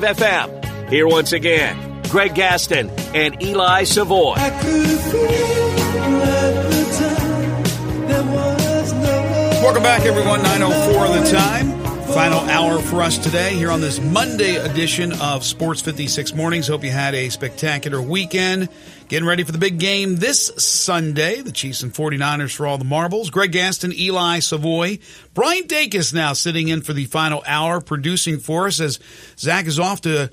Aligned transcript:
FM. 0.00 0.88
Here 0.88 1.06
once 1.06 1.34
again, 1.34 2.00
Greg 2.08 2.34
Gaston 2.34 2.88
and 3.14 3.42
Eli 3.42 3.84
Savoy. 3.84 4.36
Welcome 9.60 9.82
back, 9.82 10.06
everyone. 10.06 10.42
904 10.42 11.08
the 11.08 11.30
time. 11.30 11.81
Final 12.14 12.40
hour 12.40 12.78
for 12.78 13.00
us 13.00 13.16
today 13.16 13.54
here 13.54 13.70
on 13.70 13.80
this 13.80 13.98
Monday 13.98 14.56
edition 14.56 15.14
of 15.14 15.42
Sports 15.42 15.80
56 15.80 16.34
Mornings. 16.34 16.68
Hope 16.68 16.84
you 16.84 16.90
had 16.90 17.14
a 17.14 17.30
spectacular 17.30 18.02
weekend. 18.02 18.68
Getting 19.08 19.26
ready 19.26 19.44
for 19.44 19.52
the 19.52 19.56
big 19.56 19.78
game 19.78 20.16
this 20.16 20.52
Sunday. 20.58 21.40
The 21.40 21.52
Chiefs 21.52 21.82
and 21.82 21.90
49ers 21.90 22.54
for 22.54 22.66
all 22.66 22.76
the 22.76 22.84
marbles. 22.84 23.30
Greg 23.30 23.52
Gaston, 23.52 23.94
Eli 23.94 24.40
Savoy. 24.40 24.98
Brian 25.32 25.64
Dacus 25.64 26.12
now 26.12 26.34
sitting 26.34 26.68
in 26.68 26.82
for 26.82 26.92
the 26.92 27.06
final 27.06 27.42
hour, 27.46 27.80
producing 27.80 28.38
for 28.40 28.66
us 28.66 28.78
as 28.78 29.00
Zach 29.38 29.64
is 29.64 29.78
off 29.78 30.02
to 30.02 30.30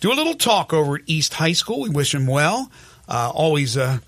do 0.00 0.12
a 0.12 0.14
little 0.14 0.34
talk 0.34 0.72
over 0.72 0.96
at 0.96 1.02
East 1.06 1.34
High 1.34 1.52
School. 1.52 1.82
We 1.82 1.90
wish 1.90 2.12
him 2.12 2.26
well. 2.26 2.72
Uh, 3.08 3.30
always 3.32 3.76
uh, 3.76 3.98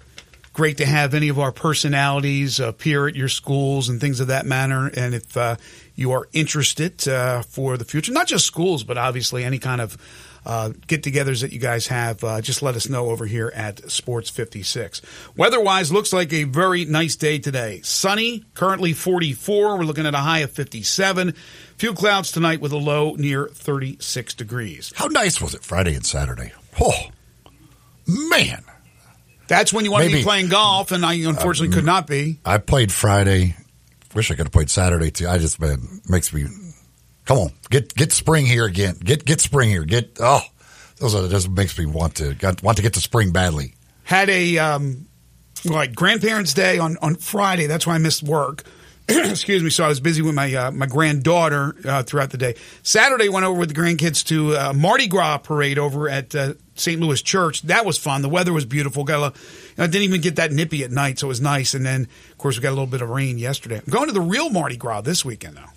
great 0.52 0.78
to 0.78 0.86
have 0.86 1.14
any 1.14 1.28
of 1.28 1.39
our 1.39 1.52
personalities 1.52 2.61
appear 2.61 3.06
at 3.06 3.14
your 3.14 3.28
schools 3.28 3.89
and 3.89 4.00
things 4.00 4.20
of 4.20 4.27
that 4.27 4.45
manner. 4.45 4.91
And 4.95 5.14
if 5.14 5.36
uh, 5.36 5.56
you 5.95 6.12
are 6.12 6.28
interested 6.32 7.06
uh, 7.09 7.42
for 7.42 7.77
the 7.77 7.84
future, 7.84 8.12
not 8.12 8.27
just 8.27 8.46
schools, 8.46 8.84
but 8.84 8.98
obviously 8.98 9.45
any 9.45 9.59
kind 9.59 9.80
of 9.80 9.96
uh, 10.45 10.70
get-togethers 10.87 11.42
that 11.42 11.52
you 11.52 11.59
guys 11.59 11.87
have, 11.87 12.23
uh, 12.24 12.41
just 12.41 12.62
let 12.62 12.74
us 12.74 12.88
know 12.88 13.10
over 13.10 13.27
here 13.27 13.52
at 13.55 13.91
Sports 13.91 14.28
56. 14.30 15.02
Weather-wise, 15.36 15.92
looks 15.92 16.12
like 16.12 16.33
a 16.33 16.45
very 16.45 16.84
nice 16.84 17.14
day 17.16 17.38
today. 17.38 17.80
Sunny, 17.83 18.45
currently 18.55 18.92
44. 18.92 19.78
We're 19.78 19.84
looking 19.84 20.06
at 20.06 20.14
a 20.14 20.19
high 20.19 20.41
of 20.41 20.50
57. 20.50 21.34
Few 21.77 21.95
clouds 21.95 22.33
tonight 22.33 22.61
with 22.61 22.72
a 22.72 22.77
low 22.77 23.14
near 23.14 23.48
36 23.48 24.34
degrees. 24.34 24.92
How 24.97 25.06
nice 25.06 25.41
was 25.41 25.55
it 25.55 25.62
Friday 25.62 25.95
and 25.95 26.05
Saturday? 26.05 26.52
Oh, 26.80 27.11
man. 28.06 28.64
That's 29.48 29.72
when 29.72 29.84
you 29.84 29.92
want 29.92 30.05
to 30.06 30.11
be 30.11 30.22
playing 30.22 30.48
golf, 30.48 30.92
and 30.92 31.05
I 31.05 31.14
unfortunately 31.14 31.74
could 31.74 31.84
not 31.84 32.06
be. 32.06 32.41
I 32.45 32.58
played 32.58 32.91
Friday. 32.91 33.55
Wish 34.14 34.30
I 34.30 34.34
could 34.34 34.46
have 34.46 34.52
played 34.52 34.70
Saturday 34.70 35.10
too. 35.10 35.28
I 35.28 35.38
just 35.38 35.60
man 35.60 36.00
makes 36.08 36.32
me 36.32 36.46
come 37.24 37.38
on 37.38 37.52
get 37.70 37.94
get 37.94 38.12
spring 38.12 38.46
here 38.46 38.64
again. 38.64 38.96
Get 39.02 39.24
get 39.24 39.41
spring 39.41 39.70
here. 39.70 39.84
Get 39.84 40.18
oh 40.20 40.42
those 40.96 41.14
are 41.14 41.27
just 41.28 41.50
makes 41.50 41.77
me 41.78 41.86
want 41.86 42.16
to 42.16 42.36
want 42.62 42.77
to 42.77 42.83
get 42.83 42.94
to 42.94 43.00
spring 43.00 43.33
badly. 43.33 43.74
had 44.05 44.30
a 44.30 44.58
um, 44.58 45.06
like 45.64 45.94
grandparents' 45.94 46.55
day 46.55 46.78
on 46.78 46.96
on 47.02 47.16
Friday. 47.16 47.66
That's 47.66 47.86
why 47.86 47.94
I 47.94 47.98
missed 47.98 48.22
work. 48.22 48.64
Excuse 49.08 49.62
me. 49.62 49.70
So 49.70 49.84
I 49.84 49.88
was 49.88 50.00
busy 50.00 50.22
with 50.22 50.34
my 50.34 50.55
uh, 50.55 50.70
my 50.70 50.86
granddaughter 50.86 51.74
uh, 51.84 52.02
throughout 52.05 52.30
the 52.30 52.38
day. 52.38 52.55
Saturday 52.83 53.28
went 53.28 53.44
over 53.44 53.58
with 53.58 53.74
the 53.74 53.80
grandkids 53.80 54.24
to 54.27 54.56
uh, 54.56 54.72
Mardi 54.72 55.08
Gras 55.08 55.38
parade 55.38 55.78
over 55.78 56.08
at 56.08 56.34
uh, 56.34 56.55
St. 56.75 57.01
Louis 57.01 57.20
Church. 57.23 57.62
That 57.62 57.84
was 57.84 57.98
fun. 57.98 58.23
The 58.23 58.28
weather 58.28 58.53
was 58.53 58.65
beautiful. 58.65 59.05
Got 59.05 59.17
a, 59.17 59.20
little- 59.23 59.39
you 59.69 59.75
know, 59.78 59.84
it 59.84 59.91
didn't 59.91 60.05
even 60.05 60.20
get 60.20 60.37
that 60.37 60.53
nippy 60.53 60.84
at 60.84 60.91
night, 60.91 61.19
so 61.19 61.27
it 61.27 61.29
was 61.29 61.41
nice. 61.41 61.75
And 61.75 61.84
then 61.84 62.03
of 62.31 62.39
course 62.39 62.56
we 62.56 62.62
got 62.62 62.70
a 62.70 62.77
little 62.77 62.87
bit 62.87 63.03
of 63.03 63.11
rain 63.11 63.39
yesterday. 63.39 63.77
I'm 63.79 63.91
going 63.92 64.06
to 64.09 64.12
the 64.14 64.20
real 64.20 64.51
Mardi 64.51 64.77
Gras 64.77 65.03
this 65.03 65.25
weekend 65.25 65.56
though. 65.56 65.70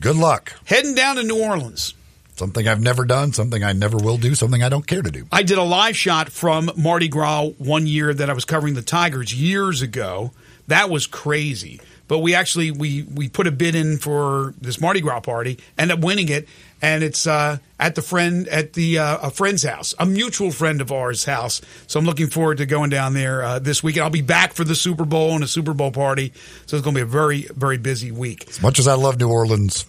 Good 0.00 0.16
luck. 0.16 0.52
Heading 0.64 0.94
down 0.94 1.16
to 1.16 1.22
New 1.22 1.42
Orleans. 1.42 1.94
Something 2.36 2.66
I've 2.66 2.80
never 2.80 3.04
done. 3.04 3.32
Something 3.34 3.62
I 3.62 3.72
never 3.72 3.98
will 3.98 4.16
do. 4.16 4.34
Something 4.34 4.62
I 4.62 4.68
don't 4.70 4.86
care 4.86 5.02
to 5.02 5.10
do. 5.10 5.26
I 5.30 5.42
did 5.42 5.58
a 5.58 5.62
live 5.62 5.96
shot 5.96 6.30
from 6.30 6.70
Mardi 6.76 7.08
Gras 7.08 7.48
one 7.58 7.86
year 7.86 8.12
that 8.14 8.30
I 8.30 8.32
was 8.32 8.44
covering 8.46 8.72
the 8.74 8.80
Tigers 8.82 9.34
years 9.34 9.82
ago. 9.82 10.32
That 10.68 10.88
was 10.88 11.06
crazy. 11.06 11.80
But 12.12 12.18
we 12.18 12.34
actually 12.34 12.70
we 12.70 13.04
we 13.04 13.30
put 13.30 13.46
a 13.46 13.50
bid 13.50 13.74
in 13.74 13.96
for 13.96 14.52
this 14.60 14.78
Mardi 14.82 15.00
Gras 15.00 15.20
party, 15.20 15.58
ended 15.78 15.96
up 15.96 16.04
winning 16.04 16.28
it, 16.28 16.46
and 16.82 17.02
it's 17.02 17.26
uh, 17.26 17.56
at 17.80 17.94
the 17.94 18.02
friend 18.02 18.46
at 18.48 18.74
the 18.74 18.98
uh, 18.98 19.28
a 19.28 19.30
friend's 19.30 19.62
house, 19.62 19.94
a 19.98 20.04
mutual 20.04 20.50
friend 20.50 20.82
of 20.82 20.92
ours' 20.92 21.24
house. 21.24 21.62
So 21.86 21.98
I'm 21.98 22.04
looking 22.04 22.26
forward 22.26 22.58
to 22.58 22.66
going 22.66 22.90
down 22.90 23.14
there 23.14 23.42
uh, 23.42 23.60
this 23.60 23.82
weekend. 23.82 24.04
I'll 24.04 24.10
be 24.10 24.20
back 24.20 24.52
for 24.52 24.62
the 24.62 24.74
Super 24.74 25.06
Bowl 25.06 25.30
and 25.30 25.42
a 25.42 25.46
Super 25.46 25.72
Bowl 25.72 25.90
party, 25.90 26.34
so 26.66 26.76
it's 26.76 26.84
going 26.84 26.94
to 26.94 26.98
be 26.98 27.02
a 27.02 27.06
very 27.06 27.48
very 27.56 27.78
busy 27.78 28.10
week. 28.10 28.46
As 28.46 28.60
much 28.60 28.78
as 28.78 28.86
I 28.86 28.92
love 28.92 29.18
New 29.18 29.30
Orleans, 29.30 29.86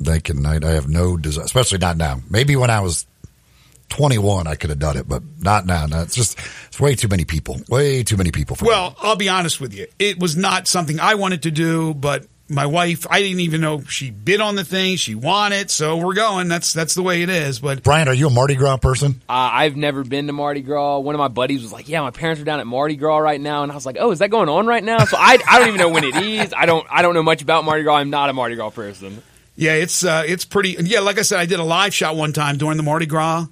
they 0.00 0.20
can. 0.20 0.46
I, 0.46 0.66
I 0.66 0.70
have 0.70 0.88
no 0.88 1.18
desire, 1.18 1.44
especially 1.44 1.80
not 1.80 1.98
now. 1.98 2.22
Maybe 2.30 2.56
when 2.56 2.70
I 2.70 2.80
was 2.80 3.06
21, 3.88 4.46
I 4.46 4.54
could 4.54 4.70
have 4.70 4.78
done 4.78 4.96
it, 4.96 5.08
but 5.08 5.22
not 5.40 5.66
now. 5.66 5.86
No, 5.86 6.02
it's 6.02 6.14
just 6.14 6.38
it's 6.66 6.78
way 6.80 6.94
too 6.94 7.08
many 7.08 7.24
people. 7.24 7.60
Way 7.68 8.02
too 8.02 8.16
many 8.16 8.30
people. 8.32 8.56
For 8.56 8.64
me. 8.64 8.68
Well, 8.70 8.94
I'll 9.00 9.16
be 9.16 9.28
honest 9.28 9.60
with 9.60 9.74
you. 9.74 9.86
It 9.98 10.18
was 10.20 10.36
not 10.36 10.68
something 10.68 11.00
I 11.00 11.14
wanted 11.14 11.42
to 11.44 11.50
do, 11.50 11.94
but 11.94 12.26
my 12.50 12.64
wife, 12.64 13.06
I 13.10 13.20
didn't 13.20 13.40
even 13.40 13.60
know 13.60 13.82
she 13.82 14.10
bid 14.10 14.40
on 14.40 14.54
the 14.54 14.64
thing. 14.64 14.96
She 14.96 15.14
wanted, 15.14 15.70
so 15.70 15.98
we're 15.98 16.14
going. 16.14 16.48
That's 16.48 16.72
that's 16.72 16.94
the 16.94 17.02
way 17.02 17.22
it 17.22 17.28
is. 17.28 17.58
But 17.60 17.82
Brian, 17.82 18.08
are 18.08 18.14
you 18.14 18.28
a 18.28 18.30
Mardi 18.30 18.54
Gras 18.54 18.78
person? 18.78 19.20
Uh, 19.28 19.32
I've 19.52 19.76
never 19.76 20.02
been 20.02 20.26
to 20.28 20.32
Mardi 20.32 20.62
Gras. 20.62 20.98
One 21.00 21.14
of 21.14 21.18
my 21.18 21.28
buddies 21.28 21.62
was 21.62 21.72
like, 21.72 21.88
"Yeah, 21.90 22.00
my 22.00 22.10
parents 22.10 22.40
are 22.40 22.44
down 22.44 22.60
at 22.60 22.66
Mardi 22.66 22.96
Gras 22.96 23.18
right 23.18 23.40
now," 23.40 23.62
and 23.64 23.72
I 23.72 23.74
was 23.74 23.84
like, 23.84 23.96
"Oh, 24.00 24.12
is 24.12 24.20
that 24.20 24.30
going 24.30 24.48
on 24.48 24.66
right 24.66 24.82
now?" 24.82 25.04
So 25.04 25.16
I, 25.18 25.38
I 25.46 25.58
don't 25.58 25.68
even 25.68 25.78
know 25.80 25.90
when 25.90 26.04
it 26.04 26.16
is. 26.16 26.54
I 26.56 26.64
don't 26.64 26.86
I 26.90 27.02
don't 27.02 27.12
know 27.14 27.22
much 27.22 27.42
about 27.42 27.64
Mardi 27.64 27.82
Gras. 27.82 27.96
I'm 27.96 28.10
not 28.10 28.30
a 28.30 28.32
Mardi 28.32 28.54
Gras 28.54 28.70
person. 28.70 29.22
yeah, 29.56 29.72
it's 29.74 30.02
uh, 30.02 30.24
it's 30.26 30.46
pretty. 30.46 30.76
Yeah, 30.80 31.00
like 31.00 31.18
I 31.18 31.22
said, 31.22 31.38
I 31.40 31.44
did 31.46 31.60
a 31.60 31.64
live 31.64 31.92
shot 31.92 32.16
one 32.16 32.32
time 32.32 32.56
during 32.56 32.78
the 32.78 32.82
Mardi 32.82 33.04
Gras. 33.06 33.46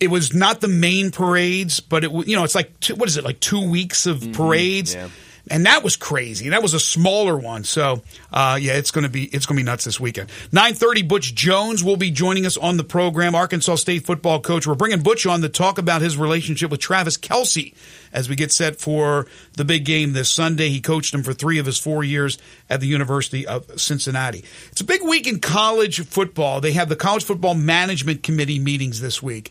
It 0.00 0.08
was 0.08 0.32
not 0.34 0.60
the 0.60 0.68
main 0.68 1.10
parades, 1.10 1.80
but 1.80 2.04
it 2.04 2.12
you 2.26 2.36
know 2.36 2.44
it's 2.44 2.54
like 2.54 2.78
two, 2.80 2.94
what 2.94 3.08
is 3.08 3.16
it 3.16 3.24
like 3.24 3.40
two 3.40 3.68
weeks 3.68 4.06
of 4.06 4.32
parades. 4.32 4.94
yeah. 4.94 5.08
And 5.50 5.64
that 5.64 5.82
was 5.82 5.96
crazy. 5.96 6.50
That 6.50 6.62
was 6.62 6.74
a 6.74 6.80
smaller 6.80 7.34
one. 7.36 7.64
So, 7.64 8.02
uh, 8.30 8.58
yeah, 8.60 8.74
it's 8.74 8.90
going 8.90 9.04
to 9.04 9.08
be 9.08 9.24
it's 9.24 9.46
going 9.46 9.56
to 9.56 9.62
be 9.62 9.64
nuts 9.64 9.84
this 9.84 9.98
weekend. 9.98 10.30
Nine 10.52 10.74
thirty. 10.74 11.02
Butch 11.02 11.34
Jones 11.34 11.82
will 11.82 11.96
be 11.96 12.10
joining 12.10 12.44
us 12.44 12.58
on 12.58 12.76
the 12.76 12.84
program. 12.84 13.34
Arkansas 13.34 13.76
State 13.76 14.04
football 14.04 14.40
coach. 14.40 14.66
We're 14.66 14.74
bringing 14.74 15.02
Butch 15.02 15.24
on 15.26 15.40
to 15.40 15.48
talk 15.48 15.78
about 15.78 16.02
his 16.02 16.18
relationship 16.18 16.70
with 16.70 16.80
Travis 16.80 17.16
Kelce 17.16 17.74
as 18.12 18.28
we 18.28 18.36
get 18.36 18.52
set 18.52 18.76
for 18.76 19.26
the 19.54 19.64
big 19.64 19.86
game 19.86 20.12
this 20.12 20.28
Sunday. 20.28 20.68
He 20.68 20.82
coached 20.82 21.14
him 21.14 21.22
for 21.22 21.32
three 21.32 21.58
of 21.58 21.64
his 21.64 21.78
four 21.78 22.04
years 22.04 22.36
at 22.68 22.80
the 22.80 22.86
University 22.86 23.46
of 23.46 23.80
Cincinnati. 23.80 24.44
It's 24.70 24.82
a 24.82 24.84
big 24.84 25.02
week 25.02 25.26
in 25.26 25.40
college 25.40 26.04
football. 26.06 26.60
They 26.60 26.72
have 26.72 26.90
the 26.90 26.96
college 26.96 27.24
football 27.24 27.54
management 27.54 28.22
committee 28.22 28.58
meetings 28.58 29.00
this 29.00 29.22
week. 29.22 29.50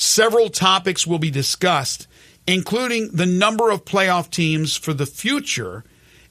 Several 0.00 0.48
topics 0.48 1.08
will 1.08 1.18
be 1.18 1.32
discussed, 1.32 2.06
including 2.46 3.10
the 3.12 3.26
number 3.26 3.68
of 3.68 3.84
playoff 3.84 4.30
teams 4.30 4.76
for 4.76 4.94
the 4.94 5.06
future 5.06 5.82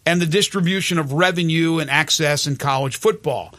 and 0.06 0.22
the 0.22 0.26
distribution 0.26 0.98
of 0.98 1.12
revenue 1.12 1.80
and 1.80 1.90
access 1.90 2.48
in 2.48 2.56
college 2.56 2.96
football. 2.96 3.54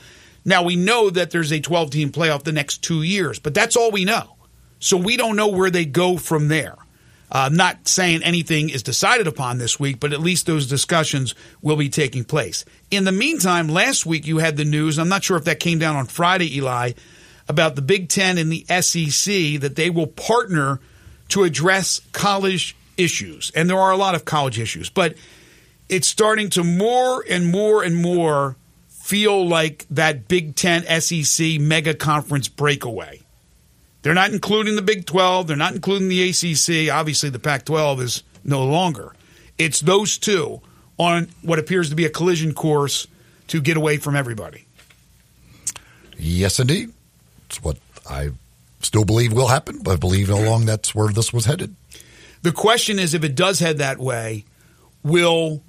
Now, 0.46 0.62
we 0.62 0.76
know 0.76 1.10
that 1.10 1.30
there's 1.30 1.52
a 1.52 1.60
12 1.60 1.90
team 1.90 2.10
playoff 2.10 2.44
the 2.44 2.52
next 2.52 2.82
two 2.82 3.02
years, 3.02 3.38
but 3.38 3.52
that's 3.52 3.76
all 3.76 3.90
we 3.90 4.06
know. 4.06 4.36
So 4.78 4.96
we 4.96 5.18
don't 5.18 5.36
know 5.36 5.48
where 5.48 5.68
they 5.68 5.84
go 5.84 6.16
from 6.16 6.48
there. 6.48 6.76
Uh, 7.30 7.44
I'm 7.50 7.56
not 7.56 7.86
saying 7.86 8.22
anything 8.22 8.70
is 8.70 8.82
decided 8.82 9.26
upon 9.26 9.58
this 9.58 9.78
week, 9.78 10.00
but 10.00 10.14
at 10.14 10.20
least 10.20 10.46
those 10.46 10.66
discussions 10.66 11.34
will 11.60 11.76
be 11.76 11.90
taking 11.90 12.24
place. 12.24 12.64
In 12.90 13.04
the 13.04 13.12
meantime, 13.12 13.68
last 13.68 14.06
week 14.06 14.26
you 14.26 14.38
had 14.38 14.56
the 14.56 14.64
news. 14.64 14.98
I'm 14.98 15.10
not 15.10 15.22
sure 15.22 15.36
if 15.36 15.44
that 15.44 15.60
came 15.60 15.78
down 15.78 15.96
on 15.96 16.06
Friday, 16.06 16.56
Eli, 16.56 16.92
about 17.48 17.76
the 17.76 17.82
Big 17.82 18.08
Ten 18.08 18.38
and 18.38 18.52
the 18.52 18.64
SEC 18.80 19.60
that 19.60 19.74
they 19.74 19.90
will 19.90 20.06
partner 20.06 20.80
to 21.28 21.44
address 21.44 22.00
college 22.12 22.76
issues. 22.96 23.50
And 23.54 23.68
there 23.68 23.78
are 23.78 23.90
a 23.90 23.96
lot 23.96 24.14
of 24.14 24.24
college 24.24 24.58
issues, 24.58 24.90
but 24.90 25.14
it's 25.88 26.06
starting 26.06 26.50
to 26.50 26.64
more 26.64 27.24
and 27.28 27.50
more 27.50 27.82
and 27.82 27.96
more 27.96 28.56
feel 28.88 29.46
like 29.46 29.86
that 29.90 30.28
Big 30.28 30.54
Ten 30.54 30.82
SEC 31.00 31.58
mega 31.60 31.94
conference 31.94 32.48
breakaway. 32.48 33.22
They're 34.02 34.14
not 34.14 34.30
including 34.30 34.76
the 34.76 34.82
Big 34.82 35.06
12. 35.06 35.46
They're 35.46 35.56
not 35.56 35.74
including 35.74 36.08
the 36.08 36.28
ACC. 36.28 36.92
Obviously, 36.92 37.30
the 37.30 37.38
Pac 37.38 37.64
12 37.64 38.00
is 38.02 38.22
no 38.44 38.64
longer. 38.64 39.14
It's 39.56 39.80
those 39.80 40.18
two 40.18 40.60
on 40.98 41.28
what 41.42 41.58
appears 41.58 41.90
to 41.90 41.96
be 41.96 42.04
a 42.04 42.10
collision 42.10 42.54
course 42.54 43.06
to 43.48 43.60
get 43.60 43.76
away 43.76 43.96
from 43.96 44.14
everybody. 44.14 44.66
Yes, 46.16 46.60
indeed. 46.60 46.92
It's 47.48 47.62
what 47.62 47.78
I 48.08 48.30
still 48.80 49.04
believe 49.04 49.32
will 49.32 49.48
happen. 49.48 49.80
But 49.82 49.92
I 49.92 49.96
believe 49.96 50.28
along 50.30 50.66
that's 50.66 50.94
where 50.94 51.08
this 51.08 51.32
was 51.32 51.46
headed. 51.46 51.74
The 52.42 52.52
question 52.52 52.98
is 52.98 53.14
if 53.14 53.24
it 53.24 53.34
does 53.34 53.58
head 53.58 53.78
that 53.78 53.98
way, 53.98 54.44
will 55.02 55.62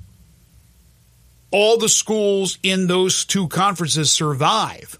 all 1.52 1.78
the 1.78 1.90
schools 1.90 2.60
in 2.62 2.88
those 2.88 3.26
two 3.26 3.48
conferences 3.48 4.12
survive? 4.12 5.00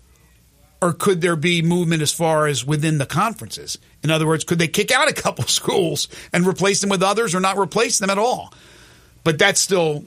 Or 0.82 0.94
could 0.94 1.20
there 1.20 1.36
be 1.36 1.62
movement 1.62 2.02
as 2.02 2.14
far 2.14 2.48
as 2.48 2.66
within 2.66 3.00
the 3.00 3.06
conferences? 3.06 3.78
In 4.02 4.12
other 4.12 4.26
words, 4.26 4.46
could 4.46 4.60
they 4.60 4.70
kick 4.70 4.92
out 4.92 5.10
a 5.10 5.14
couple 5.14 5.44
schools 5.48 6.08
and 6.32 6.48
replace 6.48 6.80
them 6.82 6.90
with 6.90 7.04
others 7.04 7.36
or 7.36 7.40
not 7.40 7.58
replace 7.58 8.00
them 8.00 8.10
at 8.10 8.18
all? 8.18 8.54
But 9.24 9.38
that's 9.38 9.60
still 9.60 10.06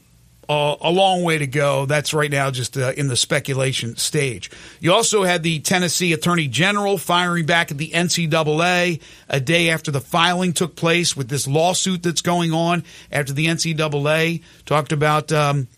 uh, 0.48 0.76
a 0.80 0.90
long 0.90 1.22
way 1.22 1.38
to 1.38 1.46
go. 1.46 1.86
That's 1.86 2.12
right 2.12 2.30
now 2.30 2.50
just 2.50 2.76
uh, 2.76 2.92
in 2.96 3.08
the 3.08 3.16
speculation 3.16 3.96
stage. 3.96 4.50
You 4.80 4.92
also 4.92 5.22
had 5.22 5.42
the 5.42 5.60
Tennessee 5.60 6.12
Attorney 6.12 6.48
General 6.48 6.98
firing 6.98 7.46
back 7.46 7.70
at 7.70 7.78
the 7.78 7.90
NCAA 7.90 9.00
a 9.28 9.40
day 9.40 9.70
after 9.70 9.90
the 9.90 10.00
filing 10.00 10.52
took 10.52 10.76
place 10.76 11.16
with 11.16 11.28
this 11.28 11.46
lawsuit 11.46 12.02
that's 12.02 12.22
going 12.22 12.52
on 12.52 12.84
after 13.10 13.32
the 13.32 13.46
NCAA 13.46 14.42
talked 14.66 14.92
about 14.92 15.32
um, 15.32 15.68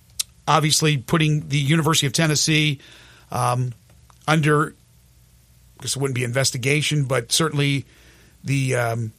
obviously 0.48 0.96
putting 0.96 1.48
the 1.48 1.58
University 1.58 2.06
of 2.06 2.12
Tennessee 2.12 2.80
um, 3.30 3.72
under 4.26 4.74
guess 5.84 5.96
it 5.96 6.00
wouldn't 6.00 6.14
be 6.14 6.24
investigation, 6.24 7.04
but 7.04 7.30
certainly 7.30 7.84
the 8.42 8.74
um, 8.74 9.12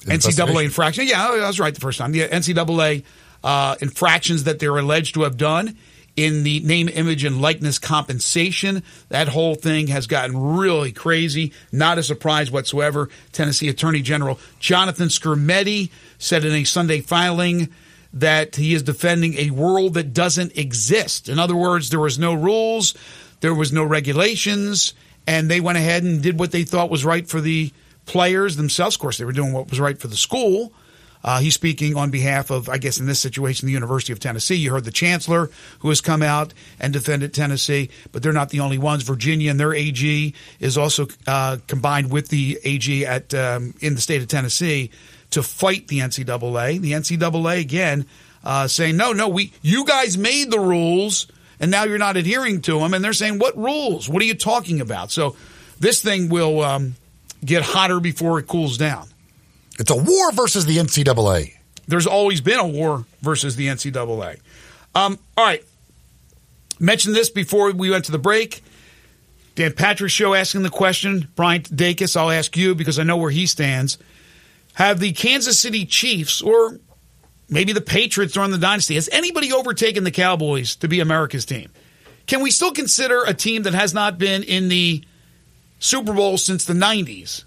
NCAA 0.00 0.64
infraction. 0.64 1.06
Yeah, 1.06 1.28
I 1.28 1.46
was 1.46 1.60
right 1.60 1.72
the 1.72 1.80
first 1.80 1.98
time. 1.98 2.12
The 2.12 2.28
NCAA 2.28 3.04
uh, 3.42 3.76
infractions 3.80 4.44
that 4.44 4.58
they're 4.58 4.76
alleged 4.76 5.14
to 5.14 5.22
have 5.22 5.36
done 5.36 5.76
in 6.16 6.42
the 6.42 6.60
name, 6.60 6.88
image, 6.88 7.24
and 7.24 7.40
likeness 7.40 7.78
compensation. 7.78 8.82
That 9.08 9.28
whole 9.28 9.54
thing 9.54 9.86
has 9.88 10.06
gotten 10.06 10.56
really 10.56 10.92
crazy. 10.92 11.52
Not 11.70 11.98
a 11.98 12.02
surprise 12.02 12.50
whatsoever. 12.50 13.08
Tennessee 13.32 13.68
Attorney 13.68 14.02
General 14.02 14.38
Jonathan 14.58 15.08
Skrmetti 15.08 15.90
said 16.18 16.44
in 16.44 16.52
a 16.52 16.64
Sunday 16.64 17.00
filing 17.00 17.70
that 18.12 18.56
he 18.56 18.74
is 18.74 18.82
defending 18.82 19.34
a 19.34 19.50
world 19.50 19.94
that 19.94 20.12
doesn't 20.12 20.56
exist. 20.58 21.28
In 21.28 21.38
other 21.38 21.56
words, 21.56 21.88
there 21.88 22.00
was 22.00 22.18
no 22.18 22.34
rules, 22.34 22.94
there 23.40 23.54
was 23.54 23.72
no 23.72 23.84
regulations, 23.84 24.92
and 25.26 25.50
they 25.50 25.60
went 25.60 25.78
ahead 25.78 26.02
and 26.02 26.22
did 26.22 26.38
what 26.38 26.52
they 26.52 26.64
thought 26.64 26.90
was 26.90 27.04
right 27.06 27.26
for 27.26 27.40
the 27.40 27.72
players 28.04 28.56
themselves. 28.56 28.96
Of 28.96 29.00
course, 29.00 29.16
they 29.16 29.24
were 29.24 29.32
doing 29.32 29.54
what 29.54 29.70
was 29.70 29.80
right 29.80 29.98
for 29.98 30.08
the 30.08 30.16
school. 30.16 30.74
Uh, 31.24 31.38
he's 31.40 31.54
speaking 31.54 31.96
on 31.96 32.10
behalf 32.10 32.50
of, 32.50 32.68
I 32.68 32.78
guess, 32.78 32.98
in 32.98 33.06
this 33.06 33.20
situation, 33.20 33.66
the 33.66 33.72
University 33.72 34.12
of 34.12 34.20
Tennessee. 34.20 34.56
You 34.56 34.72
heard 34.72 34.84
the 34.84 34.90
chancellor 34.90 35.50
who 35.80 35.88
has 35.88 36.00
come 36.00 36.22
out 36.22 36.52
and 36.80 36.92
defended 36.92 37.32
Tennessee, 37.32 37.90
but 38.10 38.22
they're 38.22 38.32
not 38.32 38.50
the 38.50 38.60
only 38.60 38.78
ones. 38.78 39.02
Virginia 39.02 39.50
and 39.50 39.60
their 39.60 39.74
AG 39.74 40.34
is 40.58 40.76
also 40.76 41.06
uh, 41.26 41.58
combined 41.66 42.10
with 42.10 42.28
the 42.28 42.58
AG 42.64 43.06
at 43.06 43.32
um, 43.34 43.74
in 43.80 43.94
the 43.94 44.00
state 44.00 44.20
of 44.20 44.28
Tennessee 44.28 44.90
to 45.30 45.42
fight 45.42 45.88
the 45.88 46.00
NCAA. 46.00 46.80
The 46.80 46.92
NCAA 46.92 47.60
again 47.60 48.06
uh, 48.44 48.66
saying, 48.66 48.96
no, 48.96 49.12
no, 49.12 49.28
we 49.28 49.52
you 49.62 49.84
guys 49.84 50.18
made 50.18 50.50
the 50.50 50.60
rules, 50.60 51.28
and 51.60 51.70
now 51.70 51.84
you're 51.84 51.98
not 51.98 52.16
adhering 52.16 52.60
to 52.62 52.78
them. 52.78 52.94
And 52.94 53.04
they're 53.04 53.12
saying, 53.12 53.38
what 53.38 53.56
rules? 53.56 54.08
What 54.08 54.22
are 54.22 54.26
you 54.26 54.34
talking 54.34 54.80
about? 54.80 55.10
So 55.10 55.36
this 55.78 56.02
thing 56.02 56.28
will 56.28 56.62
um, 56.62 56.96
get 57.44 57.62
hotter 57.62 58.00
before 58.00 58.38
it 58.38 58.46
cools 58.46 58.76
down. 58.76 59.08
It's 59.82 59.90
a 59.90 59.96
war 59.96 60.30
versus 60.30 60.64
the 60.64 60.76
NCAA. 60.76 61.56
There's 61.88 62.06
always 62.06 62.40
been 62.40 62.60
a 62.60 62.66
war 62.68 63.04
versus 63.20 63.56
the 63.56 63.66
NCAA. 63.66 64.38
Um, 64.94 65.18
all 65.36 65.44
right. 65.44 65.64
Mentioned 66.78 67.16
this 67.16 67.30
before 67.30 67.72
we 67.72 67.90
went 67.90 68.04
to 68.04 68.12
the 68.12 68.18
break. 68.18 68.62
Dan 69.56 69.72
Patrick 69.72 70.12
Show 70.12 70.34
asking 70.34 70.62
the 70.62 70.70
question. 70.70 71.26
Brian 71.34 71.62
Dacus, 71.62 72.16
I'll 72.16 72.30
ask 72.30 72.56
you 72.56 72.76
because 72.76 73.00
I 73.00 73.02
know 73.02 73.16
where 73.16 73.32
he 73.32 73.44
stands. 73.46 73.98
Have 74.74 75.00
the 75.00 75.10
Kansas 75.10 75.58
City 75.58 75.84
Chiefs 75.84 76.42
or 76.42 76.78
maybe 77.50 77.72
the 77.72 77.80
Patriots 77.80 78.34
during 78.34 78.52
the 78.52 78.58
dynasty, 78.58 78.94
has 78.94 79.08
anybody 79.10 79.52
overtaken 79.52 80.04
the 80.04 80.12
Cowboys 80.12 80.76
to 80.76 80.86
be 80.86 81.00
America's 81.00 81.44
team? 81.44 81.72
Can 82.28 82.40
we 82.40 82.52
still 82.52 82.70
consider 82.70 83.24
a 83.24 83.34
team 83.34 83.64
that 83.64 83.74
has 83.74 83.92
not 83.92 84.16
been 84.16 84.44
in 84.44 84.68
the 84.68 85.02
Super 85.80 86.12
Bowl 86.12 86.38
since 86.38 86.66
the 86.66 86.72
90s 86.72 87.42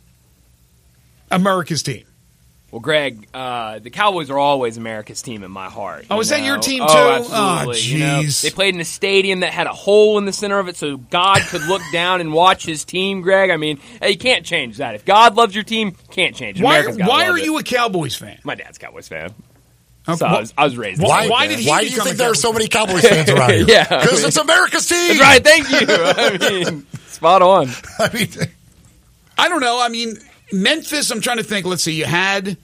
America's 1.31 1.81
team? 1.81 2.03
Well, 2.75 2.81
Greg, 2.81 3.25
uh, 3.33 3.79
the 3.79 3.89
Cowboys 3.89 4.29
are 4.29 4.37
always 4.37 4.75
America's 4.75 5.21
team 5.21 5.43
in 5.43 5.51
my 5.51 5.69
heart. 5.69 6.07
Oh, 6.11 6.15
you 6.15 6.21
is 6.23 6.27
that 6.27 6.41
your 6.43 6.57
team, 6.57 6.83
Oh, 6.83 6.87
too? 6.87 7.23
absolutely. 7.23 7.75
Oh, 7.77 7.79
you 7.79 7.99
know? 7.99 8.23
They 8.23 8.49
played 8.49 8.75
in 8.75 8.81
a 8.81 8.83
stadium 8.83 9.39
that 9.39 9.53
had 9.53 9.65
a 9.65 9.71
hole 9.71 10.17
in 10.17 10.25
the 10.25 10.33
center 10.33 10.59
of 10.59 10.67
it, 10.67 10.75
so 10.75 10.97
God 10.97 11.39
could 11.43 11.61
look 11.67 11.81
down 11.93 12.19
and 12.19 12.33
watch 12.33 12.65
his 12.65 12.83
team. 12.83 13.21
Greg, 13.21 13.49
I 13.49 13.55
mean, 13.55 13.79
you 14.05 14.17
can't 14.17 14.45
change 14.45 14.75
that. 14.79 14.93
If 14.93 15.05
God 15.05 15.37
loves 15.37 15.55
your 15.55 15.63
team, 15.63 15.95
can't 16.11 16.35
change 16.35 16.59
it. 16.59 16.63
Why, 16.65 16.79
America's 16.79 16.97
why 17.07 17.27
love 17.27 17.35
are 17.35 17.37
it. 17.37 17.45
you 17.45 17.57
a 17.57 17.63
Cowboys 17.63 18.13
fan? 18.17 18.39
My 18.43 18.55
dad's 18.55 18.75
a 18.75 18.81
Cowboys 18.81 19.07
fan. 19.07 19.33
Okay, 20.05 20.17
So 20.17 20.25
I 20.25 20.39
was, 20.41 20.53
I 20.57 20.63
was 20.65 20.75
raised. 20.75 21.01
Why- 21.01 21.21
as 21.21 21.27
a 21.27 21.31
why 21.31 21.47
did 21.47 21.59
he 21.59 21.69
Why 21.69 21.79
do 21.79 21.87
you 21.87 22.01
think 22.01 22.17
there 22.17 22.29
are 22.31 22.35
so 22.35 22.51
many 22.51 22.67
Cowboys 22.67 23.07
fans 23.07 23.29
around 23.29 23.51
here? 23.53 23.65
Yeah. 23.69 23.85
because 23.87 24.21
it's 24.25 24.35
America's 24.35 24.85
team. 24.85 25.17
That's 25.17 25.21
right. 25.21 25.41
Thank 25.41 25.69
you. 25.69 25.87
I 25.89 26.71
mean, 26.71 26.87
spot 27.07 27.41
on. 27.41 27.69
I 27.99 28.11
mean, 28.13 28.27
I 29.37 29.47
don't 29.47 29.61
know. 29.61 29.79
I 29.81 29.87
mean, 29.87 30.17
Memphis. 30.51 31.09
I'm 31.09 31.21
trying 31.21 31.37
to 31.37 31.43
think. 31.45 31.65
Let's 31.65 31.83
see. 31.83 31.93
You 31.93 32.03
had 32.03 32.57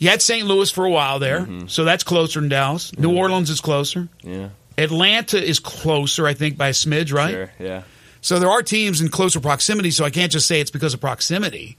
you 0.00 0.08
had 0.08 0.22
St. 0.22 0.46
Louis 0.46 0.70
for 0.70 0.86
a 0.86 0.90
while 0.90 1.18
there, 1.18 1.40
mm-hmm. 1.40 1.66
so 1.66 1.84
that's 1.84 2.02
closer 2.02 2.40
than 2.40 2.48
Dallas. 2.48 2.96
New 2.96 3.08
mm-hmm. 3.08 3.18
Orleans 3.18 3.50
is 3.50 3.60
closer. 3.60 4.08
Yeah. 4.22 4.48
Atlanta 4.78 5.36
is 5.40 5.60
closer, 5.60 6.26
I 6.26 6.32
think, 6.32 6.56
by 6.56 6.68
a 6.68 6.72
smidge, 6.72 7.12
right? 7.12 7.30
Sure. 7.30 7.50
Yeah. 7.58 7.82
So 8.22 8.38
there 8.38 8.48
are 8.48 8.62
teams 8.62 9.02
in 9.02 9.10
closer 9.10 9.40
proximity. 9.40 9.90
So 9.90 10.06
I 10.06 10.10
can't 10.10 10.32
just 10.32 10.46
say 10.46 10.58
it's 10.58 10.70
because 10.70 10.94
of 10.94 11.02
proximity. 11.02 11.76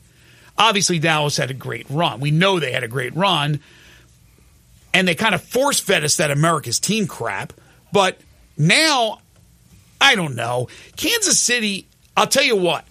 Obviously, 0.56 1.00
Dallas 1.00 1.36
had 1.36 1.50
a 1.50 1.56
great 1.56 1.88
run. 1.90 2.20
We 2.20 2.30
know 2.30 2.60
they 2.60 2.72
had 2.72 2.84
a 2.84 2.88
great 2.88 3.16
run, 3.16 3.60
and 4.94 5.08
they 5.08 5.16
kind 5.16 5.34
of 5.34 5.42
force 5.42 5.80
fed 5.80 6.04
us 6.04 6.18
that 6.18 6.30
America's 6.30 6.80
team 6.80 7.08
crap. 7.08 7.54
But 7.92 8.20
now, 8.56 9.22
I 10.00 10.14
don't 10.14 10.36
know. 10.36 10.68
Kansas 10.96 11.40
City. 11.40 11.88
I'll 12.16 12.28
tell 12.28 12.44
you 12.44 12.56
what. 12.56 12.86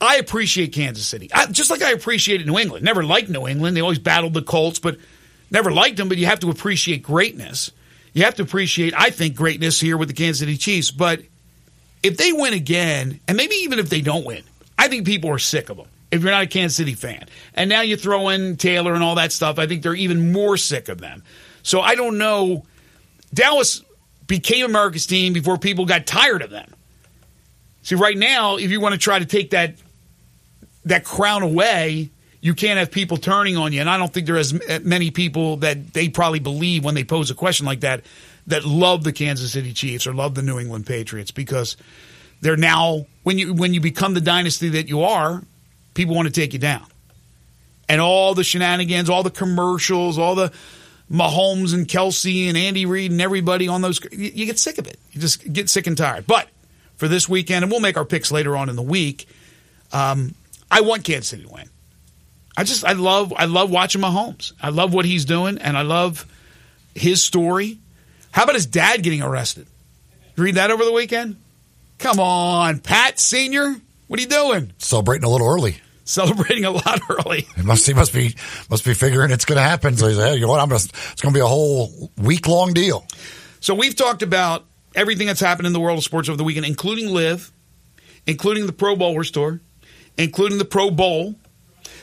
I 0.00 0.16
appreciate 0.16 0.72
Kansas 0.72 1.06
City, 1.06 1.30
I, 1.32 1.46
just 1.46 1.70
like 1.70 1.82
I 1.82 1.90
appreciated 1.90 2.46
New 2.46 2.58
England. 2.58 2.84
Never 2.84 3.02
liked 3.02 3.28
New 3.28 3.48
England; 3.48 3.76
they 3.76 3.80
always 3.80 3.98
battled 3.98 4.34
the 4.34 4.42
Colts, 4.42 4.78
but 4.78 4.96
never 5.50 5.72
liked 5.72 5.96
them. 5.96 6.08
But 6.08 6.18
you 6.18 6.26
have 6.26 6.40
to 6.40 6.50
appreciate 6.50 7.02
greatness. 7.02 7.72
You 8.12 8.24
have 8.24 8.36
to 8.36 8.42
appreciate, 8.42 8.94
I 8.96 9.10
think, 9.10 9.34
greatness 9.34 9.80
here 9.80 9.96
with 9.96 10.08
the 10.08 10.14
Kansas 10.14 10.40
City 10.40 10.56
Chiefs. 10.56 10.90
But 10.90 11.22
if 12.02 12.16
they 12.16 12.32
win 12.32 12.54
again, 12.54 13.20
and 13.28 13.36
maybe 13.36 13.56
even 13.56 13.78
if 13.78 13.90
they 13.90 14.00
don't 14.00 14.24
win, 14.24 14.42
I 14.78 14.88
think 14.88 15.04
people 15.04 15.30
are 15.30 15.38
sick 15.38 15.68
of 15.68 15.76
them. 15.76 15.86
If 16.10 16.22
you're 16.22 16.30
not 16.30 16.44
a 16.44 16.46
Kansas 16.46 16.76
City 16.76 16.94
fan, 16.94 17.26
and 17.54 17.68
now 17.68 17.82
you 17.82 17.96
throw 17.96 18.30
in 18.30 18.56
Taylor 18.56 18.94
and 18.94 19.02
all 19.02 19.16
that 19.16 19.32
stuff, 19.32 19.58
I 19.58 19.66
think 19.66 19.82
they're 19.82 19.94
even 19.94 20.32
more 20.32 20.56
sick 20.56 20.88
of 20.88 21.00
them. 21.00 21.22
So 21.62 21.80
I 21.80 21.96
don't 21.96 22.18
know. 22.18 22.64
Dallas 23.34 23.82
became 24.26 24.64
America's 24.64 25.06
team 25.06 25.32
before 25.32 25.58
people 25.58 25.84
got 25.84 26.06
tired 26.06 26.40
of 26.42 26.50
them. 26.50 26.72
See, 27.82 27.94
right 27.94 28.16
now, 28.16 28.56
if 28.56 28.70
you 28.70 28.80
want 28.80 28.94
to 28.94 28.98
try 28.98 29.18
to 29.18 29.26
take 29.26 29.50
that 29.50 29.74
that 30.88 31.04
crown 31.04 31.42
away, 31.42 32.10
you 32.40 32.54
can't 32.54 32.78
have 32.78 32.90
people 32.90 33.16
turning 33.16 33.56
on 33.56 33.72
you. 33.72 33.80
And 33.80 33.90
I 33.90 33.98
don't 33.98 34.12
think 34.12 34.26
there 34.26 34.36
is 34.36 34.52
as 34.52 34.84
many 34.84 35.10
people 35.10 35.58
that 35.58 35.92
they 35.92 36.08
probably 36.08 36.40
believe 36.40 36.84
when 36.84 36.94
they 36.94 37.04
pose 37.04 37.30
a 37.30 37.34
question 37.34 37.66
like 37.66 37.80
that 37.80 38.04
that 38.46 38.64
love 38.64 39.04
the 39.04 39.12
Kansas 39.12 39.52
City 39.52 39.72
Chiefs 39.72 40.06
or 40.06 40.14
love 40.14 40.34
the 40.34 40.42
New 40.42 40.58
England 40.58 40.86
Patriots 40.86 41.30
because 41.30 41.76
they're 42.40 42.56
now 42.56 43.06
when 43.22 43.38
you 43.38 43.52
when 43.54 43.74
you 43.74 43.80
become 43.80 44.14
the 44.14 44.20
dynasty 44.20 44.70
that 44.70 44.88
you 44.88 45.02
are, 45.02 45.42
people 45.94 46.14
want 46.14 46.26
to 46.26 46.32
take 46.32 46.52
you 46.52 46.58
down. 46.58 46.86
And 47.88 48.00
all 48.00 48.34
the 48.34 48.44
shenanigans, 48.44 49.08
all 49.08 49.22
the 49.22 49.30
commercials, 49.30 50.18
all 50.18 50.34
the 50.34 50.52
Mahomes 51.10 51.72
and 51.72 51.88
Kelce 51.88 52.48
and 52.48 52.56
Andy 52.56 52.84
Reid 52.84 53.10
and 53.10 53.20
everybody 53.20 53.66
on 53.66 53.80
those, 53.80 53.98
you, 54.12 54.30
you 54.34 54.46
get 54.46 54.58
sick 54.58 54.76
of 54.76 54.86
it. 54.86 54.98
You 55.12 55.20
just 55.20 55.50
get 55.50 55.70
sick 55.70 55.86
and 55.86 55.96
tired. 55.96 56.26
But 56.26 56.48
for 56.96 57.08
this 57.08 57.28
weekend, 57.28 57.62
and 57.64 57.72
we'll 57.72 57.80
make 57.80 57.96
our 57.96 58.04
picks 58.04 58.30
later 58.30 58.56
on 58.56 58.68
in 58.68 58.76
the 58.76 58.82
week. 58.82 59.26
Um, 59.92 60.34
I 60.70 60.82
want 60.82 61.04
Kansas 61.04 61.28
City 61.28 61.44
to 61.44 61.48
win. 61.48 61.68
I 62.56 62.64
just 62.64 62.84
I 62.84 62.92
love 62.92 63.32
I 63.36 63.44
love 63.44 63.70
watching 63.70 64.00
Mahomes. 64.02 64.52
I 64.60 64.70
love 64.70 64.92
what 64.92 65.04
he's 65.04 65.24
doing, 65.24 65.58
and 65.58 65.76
I 65.76 65.82
love 65.82 66.26
his 66.94 67.22
story. 67.22 67.78
How 68.32 68.44
about 68.44 68.54
his 68.56 68.66
dad 68.66 69.02
getting 69.02 69.22
arrested? 69.22 69.66
You 70.36 70.44
read 70.44 70.56
that 70.56 70.70
over 70.70 70.84
the 70.84 70.92
weekend? 70.92 71.36
Come 71.98 72.20
on, 72.20 72.78
Pat 72.80 73.18
Senior, 73.18 73.74
what 74.06 74.18
are 74.20 74.22
you 74.22 74.28
doing? 74.28 74.72
celebrating 74.78 75.24
a 75.24 75.28
little 75.28 75.48
early. 75.48 75.76
Celebrating 76.04 76.64
a 76.64 76.70
lot 76.70 77.00
early. 77.10 77.46
It 77.56 77.64
must 77.64 77.86
he 77.86 77.92
must 77.94 78.12
be 78.12 78.34
must 78.70 78.84
be 78.84 78.94
figuring 78.94 79.30
it's 79.30 79.44
going 79.44 79.56
to 79.58 79.62
happen. 79.62 79.96
So 79.96 80.08
he's 80.08 80.16
like, 80.16 80.30
hey, 80.30 80.34
you 80.36 80.42
know 80.42 80.48
what? 80.48 80.60
I'm 80.60 80.68
just 80.70 80.92
it's 81.12 81.20
going 81.20 81.32
to 81.34 81.36
be 81.38 81.42
a 81.42 81.46
whole 81.46 82.10
week 82.16 82.48
long 82.48 82.72
deal. 82.72 83.06
So 83.60 83.74
we've 83.74 83.94
talked 83.94 84.22
about 84.22 84.64
everything 84.94 85.26
that's 85.26 85.40
happened 85.40 85.66
in 85.66 85.72
the 85.72 85.80
world 85.80 85.98
of 85.98 86.04
sports 86.04 86.28
over 86.28 86.36
the 86.36 86.44
weekend, 86.44 86.66
including 86.66 87.08
Live, 87.12 87.52
including 88.26 88.66
the 88.66 88.72
Pro 88.72 88.96
Bowlers 88.96 89.30
Tour, 89.30 89.60
including 90.18 90.58
the 90.58 90.64
Pro 90.66 90.90
Bowl. 90.90 91.34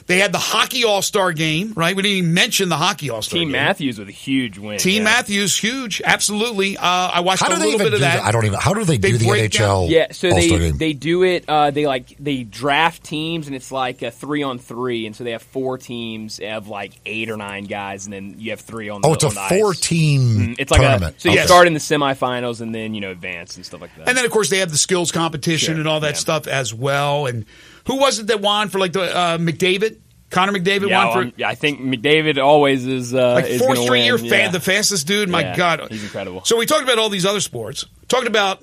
They 0.08 0.20
had 0.20 0.32
the 0.32 0.38
Hockey 0.38 0.84
All 0.84 1.02
Star 1.02 1.34
Game, 1.34 1.74
right? 1.76 1.96
We 1.96 2.04
didn't 2.04 2.18
even 2.20 2.34
mention 2.36 2.70
the 2.70 2.78
Hockey 2.78 3.10
All 3.10 3.24
Star 3.24 3.40
game. 3.40 3.48
Team 3.48 3.54
Game. 3.54 3.64
Matthews 3.64 3.98
with 3.98 4.08
a 4.08 4.12
huge 4.12 4.60
win. 4.60 4.78
Team 4.78 4.98
yeah. 5.00 5.04
Matthews, 5.04 5.58
huge, 5.58 6.00
absolutely. 6.06 6.78
Uh, 6.78 6.84
I 6.84 7.22
watched 7.22 7.42
How 7.42 7.48
a 7.48 7.56
do 7.56 7.56
they 7.60 7.66
little 7.72 7.82
even 7.82 7.86
bit 7.88 7.90
do 7.90 7.96
of 7.96 8.02
that. 8.02 8.18
that? 8.18 8.24
I 8.24 8.32
don't 8.32 8.46
even. 8.46 8.60
How 8.60 8.76
do 8.76 8.84
they, 8.86 8.98
They 8.98 9.14
do 9.14 9.18
the 9.18 9.26
break 9.28 9.52
down- 9.54 9.88
NHL? 9.88 9.90
Yeah, 9.90 10.12
so 10.12 10.30
All-Star 10.30 10.60
they 10.60 10.66
game? 10.70 10.78
they 10.78 10.94
do 10.94 11.24
it. 11.24 11.46
Uh, 11.48 11.72
they 11.72 11.88
like 11.88 12.16
they 12.20 12.44
draft 12.44 13.04
teams, 13.04 13.48
and 13.48 13.56
it's 13.56 13.72
like 13.72 14.04
a 14.04 14.12
three 14.12 14.44
on 14.44 14.60
three, 14.60 15.08
and 15.08 15.16
so 15.16 15.24
they 15.24 15.32
have 15.32 15.42
four 15.42 15.80
teams 15.80 16.40
of 16.40 16.68
like 16.68 16.92
eight 17.08 17.32
or 17.32 17.38
nine 17.38 17.64
guys, 17.64 18.06
and 18.06 18.14
then 18.14 18.36
you 18.38 18.52
have 18.52 18.62
three 18.62 18.90
on. 18.90 19.02
oh, 19.04 19.10
the, 19.10 19.14
it's 19.16 19.24
a 19.24 19.28
on 19.30 19.34
the 19.34 19.42
ice. 19.42 19.60
four 19.60 19.74
team 19.74 20.22
Mm, 20.22 20.56
It's 20.60 20.70
like 20.72 20.82
tournament. 20.82 21.16
a 21.18 21.20
so 21.20 21.30
you 21.30 21.40
Okay. 21.40 21.48
start 21.48 21.66
in 21.66 21.74
the 21.74 21.80
semifinals, 21.80 22.62
and 22.62 22.76
then 22.76 22.94
you 22.94 23.02
know 23.02 23.10
advance 23.10 23.56
and 23.56 23.66
stuff 23.66 23.82
like 23.82 23.96
that. 23.98 24.08
And 24.08 24.16
then, 24.16 24.24
of 24.24 24.30
course, 24.30 24.52
they 24.52 24.60
have 24.60 24.70
the 24.70 24.78
skills 24.78 25.12
competition 25.12 25.74
Sure, 25.74 25.80
and 25.80 25.88
all 25.88 26.02
that 26.02 26.14
yeah. 26.14 26.20
stuff 26.20 26.46
as 26.46 26.76
well. 26.76 27.26
And 27.26 27.46
who 27.86 27.98
was 27.98 28.20
it 28.20 28.28
that 28.28 28.42
won 28.42 28.70
for 28.70 28.80
like 28.80 28.94
the 28.94 29.02
uh, 29.16 29.38
McDavid? 29.38 30.00
Connor 30.32 30.54
McDavid 30.54 30.90
yeah, 30.90 31.06
won 31.06 31.14
for 31.14 31.20
well, 31.26 31.32
yeah, 31.38 31.48
I 31.48 31.56
think 31.56 31.80
McDavid 31.80 32.44
always 32.44 32.86
is 32.86 33.14
uh, 33.14 33.34
like 33.34 33.46
is 33.46 33.62
fourth 33.62 33.78
straight 33.80 34.00
win. 34.00 34.06
year, 34.06 34.18
fa- 34.18 34.26
yeah. 34.26 34.50
the 34.50 34.60
fastest 34.60 35.08
dude. 35.08 35.30
My 35.30 35.42
Yeah, 35.42 35.56
God, 35.56 35.88
he's 35.92 36.04
incredible. 36.04 36.44
So 36.44 36.58
we 36.58 36.66
talked 36.66 36.84
about 36.84 36.98
all 37.00 37.10
these 37.10 37.26
other 37.26 37.40
sports. 37.40 37.86
Talked 38.08 38.28
about 38.28 38.62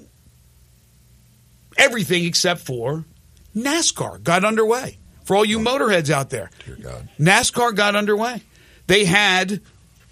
everything 1.77 2.25
except 2.25 2.61
for 2.61 3.05
NASCAR 3.57 4.23
got 4.23 4.45
underway. 4.45 4.99
For 5.25 5.37
all 5.37 5.45
you 5.45 5.61
motorheads 5.61 6.11
out 6.11 6.31
there, 6.31 6.51
Dear 6.67 6.77
God. 6.83 7.09
NASCAR 7.19 7.77
got 7.77 7.95
underway. 7.95 8.43
They 8.89 9.05
had 9.05 9.61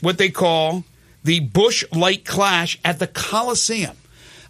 what 0.00 0.18
they 0.18 0.30
call 0.30 0.84
the 1.24 1.40
Busch 1.40 1.84
Light 1.92 2.24
Clash 2.24 2.78
at 2.84 3.00
the 3.00 3.08
Coliseum. 3.08 3.96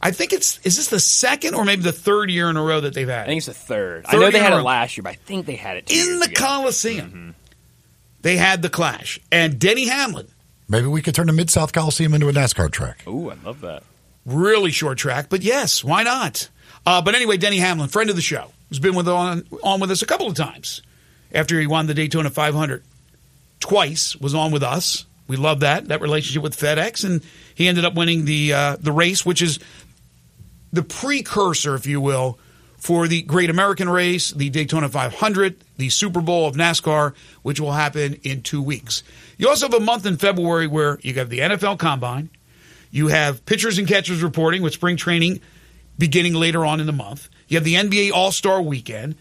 I 0.02 0.11
think 0.12 0.33
it's 0.33 0.59
is 0.64 0.76
this 0.76 0.88
the 0.88 1.00
second 1.00 1.54
or 1.54 1.64
maybe 1.64 1.83
the 1.83 1.92
third 1.92 2.30
year 2.30 2.49
in 2.49 2.57
a 2.57 2.62
row 2.62 2.80
that 2.80 2.95
they've 2.95 3.09
had 3.09 3.25
I 3.25 3.26
think 3.26 3.38
it's 3.38 3.47
the 3.47 3.54
third. 3.54 4.04
I 4.09 4.16
know 4.16 4.30
they 4.30 4.38
had 4.38 4.52
it 4.52 4.62
last 4.62 4.97
year, 4.97 5.02
but 5.02 5.11
I 5.11 5.14
think 5.16 5.47
they 5.47 5.57
had 5.57 5.76
it 5.76 5.87
two 5.87 5.95
in 5.95 6.07
years 6.07 6.21
the 6.21 6.26
ago. 6.30 6.35
Coliseum. 6.47 7.35
They 8.23 8.37
had 8.37 8.61
the 8.62 8.69
clash, 8.69 9.19
and 9.33 9.59
Denny 9.59 9.87
Hamlin, 9.88 10.28
Maybe 10.69 10.87
we 10.87 11.02
could 11.02 11.14
turn 11.14 11.26
the 11.26 11.33
Mid 11.33 11.50
South 11.50 11.73
Coliseum 11.73 12.14
into 12.14 12.28
a 12.28 12.33
NASCAR 12.33 12.71
track. 12.71 13.02
Ooh, 13.09 13.30
I 13.30 13.35
love 13.45 13.61
that. 13.62 13.83
really 14.26 14.71
short 14.71 14.99
track, 14.99 15.26
but 15.28 15.42
yes, 15.42 15.83
why 15.83 16.02
not? 16.04 16.49
Uh, 16.87 17.02
but 17.02 17.14
anyway, 17.14 17.37
Denny 17.38 17.59
Hamlin, 17.59 17.88
friend 17.88 18.09
of 18.09 18.14
the 18.16 18.23
show, 18.23 18.52
who's 18.69 18.78
been 18.78 18.95
with 18.95 19.09
on 19.09 19.45
on 19.62 19.80
with 19.80 19.90
us 19.90 20.00
a 20.02 20.07
couple 20.07 20.26
of 20.28 20.35
times 20.35 20.80
after 21.35 21.59
he 21.61 21.66
won 21.66 21.87
the 21.87 21.95
Daytona 21.95 22.30
500 22.30 22.83
twice, 23.59 24.16
was 24.16 24.35
on 24.35 24.50
with 24.52 24.62
us. 24.62 25.07
We 25.26 25.37
love 25.37 25.61
that 25.61 25.88
that 25.88 26.00
relationship 26.00 26.42
with 26.42 26.57
FedEx, 26.57 27.04
and 27.04 27.23
he 27.54 27.69
ended 27.69 27.85
up 27.85 27.95
winning 27.95 28.25
the 28.25 28.52
uh, 28.52 28.76
the 28.80 28.92
race, 28.92 29.25
which 29.25 29.42
is 29.42 29.59
the 30.72 30.82
precursor, 30.82 31.74
if 31.74 31.86
you 31.86 32.00
will, 32.00 32.38
for 32.78 33.06
the 33.06 33.22
Great 33.22 33.50
American 33.50 33.88
Race, 33.88 34.30
the 34.30 34.48
Daytona 34.48 34.88
500, 34.88 35.62
the 35.76 35.90
Super 35.90 36.20
Bowl 36.20 36.46
of 36.46 36.56
NASCAR, 36.56 37.14
which 37.42 37.60
will 37.60 37.72
happen 37.72 38.14
in 38.22 38.42
two 38.42 38.62
weeks. 38.62 39.02
You 39.36 39.48
also 39.48 39.68
have 39.68 39.74
a 39.74 39.84
month 39.84 40.06
in 40.06 40.16
February 40.16 40.66
where 40.66 40.98
you 41.02 41.14
have 41.14 41.28
the 41.28 41.40
NFL 41.40 41.78
Combine, 41.78 42.30
you 42.90 43.08
have 43.08 43.44
pitchers 43.44 43.78
and 43.78 43.86
catchers 43.86 44.22
reporting 44.22 44.62
with 44.62 44.72
spring 44.72 44.96
training 44.96 45.40
beginning 45.98 46.34
later 46.34 46.64
on 46.64 46.80
in 46.80 46.86
the 46.86 46.92
month. 46.92 47.28
You 47.48 47.56
have 47.56 47.64
the 47.64 47.74
NBA 47.74 48.12
All 48.12 48.32
Star 48.32 48.60
Weekend, 48.62 49.16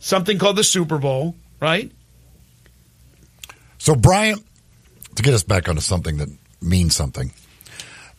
something 0.00 0.38
called 0.38 0.56
the 0.56 0.64
Super 0.64 0.98
Bowl, 0.98 1.36
right? 1.60 1.90
So, 3.78 3.94
Bryant, 3.94 4.44
to 5.14 5.22
get 5.22 5.32
us 5.32 5.44
back 5.44 5.68
onto 5.68 5.80
something 5.80 6.18
that 6.18 6.28
means 6.60 6.94
something. 6.94 7.32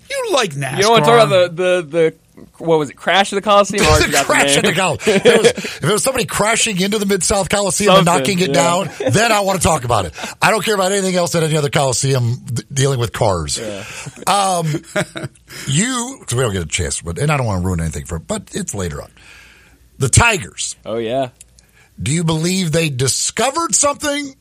You 0.10 0.30
like 0.34 0.52
NASCAR. 0.52 0.78
You 0.78 0.82
don't 0.84 0.92
want 0.92 1.06
to 1.06 1.12
talk 1.12 1.28
about 1.28 1.56
the, 1.56 1.82
the, 1.82 1.88
the 1.88 2.16
what 2.58 2.80
was 2.80 2.90
it? 2.90 2.96
Crash 2.96 3.32
of 3.32 3.36
the 3.38 3.42
Coliseum? 3.42 3.84
I 3.86 3.88
already 3.90 4.12
the 4.12 4.18
forgot 4.18 4.28
the 4.28 4.34
crash 4.34 4.58
at 4.58 4.64
the 4.66 4.74
Coliseum. 4.74 5.16
If, 5.22 5.26
it 5.26 5.38
was- 5.38 5.66
if 5.66 5.84
it 5.84 5.92
was 5.92 6.04
somebody 6.04 6.26
crashing 6.26 6.80
into 6.82 6.98
the 6.98 7.06
Mid 7.06 7.24
South 7.24 7.50
Coliseum 7.50 7.96
and 7.96 8.06
knocking 8.06 8.40
it 8.40 8.50
yeah. 8.50 8.54
down, 8.54 8.90
then 9.12 9.32
I 9.32 9.42
want 9.42 9.62
to 9.62 9.68
talk 9.68 9.84
about 9.84 10.06
it. 10.06 10.14
I 10.42 10.52
don't 10.52 10.64
care 10.64 10.76
about 10.76 10.92
anything 10.92 11.16
else 11.16 11.34
at 11.36 11.44
any 11.44 11.58
other 11.58 11.70
Coliseum 11.70 12.36
d- 12.46 12.64
dealing 12.74 13.00
with 13.00 13.12
cars. 13.14 13.60
Um, 14.28 14.68
you, 15.68 16.18
because 16.20 16.36
we 16.36 16.42
don't 16.44 16.54
get 16.54 16.64
a 16.64 16.68
chance, 16.68 17.02
but 17.02 17.18
and 17.18 17.32
I 17.32 17.38
don't 17.38 17.46
want 17.46 17.62
to 17.62 17.68
ruin 17.68 17.80
anything 17.82 18.06
for 18.06 18.18
it, 18.18 18.28
but 18.28 18.50
it's 18.54 18.74
later 18.74 19.02
on. 19.02 19.12
The 19.98 20.10
Tigers. 20.10 20.76
Oh 20.86 20.98
yeah. 20.98 21.30
Do 22.02 22.12
you 22.12 22.24
believe 22.24 22.72
they 22.72 22.90
discovered 22.90 23.76
something? 23.76 24.36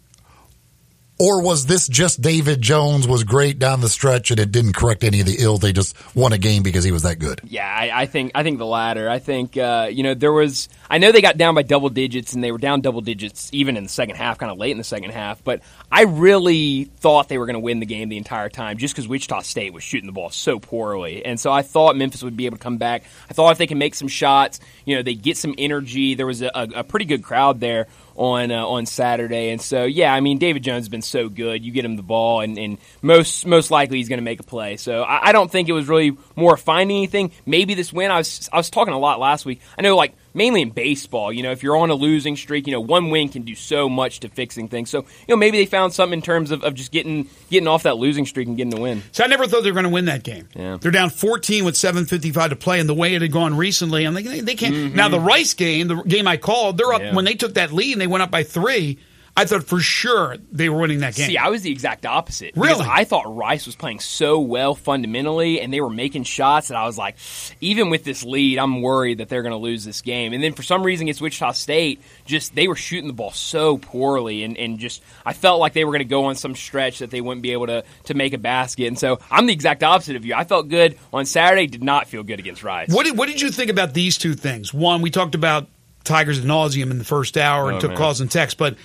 Or 1.20 1.42
was 1.42 1.66
this 1.66 1.86
just 1.86 2.22
David 2.22 2.62
Jones 2.62 3.06
was 3.06 3.24
great 3.24 3.58
down 3.58 3.82
the 3.82 3.90
stretch 3.90 4.30
and 4.30 4.40
it 4.40 4.50
didn't 4.50 4.72
correct 4.72 5.04
any 5.04 5.20
of 5.20 5.26
the 5.26 5.36
ill? 5.38 5.58
They 5.58 5.70
just 5.70 5.94
won 6.16 6.32
a 6.32 6.38
game 6.38 6.62
because 6.62 6.82
he 6.82 6.92
was 6.92 7.02
that 7.02 7.18
good. 7.18 7.42
Yeah, 7.44 7.68
I, 7.68 7.90
I 7.92 8.06
think 8.06 8.32
I 8.34 8.42
think 8.42 8.56
the 8.56 8.64
latter. 8.64 9.06
I 9.06 9.18
think 9.18 9.54
uh, 9.58 9.90
you 9.92 10.02
know 10.02 10.14
there 10.14 10.32
was. 10.32 10.70
I 10.88 10.96
know 10.96 11.12
they 11.12 11.20
got 11.20 11.36
down 11.36 11.54
by 11.54 11.60
double 11.60 11.90
digits, 11.90 12.32
and 12.32 12.42
they 12.42 12.50
were 12.50 12.56
down 12.56 12.80
double 12.80 13.02
digits 13.02 13.50
even 13.52 13.76
in 13.76 13.82
the 13.82 13.90
second 13.90 14.16
half, 14.16 14.38
kind 14.38 14.50
of 14.50 14.56
late 14.56 14.70
in 14.70 14.78
the 14.78 14.82
second 14.82 15.10
half. 15.10 15.44
But 15.44 15.60
I 15.92 16.04
really 16.04 16.84
thought 16.84 17.28
they 17.28 17.36
were 17.36 17.44
going 17.44 17.52
to 17.52 17.60
win 17.60 17.80
the 17.80 17.86
game 17.86 18.08
the 18.08 18.16
entire 18.16 18.48
time, 18.48 18.78
just 18.78 18.94
because 18.94 19.06
Wichita 19.06 19.40
State 19.40 19.74
was 19.74 19.82
shooting 19.82 20.06
the 20.06 20.14
ball 20.14 20.30
so 20.30 20.58
poorly, 20.58 21.22
and 21.26 21.38
so 21.38 21.52
I 21.52 21.60
thought 21.60 21.96
Memphis 21.96 22.22
would 22.22 22.38
be 22.38 22.46
able 22.46 22.56
to 22.56 22.62
come 22.62 22.78
back. 22.78 23.04
I 23.28 23.34
thought 23.34 23.52
if 23.52 23.58
they 23.58 23.66
can 23.66 23.76
make 23.76 23.94
some 23.94 24.08
shots, 24.08 24.58
you 24.86 24.96
know, 24.96 25.02
they 25.02 25.16
get 25.16 25.36
some 25.36 25.54
energy. 25.58 26.14
There 26.14 26.26
was 26.26 26.40
a, 26.40 26.50
a, 26.54 26.68
a 26.76 26.84
pretty 26.84 27.04
good 27.04 27.22
crowd 27.22 27.60
there 27.60 27.88
on 28.17 28.50
uh, 28.50 28.67
on 28.67 28.87
Saturday, 28.87 29.50
and 29.50 29.61
so 29.61 29.85
yeah, 29.85 30.12
I 30.12 30.21
mean 30.21 30.38
David 30.38 30.62
Jones 30.62 30.83
has 30.83 30.88
been 30.88 31.02
so 31.02 31.29
good. 31.29 31.64
You 31.64 31.73
get 31.73 31.85
him 31.85 31.97
the 31.97 32.02
ball, 32.02 32.40
and, 32.40 32.59
and 32.59 32.79
most 33.02 33.47
most 33.47 33.71
likely 33.71 33.99
he's 33.99 34.09
going 34.09 34.19
to 34.19 34.25
make 34.25 34.40
a 34.40 34.45
play. 34.45 34.76
So 34.76 35.02
I, 35.02 35.29
I 35.29 35.33
don't 35.33 35.50
think 35.50 35.69
it 35.69 35.73
was 35.73 35.88
really 35.88 36.17
more 36.37 36.57
finding 36.57 36.97
anything. 36.99 37.33
Maybe 37.47 37.75
this 37.75 37.93
win. 37.93 38.11
I 38.11 38.19
was 38.19 38.49
I 38.52 38.57
was 38.57 38.71
talking 38.71 38.95
a 38.95 38.99
lot 38.99 39.21
last 39.21 39.45
week. 39.45 39.61
I 39.79 39.83
know 39.83 39.97
like 39.97 40.14
mainly 40.34 40.62
in 40.62 40.70
baseball, 40.70 41.32
you 41.32 41.42
know, 41.42 41.50
if 41.52 41.62
you're 41.62 41.76
on 41.76 41.90
a 41.90 41.94
losing 41.94 42.37
streak, 42.37 42.66
you 42.66 42.72
know, 42.72 42.80
one 42.80 43.10
win 43.10 43.28
can 43.28 43.42
do 43.42 43.54
so 43.54 43.88
much 43.88 44.20
to 44.20 44.28
fixing 44.28 44.68
things. 44.68 44.90
So 44.90 44.99
you 45.00 45.06
know 45.28 45.37
maybe 45.37 45.58
they 45.58 45.66
found 45.66 45.92
something 45.92 46.18
in 46.18 46.22
terms 46.22 46.50
of, 46.50 46.62
of 46.64 46.75
just 46.75 46.92
getting 46.92 47.28
getting 47.50 47.68
off 47.68 47.82
that 47.84 47.96
losing 47.96 48.26
streak 48.26 48.49
and 48.49 48.56
getting 48.56 48.70
the 48.70 48.80
win. 48.80 49.02
So 49.12 49.25
I 49.25 49.26
never 49.26 49.46
thought 49.46 49.62
they 49.62 49.70
were 49.70 49.75
going 49.75 49.84
to 49.84 49.90
win 49.90 50.06
that 50.06 50.22
game. 50.22 50.49
Yeah. 50.54 50.78
They're 50.80 50.90
down 50.90 51.10
14 51.10 51.64
with 51.64 51.75
7:55 51.75 52.50
to 52.50 52.56
play, 52.56 52.80
and 52.80 52.88
the 52.88 52.94
way 52.94 53.14
it 53.14 53.22
had 53.22 53.32
gone 53.32 53.56
recently, 53.56 54.04
I'm 54.04 54.14
like, 54.14 54.25
they, 54.26 54.40
they 54.40 54.54
can't. 54.54 54.94
Now 54.94 55.08
the 55.08 55.20
Rice 55.20 55.54
game, 55.54 55.88
the 55.88 56.02
game 56.02 56.26
I 56.28 56.37
called, 56.37 56.76
they're 56.78 56.92
up 56.92 57.00
Mm-hmm. 57.00 57.06
Yeah. 57.08 57.14
when 57.14 57.25
they 57.25 57.34
took 57.34 57.54
that 57.54 57.72
lead 57.72 57.92
and 57.92 58.00
they 58.00 58.06
went 58.06 58.22
up 58.22 58.30
by 58.30 58.42
three. 58.42 58.99
I 59.40 59.44
thought 59.47 59.64
for 59.64 59.80
sure 59.80 60.37
they 60.52 60.68
were 60.68 60.80
winning 60.80 61.00
that 61.00 61.14
game. 61.14 61.28
See, 61.28 61.38
I 61.38 61.49
was 61.49 61.62
the 61.62 61.70
exact 61.73 62.04
opposite. 62.04 62.52
Really? 62.56 62.85
I 62.87 63.04
thought 63.04 63.35
Rice 63.35 63.64
was 63.64 63.75
playing 63.75 64.00
so 64.00 64.40
well 64.40 64.75
fundamentally, 64.75 65.61
and 65.61 65.73
they 65.73 65.80
were 65.80 65.88
making 65.90 66.25
shots 66.25 66.68
that 66.68 66.76
I 66.76 66.85
was 66.85 66.99
like, 66.99 67.16
even 67.61 67.88
with 67.90 68.04
this 68.04 68.23
lead, 68.23 68.59
I'm 68.59 68.82
worried 68.82 69.18
that 69.18 69.28
they're 69.28 69.42
going 69.42 69.52
to 69.52 69.56
lose 69.59 69.85
this 69.85 70.02
game. 70.02 70.32
And 70.32 70.42
then 70.42 70.52
for 70.52 70.62
some 70.62 70.82
reason 70.82 71.06
against 71.06 71.20
Wichita 71.20 71.52
State, 71.52 72.02
just 72.26 72.54
they 72.54 72.68
were 72.68 72.76
shooting 72.76 73.06
the 73.06 73.14
ball 73.14 73.32
so 73.32 73.78
poorly, 73.78 74.44
and, 74.44 74.56
and 74.59 74.78
just 74.78 75.02
I 75.25 75.32
felt 75.32 75.59
like 75.61 75.73
they 75.73 75.85
were 75.85 75.92
going 75.92 76.00
to 76.00 76.04
go 76.04 76.26
on 76.26 76.35
some 76.37 76.54
stretch 76.54 76.99
that 76.99 77.11
they 77.11 77.20
wouldn't 77.20 77.42
be 77.42 77.52
able 77.52 77.66
to 77.68 77.85
to 78.04 78.14
make 78.14 78.32
a 78.35 78.38
basket. 78.38 78.87
And 78.87 78.99
so 78.99 79.20
I'm 79.30 79.47
the 79.47 79.52
exact 79.52 79.82
opposite 79.82 80.16
of 80.16 80.25
you. 80.26 80.35
I 80.35 80.44
felt 80.44 80.68
good 80.68 80.99
on 81.12 81.25
Saturday, 81.25 81.66
did 81.66 81.82
not 81.82 82.06
feel 82.09 82.23
good 82.23 82.38
against 82.40 82.62
Rice. 82.62 82.90
What 82.92 83.06
did 83.06 83.16
what 83.16 83.28
did 83.28 83.40
you 83.40 83.50
think 83.50 83.70
about 83.70 83.94
these 83.94 84.18
two 84.18 84.35
things? 84.35 84.75
One, 84.75 85.00
we 85.00 85.11
talked 85.11 85.35
about 85.35 85.66
Tigers 86.04 86.38
ad 86.38 86.44
nauseum 86.44 86.90
in 86.90 86.99
the 86.99 87.04
first 87.04 87.37
hour 87.37 87.68
and 87.68 87.76
Oh, 87.76 87.80
took 87.80 87.90
man. 87.90 87.99
calls 87.99 88.20
and 88.20 88.30
texts, 88.30 88.56
but 88.59 88.76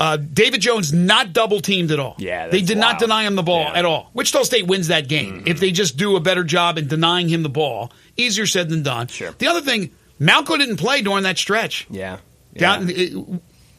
uh, 0.00 0.16
David 0.16 0.60
Jones 0.60 0.92
not 0.92 1.32
double 1.32 1.60
teamed 1.60 1.90
at 1.92 2.00
all. 2.00 2.16
Yeah, 2.18 2.48
they 2.48 2.60
did 2.62 2.78
not 2.78 2.98
deny 2.98 3.24
him 3.24 3.34
the 3.36 3.42
ball 3.42 3.60
Yeah. 3.60 3.66
Mm-hmm. 3.68 3.76
at 3.76 3.84
all. 3.84 4.10
Wichita 4.14 4.42
State 4.42 4.66
wins 4.66 4.88
that 4.88 5.08
game 5.08 5.44
if 5.46 5.60
they 5.60 5.70
just 5.70 5.96
do 5.96 6.16
a 6.16 6.20
better 6.20 6.44
job 6.44 6.78
in 6.78 6.88
denying 6.88 7.28
him 7.28 7.42
the 7.42 7.48
ball. 7.48 7.92
Easier 8.16 8.46
said 8.46 8.68
than 8.68 8.82
done. 8.82 9.06
Sure. 9.08 9.32
The 9.38 9.46
other 9.46 9.60
thing, 9.60 9.90
Malco 10.20 10.56
didn't 10.58 10.76
play 10.76 11.02
during 11.02 11.22
that 11.24 11.38
stretch. 11.38 11.86
Yeah. 11.90 12.18
Down, 12.56 12.88
it- 12.90 13.12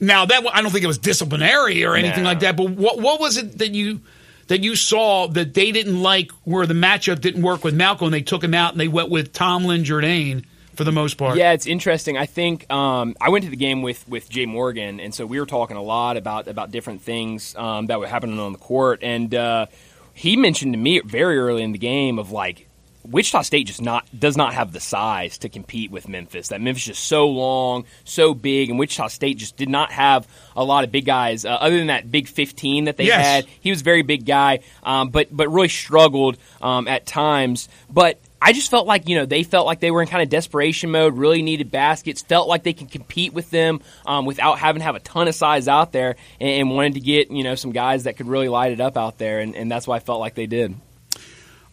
now 0.01 0.25
that 0.25 0.43
I 0.53 0.61
don't 0.61 0.71
think 0.71 0.83
it 0.83 0.87
was 0.87 0.97
disciplinary 0.97 1.83
or 1.85 1.95
anything 1.95 2.23
No. 2.23 2.29
like 2.29 2.41
that. 2.41 2.57
But 2.57 2.69
what 2.71 2.99
what 2.99 3.19
was 3.21 3.37
it 3.37 3.57
that 3.59 3.71
you 3.73 4.01
that 4.47 4.61
you 4.61 4.75
saw 4.75 5.27
that 5.29 5.53
they 5.53 5.71
didn't 5.71 6.01
like 6.01 6.31
where 6.43 6.65
the 6.65 6.73
matchup 6.73 7.19
didn't 7.21 7.41
work 7.41 7.63
with 7.63 7.75
Malco 7.77 8.01
and 8.03 8.13
they 8.13 8.21
took 8.21 8.43
him 8.43 8.53
out 8.53 8.73
and 8.73 8.79
they 8.79 8.87
went 8.89 9.09
with 9.09 9.31
Tomlin 9.33 9.83
Jourdain 9.85 10.43
for 10.75 10.83
the 10.83 10.91
most 10.91 11.15
part. 11.17 11.37
Yeah, 11.37 11.53
it's 11.53 11.65
interesting. 11.67 12.17
I 12.17 12.25
think 12.25 12.71
um, 12.71 13.15
I 13.19 13.29
went 13.29 13.43
to 13.45 13.49
the 13.49 13.57
game 13.57 13.81
with 13.81 14.07
with 14.07 14.29
Jay 14.29 14.45
Morgan, 14.45 14.99
and 14.99 15.13
so 15.13 15.25
we 15.25 15.39
were 15.39 15.45
talking 15.45 15.77
a 15.77 15.83
lot 15.83 16.17
about 16.17 16.47
about 16.47 16.71
different 16.71 17.01
things 17.01 17.55
um, 17.55 17.87
that 17.87 17.99
were 17.99 18.07
happening 18.07 18.39
on 18.39 18.51
the 18.51 18.57
court. 18.59 18.99
And 19.03 19.33
uh, 19.33 19.67
he 20.13 20.35
mentioned 20.37 20.73
to 20.73 20.77
me 20.79 20.99
very 20.99 21.37
early 21.37 21.63
in 21.63 21.71
the 21.71 21.77
game 21.79 22.19
of 22.19 22.31
like 22.31 22.67
Wichita 23.03 23.43
State 23.43 23.67
just 23.67 23.81
not 23.83 24.03
does 24.17 24.35
not 24.35 24.55
have 24.55 24.71
the 24.73 24.79
size 24.79 25.37
to 25.39 25.49
compete 25.49 25.91
with 25.91 26.07
Memphis. 26.07 26.47
That 26.47 26.59
Memphis 26.59 26.83
is 26.83 26.87
just 26.97 27.03
so 27.07 27.27
long, 27.27 27.85
so 28.03 28.33
big, 28.33 28.69
and 28.71 28.79
Wichita 28.79 29.09
State 29.09 29.37
just 29.37 29.57
did 29.57 29.69
not 29.69 29.91
have 29.91 30.27
a 30.55 30.63
lot 30.63 30.83
of 30.83 30.91
big 30.91 31.05
guys 31.05 31.45
uh, 31.45 31.49
other 31.49 31.77
than 31.77 31.87
that 31.87 32.09
big 32.11 32.27
15 32.27 32.85
that 32.85 32.97
they 32.97 33.05
Yes. 33.05 33.23
had. 33.23 33.45
He 33.61 33.69
was 33.69 33.81
a 33.81 33.83
very 33.83 34.01
big 34.01 34.25
guy, 34.25 34.61
um, 34.83 35.09
but 35.09 35.27
but 35.31 35.49
really 35.49 35.67
struggled 35.67 36.37
um, 36.63 36.87
at 36.87 37.05
times. 37.05 37.69
But 37.91 38.19
I 38.45 38.53
just 38.53 38.69
felt 38.69 38.85
like 38.85 39.09
you 39.09 39.15
know 39.15 39.25
they 39.25 39.41
felt 39.41 39.65
like 39.65 39.79
they 39.79 39.89
were 39.89 40.03
in 40.03 40.07
kind 40.07 40.21
of 40.21 40.29
desperation 40.29 40.91
mode. 40.91 41.17
Really 41.17 41.41
needed 41.41 41.71
baskets. 41.71 42.21
Felt 42.21 42.47
like 42.47 42.61
they 42.61 42.73
could 42.73 42.91
compete 42.91 43.33
with 43.33 43.49
them 43.49 43.81
um, 44.05 44.27
without 44.27 44.59
having 44.59 44.81
to 44.81 44.83
have 44.83 44.93
a 44.93 44.99
ton 44.99 45.27
of 45.27 45.33
size 45.33 45.67
out 45.67 45.91
there, 45.91 46.15
and, 46.39 46.49
and 46.49 46.69
wanted 46.69 46.93
to 46.93 46.99
get 46.99 47.31
you 47.31 47.43
know 47.43 47.55
some 47.55 47.71
guys 47.71 48.03
that 48.03 48.17
could 48.17 48.27
really 48.27 48.47
light 48.47 48.71
it 48.71 48.79
up 48.79 48.97
out 48.97 49.17
there. 49.17 49.39
And, 49.39 49.55
and 49.55 49.71
that's 49.71 49.87
why 49.87 49.95
I 49.95 49.99
felt 49.99 50.19
like 50.19 50.35
they 50.35 50.45
did. 50.45 50.75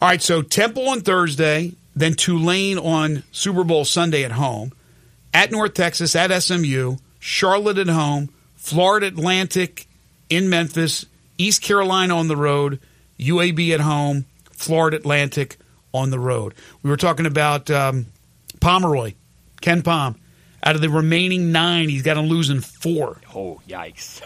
All 0.00 0.08
right, 0.08 0.22
so 0.22 0.40
Temple 0.40 0.88
on 0.88 1.02
Thursday, 1.02 1.74
then 1.94 2.14
Tulane 2.14 2.78
on 2.78 3.22
Super 3.32 3.64
Bowl 3.64 3.84
Sunday 3.84 4.24
at 4.24 4.32
home, 4.32 4.72
at 5.34 5.52
North 5.52 5.74
Texas, 5.74 6.16
at 6.16 6.30
SMU, 6.42 6.96
Charlotte 7.20 7.76
at 7.76 7.88
home, 7.88 8.30
Florida 8.56 9.08
Atlantic 9.08 9.86
in 10.30 10.48
Memphis, 10.48 11.04
East 11.36 11.60
Carolina 11.60 12.16
on 12.16 12.28
the 12.28 12.36
road, 12.36 12.80
UAB 13.20 13.74
at 13.74 13.80
home, 13.80 14.24
Florida 14.52 14.96
Atlantic 14.96 15.58
on 15.92 16.10
the 16.10 16.18
road. 16.18 16.54
We 16.82 16.90
were 16.90 16.96
talking 16.96 17.26
about 17.26 17.70
um, 17.70 18.06
Pomeroy, 18.60 19.14
KenPom. 19.60 20.16
Out 20.64 20.76
of 20.76 20.80
the 20.80 20.90
remaining 20.90 21.50
nine, 21.50 21.88
he's 21.88 22.02
got 22.02 22.14
to 22.14 22.20
lose 22.20 22.48
in 22.48 22.60
four. 22.60 23.20
Oh 23.34 23.60
yikes! 23.68 24.22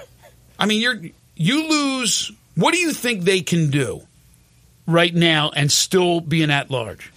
I 0.58 0.66
mean, 0.66 0.82
you're 0.82 1.00
you 1.35 1.68
lose. 1.68 2.30
What 2.54 2.73
do 2.73 2.78
you 2.78 2.92
think 2.92 3.23
they 3.23 3.40
can 3.40 3.70
do 3.70 4.02
right 4.87 5.14
now 5.14 5.50
and 5.54 5.73
still 5.73 6.20
be 6.20 6.42
an 6.42 6.50
at 6.50 6.70
large? 6.70 7.11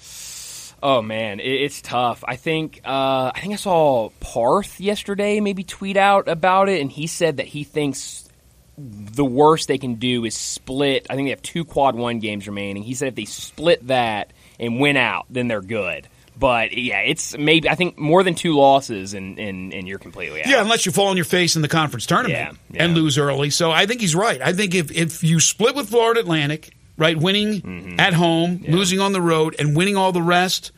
Oh 0.82 1.02
man, 1.02 1.42
it's 1.42 1.82
tough. 1.82 2.24
I 2.26 2.38
think 2.38 2.80
uh, 2.86 3.32
I 3.36 3.40
think 3.42 3.52
I 3.52 3.58
saw 3.58 4.10
Parth 4.22 4.80
yesterday 4.80 5.42
maybe 5.42 5.66
tweet 5.66 5.98
out 5.98 6.30
about 6.30 6.70
it, 6.70 6.80
and 6.80 6.90
he 6.90 7.08
said 7.08 7.38
that 7.38 7.48
he 7.48 7.66
thinks 7.66 8.30
the 8.78 9.26
worst 9.26 9.68
they 9.68 9.78
can 9.78 9.96
do 9.96 10.24
is 10.24 10.36
split. 10.36 11.08
I 11.10 11.16
think 11.16 11.26
they 11.26 11.32
have 11.32 11.42
two 11.42 11.66
quad 11.66 11.96
one 11.96 12.20
games 12.20 12.48
remaining. 12.48 12.84
He 12.84 12.94
said 12.94 13.10
if 13.10 13.16
they 13.16 13.26
split 13.26 13.88
that 13.88 14.32
and 14.60 14.80
win 14.80 14.98
out, 14.98 15.26
then 15.30 15.48
they're 15.48 15.62
good. 15.62 16.08
But 16.38 16.78
yeah, 16.78 17.00
it's 17.02 17.38
maybe 17.38 17.68
I 17.70 17.76
think 17.76 17.98
more 18.00 18.24
than 18.24 18.34
two 18.36 18.54
losses, 18.56 19.14
and 19.14 19.38
and, 19.40 19.74
and 19.74 19.88
you're 19.88 20.00
completely 20.00 20.42
out. 20.42 20.48
Yeah, 20.48 20.62
unless 20.62 20.86
you 20.86 20.92
fall 20.94 21.08
on 21.08 21.18
your 21.18 21.26
face 21.26 21.56
in 21.58 21.62
the 21.62 21.68
conference 21.68 22.06
tournament 22.06 22.34
Yeah, 22.34 22.52
yeah. 22.78 22.86
and 22.86 22.96
lose 22.96 23.18
early. 23.18 23.50
So 23.50 23.72
I 23.72 23.86
think 23.86 24.00
he's 24.00 24.16
right. 24.16 24.42
I 24.42 24.54
think 24.54 24.74
if 24.74 24.90
if 24.92 25.22
you 25.24 25.40
split 25.42 25.76
with 25.76 25.90
Florida 25.90 26.22
Atlantic, 26.22 26.74
right, 26.98 27.18
winning 27.18 27.62
Mm-hmm. 27.62 28.00
at 28.00 28.14
home, 28.14 28.64
losing 28.68 29.02
on 29.02 29.12
the 29.12 29.22
road, 29.22 29.56
and 29.60 29.76
winning 29.76 29.98
all 29.98 30.14
the 30.14 30.22
rest, 30.22 30.72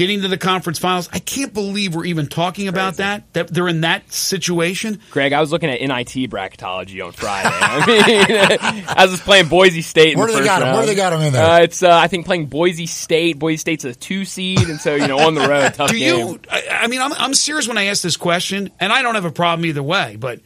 getting 0.00 0.22
to 0.22 0.28
the 0.28 0.38
conference 0.38 0.78
finals. 0.78 1.10
I 1.12 1.18
can't 1.18 1.52
believe 1.52 1.94
we're 1.94 2.06
even 2.06 2.26
talking 2.26 2.68
about 2.68 2.96
that. 2.96 3.30
That 3.34 3.48
they're 3.48 3.68
in 3.68 3.82
that 3.82 4.10
situation. 4.10 4.98
Greg, 5.10 5.34
I 5.34 5.40
was 5.40 5.52
looking 5.52 5.68
at 5.68 5.78
NIT 5.78 6.30
bracketology 6.30 7.04
on 7.04 7.12
Friday. 7.12 7.50
I 7.52 7.86
mean, 7.86 8.84
I 8.88 9.04
was 9.04 9.20
playing 9.20 9.48
Boise 9.48 9.82
State. 9.82 10.16
Where 10.16 10.26
do 10.26 10.32
they 10.32 10.42
got 10.42 10.62
round. 10.62 10.70
him? 10.70 10.72
Where 10.76 10.82
do 10.84 10.86
they 10.86 10.94
got 10.94 11.12
him 11.12 11.20
in 11.20 11.34
there? 11.34 11.44
Uh, 11.44 11.60
it's 11.60 11.82
uh, 11.82 11.90
I 11.94 12.08
think 12.08 12.24
playing 12.24 12.46
Boise 12.46 12.86
State. 12.86 13.38
Boise 13.38 13.58
State's 13.58 13.84
a 13.84 13.94
two 13.94 14.24
seed, 14.24 14.70
and 14.70 14.80
so 14.80 14.94
you 14.94 15.06
know 15.06 15.18
on 15.18 15.34
the 15.34 15.46
road, 15.46 15.74
tough 15.74 15.90
Do 15.90 15.98
game. 15.98 16.28
you? 16.28 16.40
I, 16.50 16.62
I 16.70 16.86
mean, 16.86 17.02
I'm, 17.02 17.12
I'm 17.12 17.34
serious 17.34 17.68
when 17.68 17.76
I 17.76 17.84
ask 17.84 18.02
this 18.02 18.16
question, 18.16 18.70
and 18.80 18.90
I 18.94 19.02
don't 19.02 19.16
have 19.16 19.26
a 19.26 19.30
problem 19.32 19.66
either 19.66 19.82
way. 19.82 20.16
But 20.18 20.40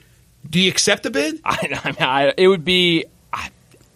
do 0.50 0.58
you 0.58 0.68
accept 0.68 1.04
the 1.04 1.10
bid? 1.10 1.40
I, 1.44 1.80
I 1.84 1.86
mean, 1.86 1.96
I, 2.00 2.34
it 2.36 2.48
would 2.48 2.64
be. 2.64 3.04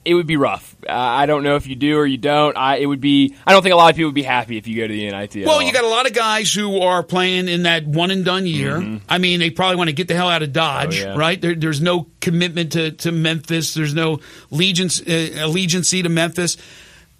It 0.09 0.15
would 0.15 0.27
be 0.27 0.37
rough. 0.37 0.75
Uh, 0.89 0.93
I 0.93 1.27
don't 1.27 1.43
know 1.43 1.57
if 1.57 1.67
you 1.67 1.77
do 1.77 1.99
or 1.99 2.07
you 2.07 2.17
don't. 2.17 2.57
I, 2.57 2.77
it 2.77 2.87
would 2.87 3.01
be. 3.01 3.35
I 3.47 3.53
don't 3.53 3.63
think 3.63 3.75
a 3.75 3.77
lot 3.77 3.91
of 3.91 3.97
people 3.97 4.09
would 4.09 4.15
be 4.15 4.23
happy 4.23 4.57
if 4.57 4.67
you 4.67 4.77
go 4.81 4.87
to 4.87 4.93
the 4.93 5.11
NIT. 5.11 5.45
Well, 5.45 5.61
you 5.63 5.73
got 5.73 5.85
a 5.85 5.89
lot 5.89 6.07
of 6.07 6.15
guys 6.15 6.53
who 6.55 6.81
are 6.81 7.03
playing 7.03 7.49
in 7.49 7.65
that 7.65 7.87
one 7.87 8.11
and 8.11 8.25
done 8.25 8.47
year. 8.47 9.01
I 9.09 9.19
mean, 9.19 9.39
they 9.41 9.51
probably 9.51 9.77
want 9.77 9.89
to 9.89 9.93
get 9.95 10.09
the 10.09 10.15
hell 10.15 10.29
out 10.29 10.43
of 10.43 10.53
Dodge, 10.53 10.97
Mm-hmm. 10.99 11.09
Oh, 11.09 11.13
yeah. 11.13 11.19
right? 11.19 11.41
There, 11.41 11.55
there's 11.55 11.81
no 11.83 12.07
commitment 12.21 12.73
to, 12.73 12.93
to 12.93 13.13
Memphis. 13.13 13.75
There's 13.75 13.95
no 13.95 14.21
allegiance 14.51 15.01
uh, 15.01 15.05
allegiancy 15.41 16.03
to 16.03 16.09
Memphis. 16.09 16.57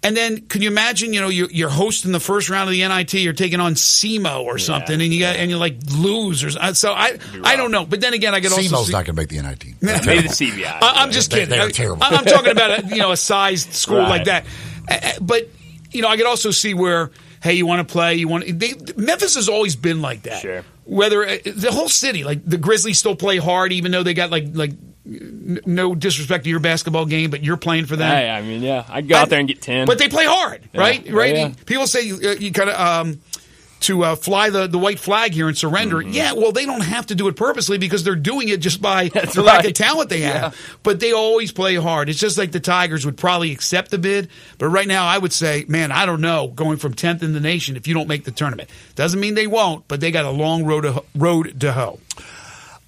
And 0.01 0.15
then, 0.15 0.47
can 0.47 0.61
you 0.61 0.69
imagine? 0.69 1.11
You 1.11 1.19
know, 1.19 1.27
you're, 1.27 1.51
you're 1.51 1.69
hosting 1.69 2.13
the 2.13 2.21
first 2.21 2.49
round 2.49 2.69
of 2.69 2.73
the 2.73 2.87
NIT. 2.87 3.13
You're 3.15 3.33
taking 3.33 3.59
on 3.59 3.73
SEMO 3.73 4.43
or 4.43 4.57
something, 4.57 4.93
and 5.01 5.13
you 5.13 5.19
got 5.19 5.35
and 5.35 5.51
you 5.51 5.57
like 5.57 5.75
lose 5.93 6.41
or 6.43 6.51
so. 6.73 6.93
I 6.93 7.19
I 7.43 7.57
don't 7.57 7.71
know. 7.71 7.85
But 7.85 7.99
then 7.99 8.13
again, 8.13 8.33
I 8.33 8.39
could 8.39 8.53
also 8.53 8.61
SEMO's 8.61 8.87
see, 8.87 8.93
not 8.93 9.05
going 9.05 9.15
to 9.17 9.21
make 9.21 9.27
the 9.27 9.41
NIT. 9.41 9.65
maybe 9.81 10.21
the 10.21 10.29
CBI. 10.29 10.65
I, 10.65 11.03
I'm 11.03 11.11
just 11.11 11.31
kidding. 11.31 11.49
they're 11.49 11.63
I- 11.63 11.71
terrible. 11.71 12.01
I, 12.01 12.15
am 12.15 12.23
talking 12.23 12.51
about 12.51 12.83
a, 12.85 12.87
you 12.87 12.97
know 13.01 13.11
a 13.11 13.17
sized 13.17 13.73
school 13.73 13.97
Right. 13.97 14.09
like 14.09 14.23
that. 14.25 14.45
But 15.21 15.49
you 15.91 16.01
know, 16.01 16.07
I 16.07 16.15
could 16.15 16.27
also 16.27 16.51
see 16.51 16.73
where 16.73 17.11
hey, 17.41 17.53
you 17.53 17.65
want 17.65 17.85
to 17.87 17.91
play, 17.91 18.15
you 18.15 18.27
want 18.27 18.45
they, 18.59 18.73
Memphis 18.97 19.35
has 19.35 19.49
always 19.49 19.75
been 19.75 20.01
like 20.01 20.23
that. 20.23 20.41
Sure. 20.41 20.63
Whether 20.85 21.27
uh, 21.27 21.37
the 21.45 21.71
whole 21.71 21.89
city, 21.89 22.23
like 22.23 22.45
the 22.45 22.57
Grizzlies, 22.57 22.97
still 22.99 23.15
play 23.15 23.37
hard, 23.37 23.71
even 23.73 23.91
though 23.91 24.03
they 24.03 24.13
got 24.13 24.31
like 24.31 24.45
like 24.53 24.71
n- 24.71 24.93
no 25.09 25.95
disrespect 25.95 26.43
to 26.43 26.49
your 26.49 26.59
basketball 26.59 27.05
game, 27.05 27.31
but 27.31 27.43
you're 27.43 27.57
playing 27.57 27.85
for 27.85 27.95
them. 27.95 28.09
Hey, 28.11 28.29
I 28.29 28.41
mean, 28.41 28.61
yeah, 28.61 28.85
I'd 28.87 29.07
go 29.07 29.15
out 29.15 29.29
there 29.29 29.39
and 29.39 29.47
get 29.47 29.61
ten. 29.61 29.87
But 29.87 29.97
they 29.97 30.09
play 30.09 30.25
hard, 30.25 30.61
right? 30.73 31.05
Yeah. 31.05 31.11
Right. 31.13 31.33
Oh, 31.33 31.37
yeah. 31.37 31.53
People 31.65 31.87
say 31.87 32.01
you, 32.03 32.15
uh, 32.23 32.33
you 32.33 32.51
kind 32.51 32.69
of 32.69 32.79
um, 32.79 33.21
to 33.81 34.03
uh, 34.03 34.15
fly 34.15 34.49
the, 34.49 34.67
the 34.67 34.77
white 34.77 34.99
flag 34.99 35.33
here 35.33 35.47
and 35.47 35.57
surrender. 35.57 35.97
Mm-hmm. 35.97 36.11
Yeah, 36.11 36.33
well, 36.33 36.51
they 36.51 36.65
don't 36.65 36.81
have 36.81 37.07
to 37.07 37.15
do 37.15 37.27
it 37.27 37.35
purposely 37.35 37.77
because 37.77 38.03
they're 38.03 38.15
doing 38.15 38.49
it 38.49 38.59
just 38.59 38.81
by 38.81 39.09
That's 39.13 39.35
the 39.35 39.41
lack 39.41 39.65
of 39.65 39.73
talent 39.73 40.09
they 40.09 40.21
have. 40.21 40.55
But 40.83 40.99
they 40.99 41.13
always 41.13 41.51
play 41.51 41.75
hard. 41.75 42.09
It's 42.09 42.19
just 42.19 42.37
like 42.37 42.51
the 42.51 42.59
Tigers 42.59 43.05
would 43.05 43.17
probably 43.17 43.51
accept 43.51 43.91
the 43.91 43.97
bid. 43.97 44.29
But 44.57 44.67
right 44.67 44.87
now, 44.87 45.05
I 45.05 45.17
would 45.17 45.33
say, 45.33 45.65
man, 45.67 45.91
I 45.91 46.05
don't 46.05 46.21
know, 46.21 46.47
going 46.47 46.77
from 46.77 46.93
tenth 46.93 47.23
in 47.23 47.33
the 47.33 47.39
nation 47.39 47.75
if 47.77 47.87
you 47.87 47.93
don't 47.93 48.07
make 48.07 48.25
the 48.25 48.31
tournament 48.31 48.69
doesn't 48.95 49.19
mean 49.19 49.35
they 49.35 49.47
won't, 49.47 49.87
but 49.87 50.01
they 50.01 50.11
got 50.11 50.25
a 50.25 50.31
long 50.31 50.65
road 50.65 50.81
to 50.81 51.03
road 51.15 51.59
to 51.61 51.71
hoe. 51.71 51.99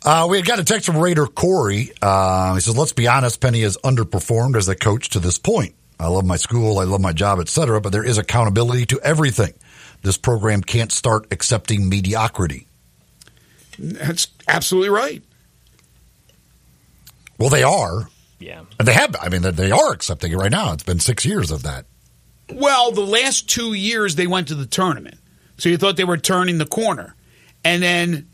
Uh, 0.03 0.27
we 0.29 0.37
had 0.37 0.45
got 0.45 0.59
a 0.59 0.63
text 0.63 0.87
from 0.87 0.97
Raider 0.97 1.27
Corey. 1.27 1.91
Uh, 2.01 2.55
he 2.55 2.59
says, 2.61 2.75
let's 2.77 2.93
be 2.93 3.07
honest, 3.07 3.39
Penny 3.39 3.61
has 3.61 3.77
underperformed 3.77 4.55
as 4.55 4.67
a 4.67 4.75
coach 4.75 5.09
to 5.11 5.19
this 5.19 5.37
point. 5.37 5.75
I 5.99 6.07
love 6.07 6.25
my 6.25 6.37
school, 6.37 6.79
I 6.79 6.85
love 6.85 7.01
my 7.01 7.13
job, 7.13 7.39
etc., 7.39 7.79
but 7.79 7.91
there 7.91 8.03
is 8.03 8.17
accountability 8.17 8.87
to 8.87 8.99
everything. 9.03 9.53
This 10.01 10.17
program 10.17 10.61
can't 10.61 10.91
start 10.91 11.27
accepting 11.31 11.87
mediocrity. 11.87 12.65
That's 13.77 14.27
absolutely 14.47 14.89
right. 14.89 15.21
Well, 17.37 17.49
they 17.49 17.61
are. 17.63 18.09
yeah, 18.39 18.61
And 18.79 18.87
they 18.87 18.93
have, 18.93 19.15
I 19.21 19.29
mean, 19.29 19.43
they- 19.43 19.51
they 19.51 19.71
are 19.71 19.91
accepting 19.93 20.31
it 20.31 20.35
right 20.37 20.51
now. 20.51 20.73
It's 20.73 20.81
been 20.83 20.99
six 20.99 21.23
years 21.25 21.51
of 21.51 21.61
that. 21.63 21.85
Well, 22.51 22.91
the 22.91 23.01
last 23.05 23.47
two 23.47 23.73
years 23.73 24.15
they 24.15 24.25
went 24.27 24.47
to 24.47 24.55
the 24.55 24.65
tournament. 24.65 25.19
So 25.59 25.69
you 25.69 25.77
thought 25.77 25.95
they 25.97 26.03
were 26.03 26.17
turning 26.17 26.57
the 26.57 26.65
corner. 26.65 27.15
And 27.63 27.83
then, 27.83 28.27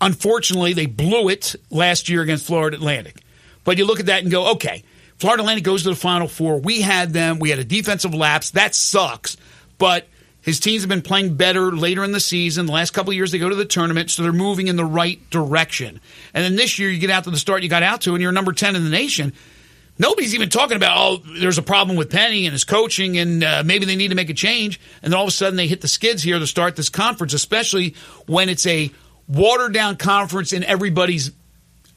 unfortunately, 0.00 0.72
they 0.72 0.86
blew 0.86 1.28
it 1.28 1.54
last 1.70 2.08
year 2.08 2.22
against 2.22 2.46
Florida 2.46 2.76
Atlantic. 2.76 3.22
But 3.64 3.78
you 3.78 3.84
look 3.84 4.00
at 4.00 4.06
that 4.06 4.22
and 4.22 4.30
go, 4.30 4.52
okay, 4.52 4.82
Florida 5.18 5.42
Atlantic 5.42 5.64
goes 5.64 5.82
to 5.82 5.90
the 5.90 5.96
Final 5.96 6.28
Four. 6.28 6.60
We 6.60 6.80
had 6.80 7.12
them. 7.12 7.38
We 7.38 7.50
had 7.50 7.58
a 7.58 7.64
defensive 7.64 8.14
lapse. 8.14 8.50
That 8.50 8.74
sucks. 8.74 9.36
But 9.78 10.08
his 10.40 10.60
teams 10.60 10.82
have 10.82 10.88
been 10.88 11.02
playing 11.02 11.34
better 11.34 11.72
later 11.72 12.04
in 12.04 12.12
the 12.12 12.20
season. 12.20 12.66
The 12.66 12.72
last 12.72 12.92
couple 12.92 13.10
of 13.10 13.16
years, 13.16 13.32
they 13.32 13.38
go 13.38 13.48
to 13.48 13.54
the 13.54 13.64
tournament, 13.64 14.10
so 14.10 14.22
they're 14.22 14.32
moving 14.32 14.68
in 14.68 14.76
the 14.76 14.84
right 14.84 15.18
direction. 15.30 16.00
And 16.32 16.44
then 16.44 16.56
this 16.56 16.78
year, 16.78 16.88
you 16.88 16.98
get 16.98 17.10
out 17.10 17.24
to 17.24 17.30
the 17.30 17.36
start 17.36 17.62
you 17.62 17.68
got 17.68 17.82
out 17.82 18.02
to, 18.02 18.14
and 18.14 18.22
you're 18.22 18.32
number 18.32 18.52
10 18.52 18.76
in 18.76 18.84
the 18.84 18.90
nation. 18.90 19.32
Nobody's 19.98 20.34
even 20.34 20.48
talking 20.48 20.76
about, 20.76 20.96
oh, 20.96 21.16
there's 21.40 21.58
a 21.58 21.62
problem 21.62 21.96
with 21.96 22.10
Penny 22.10 22.46
and 22.46 22.52
his 22.52 22.62
coaching, 22.62 23.18
and 23.18 23.42
uh, 23.42 23.62
maybe 23.66 23.84
they 23.84 23.96
need 23.96 24.08
to 24.08 24.14
make 24.14 24.30
a 24.30 24.34
change. 24.34 24.80
And 25.02 25.12
then 25.12 25.18
all 25.18 25.24
of 25.24 25.28
a 25.28 25.32
sudden, 25.32 25.56
they 25.56 25.66
hit 25.66 25.80
the 25.80 25.88
skids 25.88 26.22
here 26.22 26.38
to 26.38 26.46
start 26.46 26.76
this 26.76 26.88
conference, 26.88 27.34
especially 27.34 27.96
when 28.26 28.48
it's 28.48 28.66
a 28.66 28.92
watered 29.28 29.72
down 29.72 29.96
conference 29.96 30.52
and 30.52 30.64
everybody's. 30.64 31.32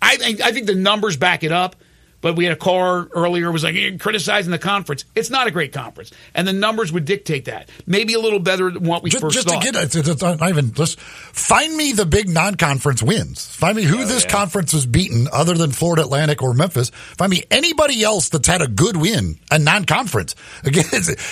I 0.02 0.18
think 0.18 0.42
I 0.42 0.52
think 0.52 0.68
the 0.68 0.76
numbers 0.76 1.18
back 1.18 1.44
it 1.44 1.52
up. 1.52 1.76
But 2.22 2.36
we 2.36 2.46
had 2.46 2.54
a 2.54 2.58
caller 2.58 3.08
earlier 3.12 3.52
was 3.52 3.64
like 3.64 3.76
"You're 3.76 3.98
criticizing 3.98 4.52
the 4.52 4.60
conference. 4.60 5.06
It's 5.16 5.30
not 5.30 5.48
a 5.48 5.52
great 5.52 5.74
conference, 5.74 6.12
and 6.34 6.48
the 6.48 6.54
numbers 6.54 6.92
would 6.92 7.06
dictate 7.06 7.46
that. 7.46 7.70
Maybe 7.86 8.14
a 8.14 8.20
little 8.20 8.40
better 8.40 8.70
than 8.70 8.84
what 8.84 9.04
we 9.04 9.10
Just, 9.10 9.22
first 9.22 9.36
just 9.36 9.48
thought. 9.48 9.62
to 9.62 9.72
get 9.72 9.76
it, 9.76 9.96
it's, 9.96 10.08
it's 10.08 10.22
not 10.22 10.48
even 10.48 10.74
just 10.74 11.00
find 11.00 11.76
me 11.76 11.94
the 11.94 12.06
big 12.06 12.30
non-conference 12.30 13.02
wins. 13.02 13.46
Find 13.56 13.76
me 13.76 13.84
who 13.84 14.06
this 14.06 14.26
conference 14.26 14.72
has 14.74 14.86
beaten 14.86 15.28
other 15.32 15.56
than 15.56 15.72
Florida 15.72 16.04
Atlantic 16.04 16.42
or 16.42 16.54
Memphis. 16.54 16.90
Find 17.18 17.30
me 17.30 17.44
anybody 17.50 18.04
else 18.04 18.30
that's 18.30 18.48
had 18.48 18.62
a 18.62 18.68
good 18.68 18.96
win, 18.96 19.40
a 19.50 19.60
non-conference. 19.60 20.36
Again, 20.64 20.86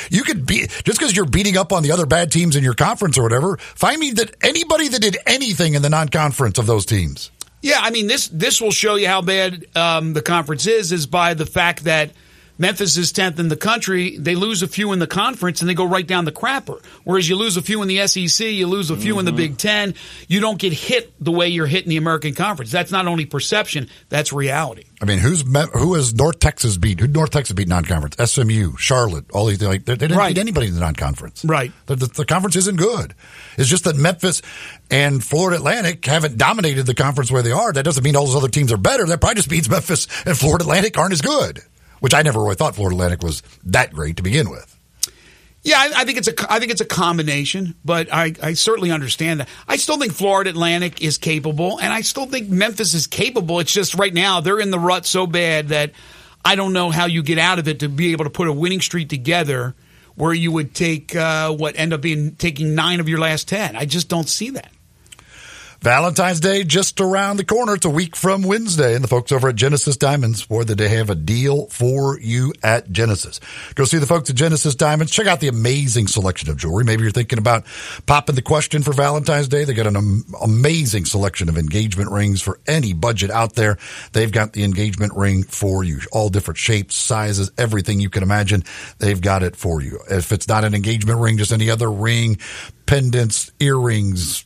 you 0.10 0.24
could 0.24 0.46
be 0.46 0.68
just 0.68 1.00
because 1.00 1.16
you're 1.16 1.26
beating 1.26 1.58
up 1.58 1.72
on 1.72 1.84
the 1.84 1.92
other 1.92 2.06
bad 2.06 2.32
teams 2.32 2.56
in 2.56 2.64
your 2.64 2.74
conference 2.74 3.18
or 3.18 3.24
whatever. 3.24 3.58
Find 3.58 4.00
me 4.00 4.12
that 4.12 4.36
anybody 4.42 4.88
that 4.88 5.02
did 5.02 5.18
anything 5.26 5.76
in 5.76 5.82
the 5.82 5.90
non-conference 5.90 6.58
of 6.58 6.66
those 6.66 6.86
teams. 6.86 7.32
Yeah, 7.62 7.80
I 7.82 7.90
mean 7.92 8.08
this 8.08 8.28
this 8.30 8.62
will 8.62 8.72
show 8.72 8.96
you 8.96 9.08
how 9.08 9.22
bad 9.22 9.66
um, 9.76 10.14
the 10.14 10.22
conference 10.22 10.66
is 10.68 10.92
is 10.92 11.06
by 11.06 11.34
the 11.34 11.46
fact 11.46 11.84
that 11.84 12.12
Memphis 12.60 12.98
is 12.98 13.14
tenth 13.14 13.40
in 13.40 13.48
the 13.48 13.56
country. 13.56 14.18
They 14.18 14.36
lose 14.36 14.62
a 14.62 14.68
few 14.68 14.92
in 14.92 15.00
the 15.00 15.08
conference 15.08 15.62
and 15.62 15.70
they 15.70 15.74
go 15.74 15.86
right 15.86 16.06
down 16.06 16.26
the 16.26 16.32
crapper. 16.32 16.84
Whereas 17.06 17.28
you 17.28 17.38
lose 17.38 17.56
a 17.56 17.62
few 17.62 17.82
in 17.82 17.88
the 17.88 18.06
SEC, 18.06 18.46
you 18.48 18.68
lose 18.68 18.92
a 18.92 18.98
few 18.98 19.18
in 19.18 19.26
the 19.26 19.32
mm-hmm. 19.32 19.38
Big 19.38 19.58
Ten. 19.58 19.96
You 20.28 20.42
don't 20.42 20.60
get 20.60 20.74
hit 20.74 21.14
the 21.24 21.32
way 21.32 21.48
you're 21.48 21.66
hit 21.66 21.86
in 21.86 21.90
the 21.90 21.96
American 21.98 22.36
Conference. 22.36 22.70
That's 22.70 22.92
not 22.92 23.08
only 23.08 23.26
perception; 23.26 23.90
that's 24.10 24.34
reality. 24.34 24.84
I 25.02 25.06
mean, 25.06 25.20
who's 25.20 25.42
who 25.42 25.94
has 25.94 26.14
North 26.14 26.40
Texas 26.40 26.78
beat? 26.78 27.00
Who 27.00 27.08
North 27.08 27.32
Texas 27.32 27.54
beat 27.54 27.70
non-conference? 27.70 28.18
SMU, 28.32 28.76
Charlotte, 28.76 29.32
all 29.32 29.46
these 29.46 29.62
like 29.62 29.86
they, 29.86 29.94
they 29.94 30.08
didn't 30.08 30.18
Right. 30.18 30.36
beat 30.36 30.42
anybody 30.42 30.68
in 30.68 30.74
the 30.74 30.82
non-conference. 30.82 31.46
Right. 31.46 31.72
The, 31.86 31.96
the, 31.96 32.08
the 32.08 32.26
conference 32.26 32.58
isn't 32.58 32.78
good. 32.78 33.16
It's 33.58 33.70
just 33.70 33.86
that 33.86 33.96
Memphis 33.96 34.42
and 34.92 35.24
Florida 35.24 35.56
Atlantic 35.56 36.06
haven't 36.06 36.38
dominated 36.38 36.86
the 36.86 36.94
conference 36.94 37.32
where 37.32 37.42
they 37.42 37.52
are. 37.52 37.72
That 37.72 37.84
doesn't 37.84 38.04
mean 38.04 38.18
all 38.18 38.26
those 38.26 38.36
other 38.36 38.50
teams 38.50 38.74
are 38.74 38.78
better. 38.78 39.06
That 39.06 39.22
probably 39.22 39.36
just 39.36 39.50
means 39.50 39.70
Memphis 39.70 40.08
and 40.26 40.38
Florida 40.38 40.66
Atlantic 40.66 40.98
aren't 40.98 41.14
as 41.14 41.22
good. 41.22 41.62
Which 42.00 42.14
I 42.14 42.22
never 42.22 42.42
really 42.42 42.56
thought 42.56 42.76
Florida 42.76 42.96
Atlantic 42.96 43.24
was 43.24 43.44
that 43.66 43.94
great 43.94 44.18
to 44.18 44.24
begin 44.24 44.50
with. 44.50 44.76
Yeah, 45.62 45.78
I, 45.78 45.92
I 45.98 46.06
think 46.06 46.18
it's 46.18 46.30
a 46.30 46.34
I 46.52 46.60
think 46.60 46.72
it's 46.72 46.82
a 46.82 46.86
combination, 46.86 47.76
but 47.84 48.12
I, 48.14 48.34
I 48.42 48.54
certainly 48.54 48.92
understand 48.92 49.42
that. 49.42 49.50
I 49.68 49.76
still 49.76 49.98
think 49.98 50.14
Florida 50.14 50.52
Atlantic 50.52 51.02
is 51.02 51.18
capable, 51.18 51.80
and 51.80 51.92
I 51.92 52.02
still 52.02 52.26
think 52.26 52.50
Memphis 52.50 52.94
is 52.94 53.08
capable. 53.08 53.60
It's 53.60 53.74
just 53.74 53.96
right 53.96 54.14
now 54.14 54.40
they're 54.40 54.60
in 54.60 54.72
the 54.72 54.80
rut 54.80 55.06
so 55.06 55.28
bad 55.28 55.70
that 55.70 55.92
I 56.46 56.56
don't 56.56 56.72
know 56.72 56.90
how 56.90 57.06
you 57.06 57.22
get 57.24 57.38
out 57.38 57.60
of 57.60 57.68
it 57.68 57.82
to 57.82 57.90
be 57.90 58.14
able 58.14 58.24
to 58.24 58.30
put 58.30 58.48
a 58.48 58.54
winning 58.54 58.80
streak 58.80 59.10
together 59.10 59.76
where 60.16 60.34
you 60.34 60.52
would 60.52 60.74
take 60.74 61.14
uh, 61.16 61.52
what 61.52 61.78
end 61.78 61.94
up 61.94 62.02
being 62.02 62.36
taking 62.36 62.74
nine 62.74 63.02
of 63.02 63.10
your 63.10 63.20
last 63.20 63.50
ten. 63.50 63.76
I 63.76 63.86
just 63.86 64.08
don't 64.08 64.30
see 64.30 64.52
that. 64.52 64.72
Valentine's 65.82 66.42
Day 66.42 66.66
just 66.66 67.00
around 67.00 67.38
the 67.38 67.46
corner. 67.46 67.76
It's 67.76 67.86
a 67.86 67.90
week 67.90 68.18
from 68.18 68.42
Wednesday, 68.42 68.96
and 68.96 69.04
the 69.04 69.08
folks 69.08 69.32
over 69.32 69.48
at 69.48 69.56
Genesis 69.56 69.96
Diamonds, 69.96 70.46
boy, 70.46 70.64
did 70.64 70.78
they 70.78 70.90
have 70.90 71.10
a 71.10 71.16
deal 71.16 71.68
for 71.68 72.20
you 72.20 72.54
at 72.62 72.92
Genesis. 72.92 73.40
Go 73.76 73.86
see 73.86 73.98
the 73.98 74.06
folks 74.06 74.30
at 74.30 74.36
Genesis 74.36 74.76
Diamonds. 74.76 75.14
Check 75.14 75.28
out 75.28 75.40
the 75.40 75.48
amazing 75.48 76.08
selection 76.08 76.50
of 76.50 76.58
jewelry. 76.58 76.84
Maybe 76.84 77.04
you're 77.04 77.12
thinking 77.12 77.40
about 77.40 77.66
popping 78.06 78.36
the 78.36 78.42
question 78.42 78.84
for 78.84 78.92
Valentine's 78.92 79.48
Day. 79.48 79.64
They 79.64 79.74
got 79.74 79.88
an 79.88 80.26
amazing 80.44 81.06
selection 81.06 81.48
of 81.48 81.58
engagement 81.58 82.12
rings 82.12 82.42
for 82.42 82.60
any 82.68 82.92
budget 82.92 83.32
out 83.32 83.54
there. 83.54 83.78
They've 84.12 84.32
got 84.32 84.52
the 84.52 84.66
engagement 84.66 85.14
ring 85.16 85.44
for 85.44 85.86
you, 85.86 86.02
all 86.12 86.28
different 86.28 86.58
shapes, 86.58 86.96
sizes, 86.96 87.52
everything 87.58 88.02
you 88.02 88.10
can 88.10 88.24
imagine. 88.24 88.66
They've 88.98 89.22
got 89.22 89.44
it 89.44 89.56
for 89.56 89.82
you. 89.82 90.02
If 90.10 90.34
it's 90.34 90.50
not 90.50 90.66
an 90.66 90.76
engagement 90.76 91.22
ring, 91.22 91.38
just 91.38 91.54
any 91.54 91.70
other 91.70 91.90
ring, 91.90 92.38
pendants, 92.86 93.50
earrings, 93.62 94.46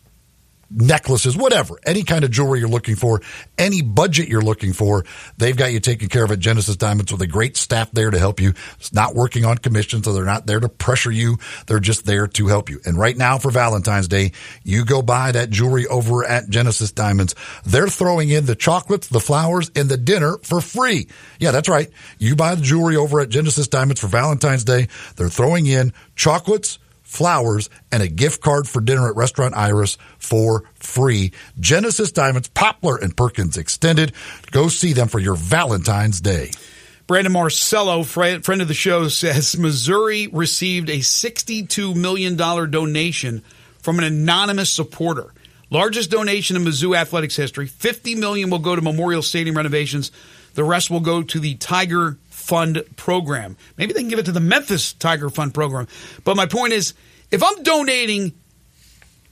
necklaces, 0.73 1.37
whatever, 1.37 1.79
any 1.85 2.03
kind 2.03 2.23
of 2.23 2.31
jewelry 2.31 2.59
you're 2.59 2.67
looking 2.67 2.95
for, 2.95 3.21
any 3.57 3.81
budget 3.81 4.27
you're 4.27 4.41
looking 4.41 4.73
for, 4.73 5.05
they've 5.37 5.55
got 5.55 5.71
you 5.71 5.79
taken 5.79 6.09
care 6.09 6.23
of 6.23 6.31
at 6.31 6.39
Genesis 6.39 6.75
Diamonds 6.75 7.11
with 7.11 7.21
a 7.21 7.27
great 7.27 7.57
staff 7.57 7.91
there 7.91 8.09
to 8.09 8.19
help 8.19 8.39
you. 8.39 8.53
It's 8.79 8.93
not 8.93 9.15
working 9.15 9.45
on 9.45 9.57
commission, 9.57 10.03
so 10.03 10.13
they're 10.13 10.25
not 10.25 10.45
there 10.45 10.59
to 10.59 10.69
pressure 10.69 11.11
you. 11.11 11.37
They're 11.67 11.79
just 11.79 12.05
there 12.05 12.27
to 12.27 12.47
help 12.47 12.69
you. 12.69 12.79
And 12.85 12.97
right 12.97 13.15
now 13.15 13.37
for 13.37 13.51
Valentine's 13.51 14.07
Day, 14.07 14.31
you 14.63 14.85
go 14.85 15.01
buy 15.01 15.31
that 15.31 15.49
jewelry 15.49 15.85
over 15.87 16.23
at 16.23 16.49
Genesis 16.49 16.91
Diamonds. 16.91 17.35
They're 17.65 17.87
throwing 17.87 18.29
in 18.29 18.45
the 18.45 18.55
chocolates, 18.55 19.07
the 19.07 19.19
flowers, 19.19 19.71
and 19.75 19.89
the 19.89 19.97
dinner 19.97 20.37
for 20.43 20.61
free. 20.61 21.07
Yeah, 21.39 21.51
that's 21.51 21.69
right. 21.69 21.89
You 22.17 22.35
buy 22.35 22.55
the 22.55 22.61
jewelry 22.61 22.95
over 22.95 23.21
at 23.21 23.29
Genesis 23.29 23.67
Diamonds 23.67 24.01
for 24.01 24.07
Valentine's 24.07 24.63
Day. 24.63 24.87
They're 25.15 25.29
throwing 25.29 25.67
in 25.67 25.93
chocolates, 26.15 26.79
flowers, 27.13 27.69
and 27.91 28.01
a 28.01 28.07
gift 28.07 28.41
card 28.41 28.67
for 28.67 28.81
dinner 28.81 29.07
at 29.07 29.15
Restaurant 29.15 29.55
Iris 29.55 29.97
for 30.17 30.63
free. 30.75 31.31
Genesis 31.59 32.11
Diamonds, 32.11 32.47
Poplar 32.49 32.97
and 32.97 33.15
Perkins 33.15 33.57
Extended. 33.57 34.11
Go 34.51 34.67
see 34.67 34.93
them 34.93 35.07
for 35.07 35.19
your 35.19 35.35
Valentine's 35.35 36.19
Day. 36.19 36.51
Brandon 37.05 37.33
Marcello, 37.33 38.03
friend 38.03 38.61
of 38.61 38.67
the 38.67 38.73
show, 38.73 39.07
says 39.09 39.57
Missouri 39.57 40.27
received 40.27 40.89
a 40.89 40.99
$62 40.99 41.95
million 41.95 42.35
donation 42.35 43.43
from 43.79 43.99
an 43.99 44.05
anonymous 44.05 44.71
supporter. 44.71 45.33
Largest 45.69 46.09
donation 46.09 46.55
in 46.55 46.63
Mizzou 46.63 46.95
athletics 46.95 47.35
history. 47.35 47.67
50 47.67 48.15
million 48.15 48.49
will 48.49 48.59
go 48.59 48.75
to 48.75 48.81
Memorial 48.81 49.21
Stadium 49.21 49.57
renovations. 49.57 50.11
The 50.53 50.63
rest 50.63 50.89
will 50.89 51.01
go 51.01 51.23
to 51.23 51.39
the 51.39 51.55
Tiger 51.55 52.17
Fund 52.43 52.83
program. 52.97 53.55
Maybe 53.77 53.93
they 53.93 54.01
can 54.01 54.09
give 54.09 54.19
it 54.19 54.25
to 54.25 54.33
the 54.33 54.41
Memphis 54.41 54.91
Tiger 54.93 55.29
Fund 55.29 55.53
program. 55.53 55.87
But 56.25 56.35
my 56.35 56.45
point 56.45 56.73
is, 56.73 56.93
if 57.31 57.41
I'm 57.41 57.63
donating 57.63 58.33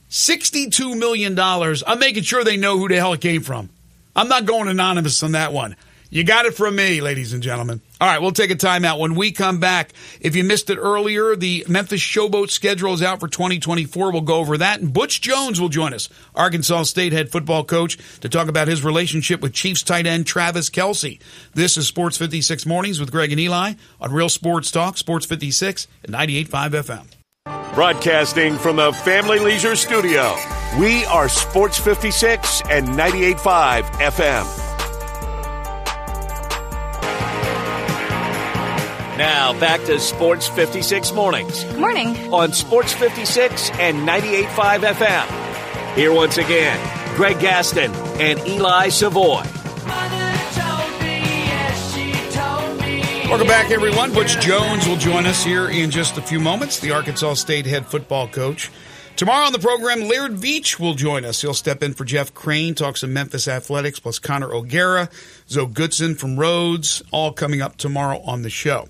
$62 0.10 0.98
million, 0.98 1.38
I'm 1.38 2.00
making 2.00 2.24
sure 2.24 2.44
they 2.44 2.56
know 2.56 2.78
who 2.78 2.88
the 2.88 2.96
hell 2.96 3.14
it 3.14 3.22
came 3.22 3.42
from. 3.42 3.70
I'm 4.16 4.30
not 4.30 4.46
going 4.46 4.70
anonymous 4.70 5.24
on 5.24 5.34
that 5.34 5.52
one. 5.52 5.76
You 6.14 6.26
got 6.26 6.46
it 6.46 6.56
from 6.56 6.76
me, 6.76 7.00
ladies 7.00 7.32
and 7.32 7.42
gentlemen. 7.42 7.80
All 8.02 8.08
right, 8.08 8.22
we'll 8.22 8.34
take 8.34 8.52
a 8.52 8.56
timeout. 8.56 9.00
When 9.00 9.16
we 9.16 9.32
come 9.32 9.62
back, 9.62 9.94
if 10.20 10.36
you 10.36 10.44
missed 10.44 10.70
it 10.70 10.78
earlier, 10.78 11.38
the 11.38 11.66
Memphis 11.70 12.02
Showboat 12.02 12.50
schedule 12.50 12.94
is 12.94 13.02
out 13.02 13.22
for 13.22 13.30
2024. 13.30 14.12
We'll 14.12 14.20
go 14.20 14.40
over 14.40 14.58
that. 14.58 14.82
And 14.82 14.92
Butch 14.92 15.22
Jones 15.22 15.62
will 15.62 15.70
join 15.70 15.94
us, 15.94 16.10
Arkansas 16.36 16.84
State 16.84 17.14
head 17.14 17.32
football 17.32 17.64
coach, 17.64 17.98
to 18.20 18.28
talk 18.28 18.50
about 18.50 18.68
his 18.68 18.84
relationship 18.84 19.40
with 19.40 19.54
Chiefs 19.54 19.84
tight 19.84 20.06
end 20.06 20.28
Travis 20.28 20.70
Kelce. 20.70 21.22
This 21.54 21.78
is 21.78 21.88
Sports 21.88 22.18
56 22.18 22.66
Mornings 22.66 23.00
with 23.00 23.10
Greg 23.10 23.32
and 23.32 23.40
Eli 23.40 23.76
on 24.02 24.12
Real 24.12 24.28
Sports 24.28 24.70
Talk, 24.70 24.98
Sports 24.98 25.26
56 25.26 25.88
at 26.04 26.10
98.5 26.10 27.06
FM. 27.46 27.74
Broadcasting 27.74 28.58
from 28.58 28.76
the 28.76 28.92
Family 28.92 29.40
Leisure 29.40 29.78
Studio, 29.78 30.36
we 30.78 31.06
are 31.06 31.30
Sports 31.30 31.80
56 31.80 32.64
and 32.70 32.90
98.5 32.90 33.84
FM. 33.84 34.61
Now 39.22 39.54
back 39.60 39.84
to 39.86 40.00
Sports 40.00 40.48
56 40.48 41.12
Mornings. 41.12 41.64
Good 41.64 41.80
morning. 41.80 42.34
On 42.34 42.52
Sports 42.54 42.92
56 42.94 43.70
and 43.74 43.98
98.5 43.98 44.96
FM. 44.96 45.96
Here 45.96 46.12
once 46.12 46.40
again, 46.40 47.16
Greg 47.16 47.40
Gaston 47.40 47.92
and 48.20 48.40
Eli 48.48 48.90
Savoy. 48.90 49.44
Welcome 53.30 53.46
back, 53.46 53.70
everyone. 53.70 54.12
Butch 54.12 54.40
Jones 54.40 54.88
will 54.88 54.98
join 54.98 55.28
us 55.28 55.44
here 55.44 55.70
in 55.70 55.92
just 55.92 56.18
a 56.18 56.22
few 56.24 56.40
moments, 56.40 56.80
the 56.80 56.90
Arkansas 56.90 57.36
State 57.36 57.68
head 57.68 57.86
football 57.86 58.28
coach. 58.28 58.72
Tomorrow 59.16 59.46
on 59.46 59.54
the 59.54 59.60
program, 59.60 60.08
Laird 60.08 60.32
Veatch 60.32 60.80
will 60.80 60.96
join 60.96 61.26
us. 61.26 61.42
He'll 61.42 61.54
step 61.54 61.84
in 61.84 61.94
for 61.94 62.06
Jeff 62.06 62.34
Crane, 62.34 62.74
talk 62.74 62.98
some 62.98 63.14
Memphis 63.14 63.48
athletics, 63.48 64.00
plus 64.00 64.18
Connor 64.18 64.52
O'Gara, 64.52 65.10
Zoe 65.48 65.68
Goodson 65.68 66.16
from 66.16 66.40
Rhodes, 66.40 67.04
all 67.12 67.32
coming 67.32 67.62
up 67.62 67.78
tomorrow 67.78 68.20
on 68.22 68.42
the 68.42 68.50
show. 68.50 68.88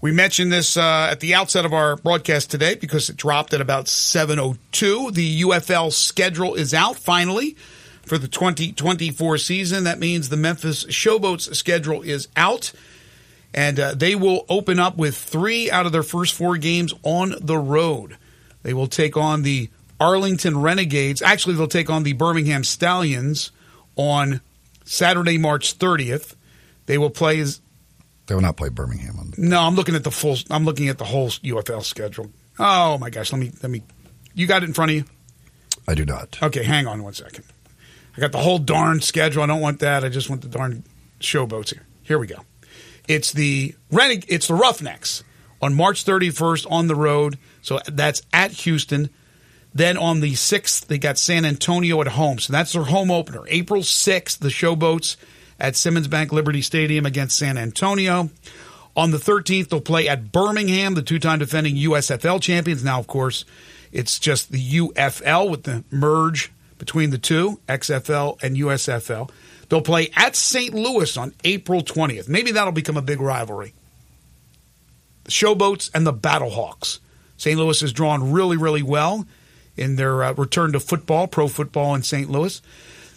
We 0.00 0.12
mentioned 0.12 0.52
this 0.52 0.76
uh, 0.76 1.08
at 1.10 1.20
the 1.20 1.34
outset 1.34 1.64
of 1.64 1.72
our 1.72 1.96
broadcast 1.96 2.50
today 2.50 2.74
because 2.74 3.08
it 3.08 3.16
dropped 3.16 3.54
at 3.54 3.60
about 3.60 3.86
7.02. 3.86 5.14
The 5.14 5.42
UFL 5.42 5.92
schedule 5.92 6.54
is 6.54 6.74
out 6.74 6.96
finally 6.96 7.56
for 8.02 8.18
the 8.18 8.28
2024 8.28 9.38
season. 9.38 9.84
That 9.84 9.98
means 9.98 10.28
the 10.28 10.36
Memphis 10.36 10.84
Showboats 10.84 11.54
schedule 11.54 12.02
is 12.02 12.28
out. 12.36 12.72
And 13.54 13.78
uh, 13.78 13.94
they 13.94 14.14
will 14.14 14.44
open 14.48 14.78
up 14.78 14.96
with 14.96 15.16
three 15.16 15.70
out 15.70 15.86
of 15.86 15.92
their 15.92 16.02
first 16.02 16.34
four 16.34 16.56
games 16.56 16.94
on 17.02 17.34
the 17.40 17.58
road. 17.58 18.16
They 18.62 18.74
will 18.74 18.86
take 18.86 19.16
on 19.16 19.42
the 19.42 19.70
Arlington 20.00 20.58
Renegades. 20.60 21.22
Actually, 21.22 21.56
they'll 21.56 21.68
take 21.68 21.90
on 21.90 22.02
the 22.02 22.12
Birmingham 22.12 22.64
Stallions 22.64 23.52
on 23.96 24.40
Saturday, 24.84 25.38
March 25.38 25.78
30th. 25.78 26.34
They 26.86 26.98
will 26.98 27.10
play 27.10 27.38
as 27.40 27.60
they 28.26 28.34
will 28.34 28.42
not 28.42 28.56
play 28.56 28.68
Birmingham. 28.68 29.18
On 29.18 29.32
no, 29.36 29.60
I'm 29.60 29.74
looking 29.74 29.94
at 29.94 30.04
the 30.04 30.10
full. 30.10 30.36
I'm 30.50 30.64
looking 30.64 30.88
at 30.88 30.98
the 30.98 31.04
whole 31.04 31.28
UFL 31.28 31.82
schedule. 31.84 32.30
Oh 32.58 32.98
my 32.98 33.10
gosh, 33.10 33.32
let 33.32 33.38
me 33.40 33.52
let 33.62 33.70
me. 33.70 33.82
You 34.34 34.46
got 34.46 34.62
it 34.62 34.66
in 34.66 34.74
front 34.74 34.90
of 34.90 34.96
you? 34.96 35.04
I 35.86 35.94
do 35.94 36.04
not. 36.04 36.38
Okay, 36.42 36.62
hang 36.62 36.86
on 36.86 37.02
one 37.02 37.12
second. 37.12 37.44
I 38.16 38.20
got 38.20 38.32
the 38.32 38.38
whole 38.38 38.58
darn 38.58 39.00
schedule. 39.00 39.42
I 39.42 39.46
don't 39.46 39.60
want 39.60 39.80
that. 39.80 40.04
I 40.04 40.08
just 40.08 40.28
want 40.28 40.42
the 40.42 40.48
darn 40.48 40.84
showboats 41.20 41.72
here. 41.72 41.86
Here 42.02 42.18
we 42.18 42.26
go. 42.26 42.36
It's 43.08 43.32
the 43.32 43.74
Reneg- 43.92 44.26
It's 44.28 44.48
the 44.48 44.54
Roughnecks 44.54 45.22
on 45.62 45.74
March 45.74 46.04
31st 46.04 46.70
on 46.70 46.88
the 46.88 46.96
road. 46.96 47.38
So 47.62 47.80
that's 47.86 48.22
at 48.32 48.50
Houston. 48.50 49.08
Then 49.74 49.96
on 49.96 50.20
the 50.20 50.32
6th, 50.32 50.86
they 50.86 50.98
got 50.98 51.16
San 51.16 51.46
Antonio 51.46 52.00
at 52.02 52.08
home. 52.08 52.38
So 52.38 52.52
that's 52.52 52.72
their 52.72 52.82
home 52.82 53.10
opener. 53.10 53.44
April 53.48 53.80
6th, 53.80 54.38
the 54.38 54.48
Showboats 54.48 55.16
at 55.58 55.76
Simmons 55.76 56.08
Bank 56.08 56.32
Liberty 56.32 56.60
Stadium 56.60 57.06
against 57.06 57.38
San 57.38 57.56
Antonio. 57.56 58.28
On 58.94 59.10
the 59.10 59.18
13th, 59.18 59.70
they'll 59.70 59.80
play 59.80 60.08
at 60.08 60.32
Birmingham, 60.32 60.94
the 60.94 61.02
two 61.02 61.18
time 61.18 61.38
defending 61.38 61.76
USFL 61.76 62.42
champions. 62.42 62.84
Now, 62.84 62.98
of 62.98 63.06
course, 63.06 63.46
it's 63.90 64.18
just 64.18 64.50
the 64.50 64.78
UFL 64.80 65.48
with 65.48 65.62
the 65.62 65.84
merge 65.90 66.52
between 66.76 67.10
the 67.10 67.18
two, 67.18 67.60
XFL 67.68 68.42
and 68.42 68.56
USFL. 68.56 69.30
They'll 69.70 69.80
play 69.80 70.10
at 70.14 70.36
St. 70.36 70.74
Louis 70.74 71.16
on 71.16 71.32
April 71.44 71.80
20th. 71.80 72.28
Maybe 72.28 72.50
that'll 72.50 72.72
become 72.72 72.98
a 72.98 73.02
big 73.02 73.20
rivalry. 73.20 73.72
The 75.24 75.30
Showboats 75.30 75.90
and 75.94 76.06
the 76.06 76.12
Battlehawks. 76.12 76.98
St. 77.36 77.58
Louis 77.58 77.80
has 77.80 77.92
drawn 77.92 78.32
really, 78.32 78.56
really 78.56 78.82
well 78.82 79.26
in 79.76 79.96
their 79.96 80.22
uh, 80.22 80.32
return 80.34 80.72
to 80.72 80.80
football, 80.80 81.26
pro 81.26 81.48
football 81.48 81.94
in 81.94 82.02
St. 82.02 82.30
Louis. 82.30 82.60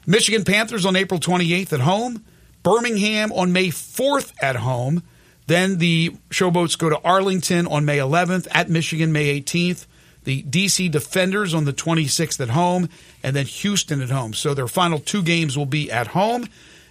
Michigan 0.08 0.44
Panthers 0.44 0.86
on 0.86 0.96
April 0.96 1.20
28th 1.20 1.74
at 1.74 1.82
home. 1.82 2.24
Birmingham 2.63 3.32
on 3.32 3.52
May 3.52 3.68
4th 3.68 4.34
at 4.41 4.56
home. 4.58 5.04
Then 5.48 5.78
the 5.78 6.15
Showboats 6.30 6.78
go 6.78 6.89
to 6.89 7.00
Arlington 7.02 7.68
on 7.68 7.86
May 7.86 7.98
11th, 7.98 8.48
at 8.52 8.70
Michigan 8.70 9.12
May 9.12 9.39
18th. 9.39 9.86
The 10.24 10.41
DC 10.41 10.89
Defenders 10.89 11.54
on 11.54 11.65
the 11.65 11.74
26th 11.74 12.39
at 12.41 12.50
home, 12.50 12.89
and 13.22 13.36
then 13.36 13.46
Houston 13.46 14.02
at 14.02 14.10
home. 14.10 14.34
So 14.34 14.56
their 14.56 14.68
final 14.68 14.98
two 14.98 15.22
games 15.22 15.56
will 15.56 15.68
be 15.68 15.91
at 15.91 16.08
home, 16.08 16.48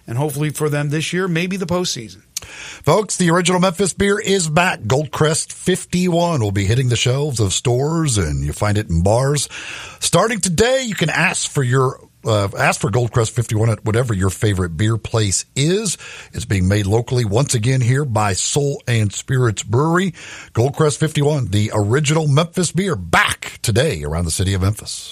and 0.07 0.17
hopefully 0.17 0.51
for 0.51 0.69
them 0.69 0.89
this 0.89 1.11
year, 1.11 1.27
maybe 1.27 1.57
the 1.57 1.65
postseason. 1.65 2.21
Folks, 2.41 3.17
the 3.17 3.29
original 3.29 3.59
Memphis 3.59 3.93
beer 3.93 4.19
is 4.19 4.49
back. 4.49 4.79
Goldcrest 4.81 5.51
51 5.51 6.41
will 6.41 6.51
be 6.51 6.65
hitting 6.65 6.89
the 6.89 6.95
shelves 6.95 7.39
of 7.39 7.53
stores 7.53 8.17
and 8.17 8.43
you 8.43 8.53
find 8.53 8.77
it 8.77 8.89
in 8.89 9.03
bars. 9.03 9.49
Starting 9.99 10.39
today, 10.39 10.83
you 10.83 10.95
can 10.95 11.09
ask 11.09 11.49
for 11.49 11.63
your 11.63 11.99
uh, 12.25 12.49
ask 12.57 12.81
for 12.81 12.89
Goldcrest 12.89 13.31
51 13.31 13.69
at 13.69 13.85
whatever 13.85 14.13
your 14.13 14.29
favorite 14.29 14.75
beer 14.75 14.97
place 14.97 15.45
is. 15.55 15.97
It's 16.33 16.45
being 16.45 16.67
made 16.67 16.87
locally 16.87 17.23
once 17.23 17.53
again 17.53 17.81
here 17.81 18.03
by 18.03 18.33
Soul 18.33 18.81
and 18.87 19.13
Spirits 19.13 19.63
Brewery. 19.63 20.11
Goldcrest 20.53 20.97
51, 20.97 21.47
the 21.47 21.71
original 21.73 22.27
Memphis 22.27 22.71
beer, 22.71 22.95
back 22.95 23.59
today 23.61 24.03
around 24.03 24.25
the 24.25 24.31
city 24.31 24.53
of 24.55 24.61
Memphis. 24.61 25.11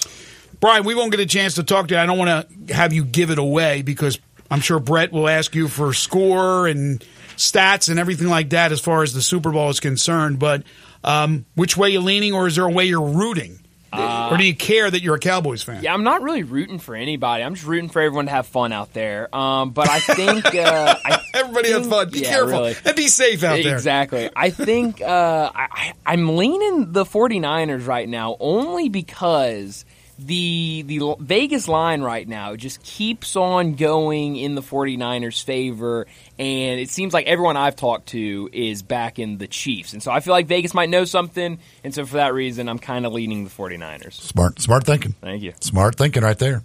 Brian, 0.60 0.84
we 0.84 0.94
won't 0.94 1.10
get 1.10 1.20
a 1.20 1.26
chance 1.26 1.54
to 1.54 1.62
talk 1.62 1.88
to 1.88 1.94
you. 1.94 2.00
I 2.00 2.06
don't 2.06 2.18
want 2.18 2.48
to 2.68 2.74
have 2.74 2.92
you 2.92 3.04
give 3.04 3.30
it 3.30 3.38
away 3.38 3.82
because 3.82 4.18
I'm 4.50 4.60
sure 4.60 4.78
Brett 4.78 5.12
will 5.12 5.28
ask 5.28 5.54
you 5.54 5.68
for 5.68 5.92
score 5.92 6.66
and 6.66 7.04
stats 7.36 7.88
and 7.88 7.98
everything 7.98 8.28
like 8.28 8.50
that 8.50 8.72
as 8.72 8.80
far 8.80 9.02
as 9.02 9.12
the 9.14 9.22
Super 9.22 9.50
Bowl 9.50 9.70
is 9.70 9.80
concerned. 9.80 10.38
But 10.38 10.62
um, 11.02 11.44
which 11.54 11.76
way 11.76 11.90
you 11.90 12.00
leaning, 12.00 12.32
or 12.32 12.46
is 12.46 12.56
there 12.56 12.64
a 12.64 12.70
way 12.70 12.84
you're 12.86 13.00
rooting? 13.00 13.60
Uh, 13.92 14.30
or 14.32 14.36
do 14.36 14.44
you 14.44 14.56
care 14.56 14.90
that 14.90 15.02
you're 15.02 15.14
a 15.14 15.20
Cowboys 15.20 15.62
fan? 15.62 15.82
Yeah, 15.82 15.94
I'm 15.94 16.02
not 16.02 16.22
really 16.22 16.42
rooting 16.42 16.80
for 16.80 16.96
anybody. 16.96 17.44
I'm 17.44 17.54
just 17.54 17.66
rooting 17.66 17.88
for 17.88 18.02
everyone 18.02 18.24
to 18.26 18.32
have 18.32 18.46
fun 18.46 18.72
out 18.72 18.92
there. 18.92 19.34
Um, 19.34 19.70
but 19.70 19.88
I 19.88 20.00
think 20.00 20.46
uh, 20.46 20.96
I 21.04 21.22
everybody 21.34 21.68
think, 21.68 21.82
have 21.84 21.90
fun. 21.90 22.10
Be 22.10 22.20
yeah, 22.20 22.28
careful 22.30 22.58
really. 22.58 22.76
and 22.84 22.96
be 22.96 23.06
safe 23.06 23.44
out 23.44 23.62
there. 23.62 23.74
Exactly. 23.74 24.30
I 24.34 24.50
think 24.50 25.00
uh, 25.00 25.50
I, 25.54 25.92
I'm 26.04 26.36
leaning 26.36 26.92
the 26.92 27.04
49ers 27.04 27.86
right 27.86 28.08
now 28.08 28.36
only 28.40 28.88
because 28.88 29.84
the 30.18 30.82
the 30.82 31.16
Vegas 31.18 31.66
line 31.68 32.02
right 32.02 32.26
now 32.26 32.54
just 32.56 32.82
keeps 32.82 33.36
on 33.36 33.74
going 33.74 34.36
in 34.36 34.54
the 34.54 34.60
49ers 34.60 35.42
favor 35.42 36.06
and 36.38 36.80
it 36.80 36.88
seems 36.88 37.12
like 37.12 37.26
everyone 37.26 37.56
I've 37.56 37.76
talked 37.76 38.08
to 38.08 38.48
is 38.52 38.82
back 38.82 39.18
in 39.18 39.38
the 39.38 39.46
Chiefs. 39.48 39.92
And 39.92 40.02
so 40.02 40.12
I 40.12 40.20
feel 40.20 40.32
like 40.32 40.46
Vegas 40.46 40.72
might 40.74 40.88
know 40.88 41.04
something 41.04 41.58
and 41.82 41.94
so 41.94 42.06
for 42.06 42.16
that 42.16 42.32
reason 42.32 42.68
I'm 42.68 42.78
kind 42.78 43.06
of 43.06 43.12
leaning 43.12 43.44
the 43.44 43.50
49ers. 43.50 44.12
Smart 44.14 44.60
smart 44.60 44.84
thinking. 44.84 45.14
Thank 45.20 45.42
you. 45.42 45.52
Smart 45.60 45.96
thinking 45.96 46.22
right 46.22 46.38
there. 46.38 46.62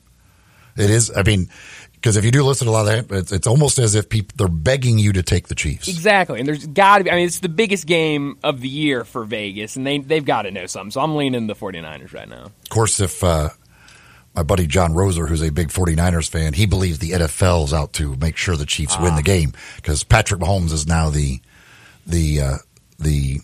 It 0.77 0.89
is 0.89 1.11
I 1.15 1.23
mean 1.23 1.49
because 1.99 2.17
if 2.17 2.25
you 2.25 2.31
do 2.31 2.43
listen 2.43 2.65
to 2.65 2.71
a 2.71 2.73
lot 2.73 2.87
of 2.87 3.07
that, 3.07 3.15
it's, 3.15 3.31
it's 3.31 3.47
almost 3.47 3.79
as 3.79 3.95
if 3.95 4.09
people 4.09 4.33
they're 4.37 4.47
begging 4.47 4.99
you 4.99 5.13
to 5.13 5.23
take 5.23 5.47
the 5.47 5.55
Chiefs. 5.55 5.87
Exactly, 5.87 6.39
and 6.39 6.47
there's 6.47 6.65
got 6.67 6.99
to 6.99 7.03
be. 7.03 7.11
I 7.11 7.15
mean, 7.15 7.25
it's 7.25 7.39
the 7.39 7.49
biggest 7.49 7.85
game 7.85 8.37
of 8.43 8.61
the 8.61 8.69
year 8.69 9.03
for 9.03 9.23
Vegas, 9.23 9.75
and 9.75 9.85
they 9.85 9.99
they've 9.99 10.25
got 10.25 10.43
to 10.43 10.51
know 10.51 10.65
something. 10.65 10.91
So 10.91 11.01
I'm 11.01 11.15
leaning 11.15 11.47
the 11.47 11.55
49ers 11.55 12.13
right 12.13 12.29
now. 12.29 12.45
Of 12.45 12.69
course, 12.69 12.99
if 12.99 13.23
uh, 13.23 13.49
my 14.35 14.43
buddy 14.43 14.67
John 14.67 14.93
Roser, 14.93 15.27
who's 15.27 15.43
a 15.43 15.51
big 15.51 15.69
49ers 15.69 16.29
fan, 16.29 16.53
he 16.53 16.65
believes 16.65 16.99
the 16.99 17.11
NFL's 17.11 17.73
out 17.73 17.93
to 17.93 18.15
make 18.15 18.37
sure 18.37 18.55
the 18.55 18.65
Chiefs 18.65 18.95
ah. 18.97 19.03
win 19.03 19.15
the 19.15 19.23
game 19.23 19.53
because 19.77 20.03
Patrick 20.03 20.41
Mahomes 20.41 20.71
is 20.71 20.87
now 20.87 21.09
the 21.09 21.39
the 22.07 22.41
uh, 22.41 22.57
the 22.97 23.39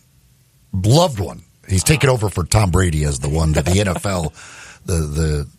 loved 0.73 1.19
one 1.19 1.43
He's 1.67 1.83
taken 1.83 2.09
over 2.09 2.29
for 2.29 2.43
Tom 2.43 2.71
Brady 2.71 3.03
as 3.03 3.19
the 3.19 3.29
one 3.29 3.53
that 3.53 3.65
the 3.65 3.71
NFL, 3.71 4.33
the 4.85 4.93
the 4.93 5.49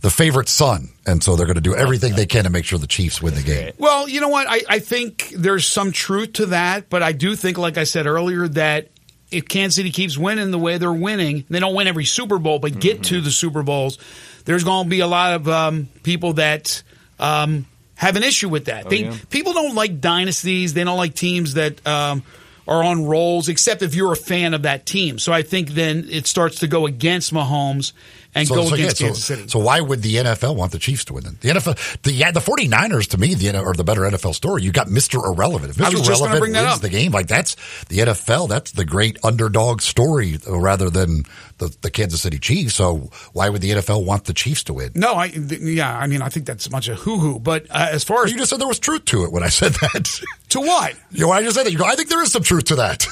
the 0.00 0.10
favorite 0.10 0.48
son, 0.48 0.90
and 1.06 1.22
so 1.22 1.36
they're 1.36 1.46
going 1.46 1.56
to 1.56 1.60
do 1.60 1.74
everything 1.74 2.14
they 2.14 2.26
can 2.26 2.44
to 2.44 2.50
make 2.50 2.64
sure 2.64 2.78
the 2.78 2.86
Chiefs 2.86 3.20
win 3.20 3.34
the 3.34 3.42
game. 3.42 3.72
Well, 3.78 4.08
you 4.08 4.20
know 4.20 4.28
what? 4.28 4.46
I, 4.48 4.62
I 4.68 4.78
think 4.78 5.32
there's 5.36 5.66
some 5.66 5.92
truth 5.92 6.34
to 6.34 6.46
that, 6.46 6.88
but 6.88 7.02
I 7.02 7.12
do 7.12 7.34
think, 7.34 7.58
like 7.58 7.78
I 7.78 7.84
said 7.84 8.06
earlier, 8.06 8.46
that 8.48 8.88
if 9.30 9.46
Kansas 9.48 9.76
City 9.76 9.90
keeps 9.90 10.16
winning 10.16 10.50
the 10.50 10.58
way 10.58 10.78
they're 10.78 10.92
winning, 10.92 11.44
they 11.50 11.60
don't 11.60 11.74
win 11.74 11.86
every 11.86 12.04
Super 12.04 12.38
Bowl, 12.38 12.58
but 12.58 12.78
get 12.78 13.04
to 13.04 13.20
the 13.20 13.30
Super 13.30 13.62
Bowls, 13.62 13.98
there's 14.44 14.64
going 14.64 14.84
to 14.84 14.90
be 14.90 15.00
a 15.00 15.06
lot 15.06 15.34
of 15.34 15.48
um, 15.48 15.88
people 16.02 16.34
that 16.34 16.82
um, 17.18 17.66
have 17.94 18.16
an 18.16 18.22
issue 18.22 18.48
with 18.48 18.66
that. 18.66 18.88
they, 18.88 19.04
yeah. 19.04 19.16
People 19.28 19.52
don't 19.52 19.74
like 19.74 20.00
dynasties. 20.00 20.74
They 20.74 20.84
don't 20.84 20.96
like 20.96 21.14
teams 21.14 21.54
that 21.54 21.86
um, 21.86 22.22
are 22.66 22.82
on 22.82 23.04
rolls, 23.04 23.48
except 23.48 23.82
if 23.82 23.94
you're 23.94 24.12
a 24.12 24.16
fan 24.16 24.54
of 24.54 24.62
that 24.62 24.86
team. 24.86 25.18
So 25.18 25.32
I 25.32 25.42
think 25.42 25.70
then 25.70 26.06
it 26.08 26.26
starts 26.26 26.60
to 26.60 26.68
go 26.68 26.86
against 26.86 27.34
Mahomes 27.34 27.92
and 28.34 28.48
go 28.48 28.66
so, 28.66 28.74
against 28.74 29.00
yeah, 29.00 29.06
Kansas 29.06 29.24
so, 29.24 29.34
City. 29.34 29.48
so 29.48 29.58
why 29.58 29.80
would 29.80 30.02
the 30.02 30.16
NFL 30.16 30.56
want 30.56 30.72
the 30.72 30.78
Chiefs 30.78 31.04
to 31.06 31.14
win? 31.14 31.24
Then? 31.24 31.38
The 31.40 31.48
NFL, 31.48 32.02
the 32.02 32.12
yeah, 32.12 32.30
the 32.30 32.40
49ers 32.40 33.08
to 33.10 33.18
me, 33.18 33.34
the 33.34 33.56
are 33.56 33.74
the 33.74 33.84
better 33.84 34.02
NFL 34.02 34.34
story. 34.34 34.62
You 34.62 34.72
got 34.72 34.88
Mr. 34.88 35.24
Irrelevant. 35.24 35.70
If 35.70 35.80
I 35.80 35.90
Mr. 35.90 35.94
was 35.94 36.06
just 36.06 36.20
gonna 36.20 36.32
Irrelevant 36.32 36.40
bring 36.40 36.52
that 36.52 36.62
wins 36.62 36.74
up. 36.76 36.80
the 36.82 36.88
game, 36.90 37.12
like 37.12 37.26
that's 37.26 37.56
the 37.84 37.98
NFL. 37.98 38.48
That's 38.48 38.72
the 38.72 38.84
great 38.84 39.18
underdog 39.24 39.80
story, 39.80 40.38
uh, 40.46 40.58
rather 40.58 40.90
than 40.90 41.24
the, 41.58 41.74
the 41.80 41.90
Kansas 41.90 42.20
City 42.20 42.38
Chiefs. 42.38 42.74
So 42.74 43.10
why 43.32 43.48
would 43.48 43.62
the 43.62 43.70
NFL 43.70 44.04
want 44.04 44.24
the 44.24 44.34
Chiefs 44.34 44.64
to 44.64 44.74
win? 44.74 44.92
no, 44.94 45.14
I 45.16 45.28
th- 45.28 45.60
yeah, 45.60 45.96
I 45.96 46.06
mean 46.06 46.22
I 46.22 46.28
think 46.28 46.46
that's 46.46 46.66
a 46.66 46.70
bunch 46.70 46.88
of 46.88 46.98
hoo 46.98 47.18
hoo. 47.18 47.38
But 47.38 47.66
uh, 47.70 47.88
as 47.90 48.04
far 48.04 48.24
as 48.24 48.32
You 48.32 48.38
just 48.38 48.50
said 48.50 48.60
there 48.60 48.68
was 48.68 48.78
truth 48.78 49.04
to 49.06 49.24
it 49.24 49.32
when 49.32 49.42
I 49.42 49.48
said 49.48 49.72
that. 49.72 50.20
to 50.50 50.60
what 50.60 50.94
you 51.10 51.26
know, 51.26 51.32
I 51.32 51.42
just 51.42 51.56
said 51.56 51.66
that, 51.66 51.72
you 51.72 51.78
go, 51.78 51.84
I 51.84 51.94
think 51.94 52.08
there 52.08 52.22
is 52.22 52.32
some 52.32 52.42
truth 52.42 52.64
to 52.64 52.76
that. 52.76 53.06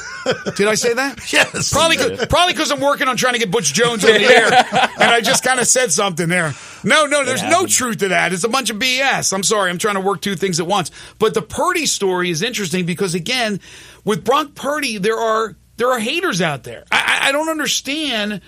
did 0.57 0.69
I 0.69 0.75
say 0.75 0.95
that? 0.95 1.21
yes. 1.33 1.73
Probably, 1.73 1.97
probably 2.27 2.53
because 2.53 2.71
I'm 2.71 2.81
working 2.81 3.09
on 3.09 3.17
trying 3.17 3.35
to 3.35 3.39
get 3.39 3.51
Butch 3.51 3.73
Jones 3.73 4.05
in 4.05 4.15
the 4.15 4.25
air, 4.25 4.51
and 5.07 5.15
I 5.15 5.21
just 5.21 5.45
kind 5.45 5.61
of 5.61 5.67
said 5.67 5.93
something 5.93 6.29
there. 6.29 6.53
No, 6.83 7.07
no, 7.07 7.25
there's 7.25 7.43
no 7.43 7.67
truth 7.67 7.99
to 7.99 8.09
that. 8.09 8.33
It's 8.33 8.45
a 8.45 8.49
bunch 8.49 8.71
of 8.71 8.77
BS. 8.79 9.33
I'm 9.33 9.43
sorry, 9.43 9.71
I'm 9.71 9.79
trying 9.79 9.95
to 9.95 10.01
work 10.01 10.21
two 10.21 10.37
things 10.37 10.59
at 10.61 10.67
once. 10.67 10.91
But 11.19 11.35
the 11.35 11.43
Purdy 11.43 11.87
story 11.87 12.31
is 12.31 12.43
interesting 12.43 12.87
because 12.87 13.15
again, 13.15 13.61
with 14.05 14.25
Brock 14.25 14.55
Purdy, 14.55 14.99
there 14.99 15.19
are 15.19 15.57
there 15.77 15.93
are 15.93 15.99
haters 15.99 16.41
out 16.41 16.65
there. 16.65 16.85
I, 16.91 17.29
I 17.29 17.33
don't 17.33 17.49
understand. 17.49 18.41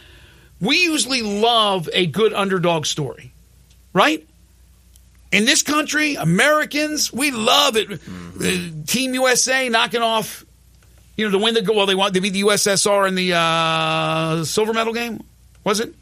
We 0.61 0.83
usually 0.83 1.23
love 1.23 1.88
a 1.92 2.07
good 2.07 2.33
underdog 2.33 2.87
story, 2.87 3.33
right? 3.92 4.27
In 5.31 5.44
this 5.44 5.62
country, 5.62 6.14
Americans, 6.14 7.12
we 7.12 7.31
love 7.31 7.77
it. 7.77 7.92
Uh, 7.92 8.85
Team 8.87 9.14
USA 9.14 9.68
knocking 9.68 10.03
off 10.03 10.44
you 11.18 11.25
know, 11.25 11.37
to 11.37 11.44
win 11.44 11.55
the 11.55 11.73
well, 11.73 11.85
they 11.87 11.97
want 11.97 12.14
they 12.14 12.21
beat 12.21 12.33
the 12.33 12.42
USSR 12.42 13.09
in 13.09 13.16
the 13.16 13.35
uh, 13.35 14.44
silver 14.44 14.73
medal 14.73 14.94
game. 14.94 15.23
Was 15.64 15.81
it 15.81 15.92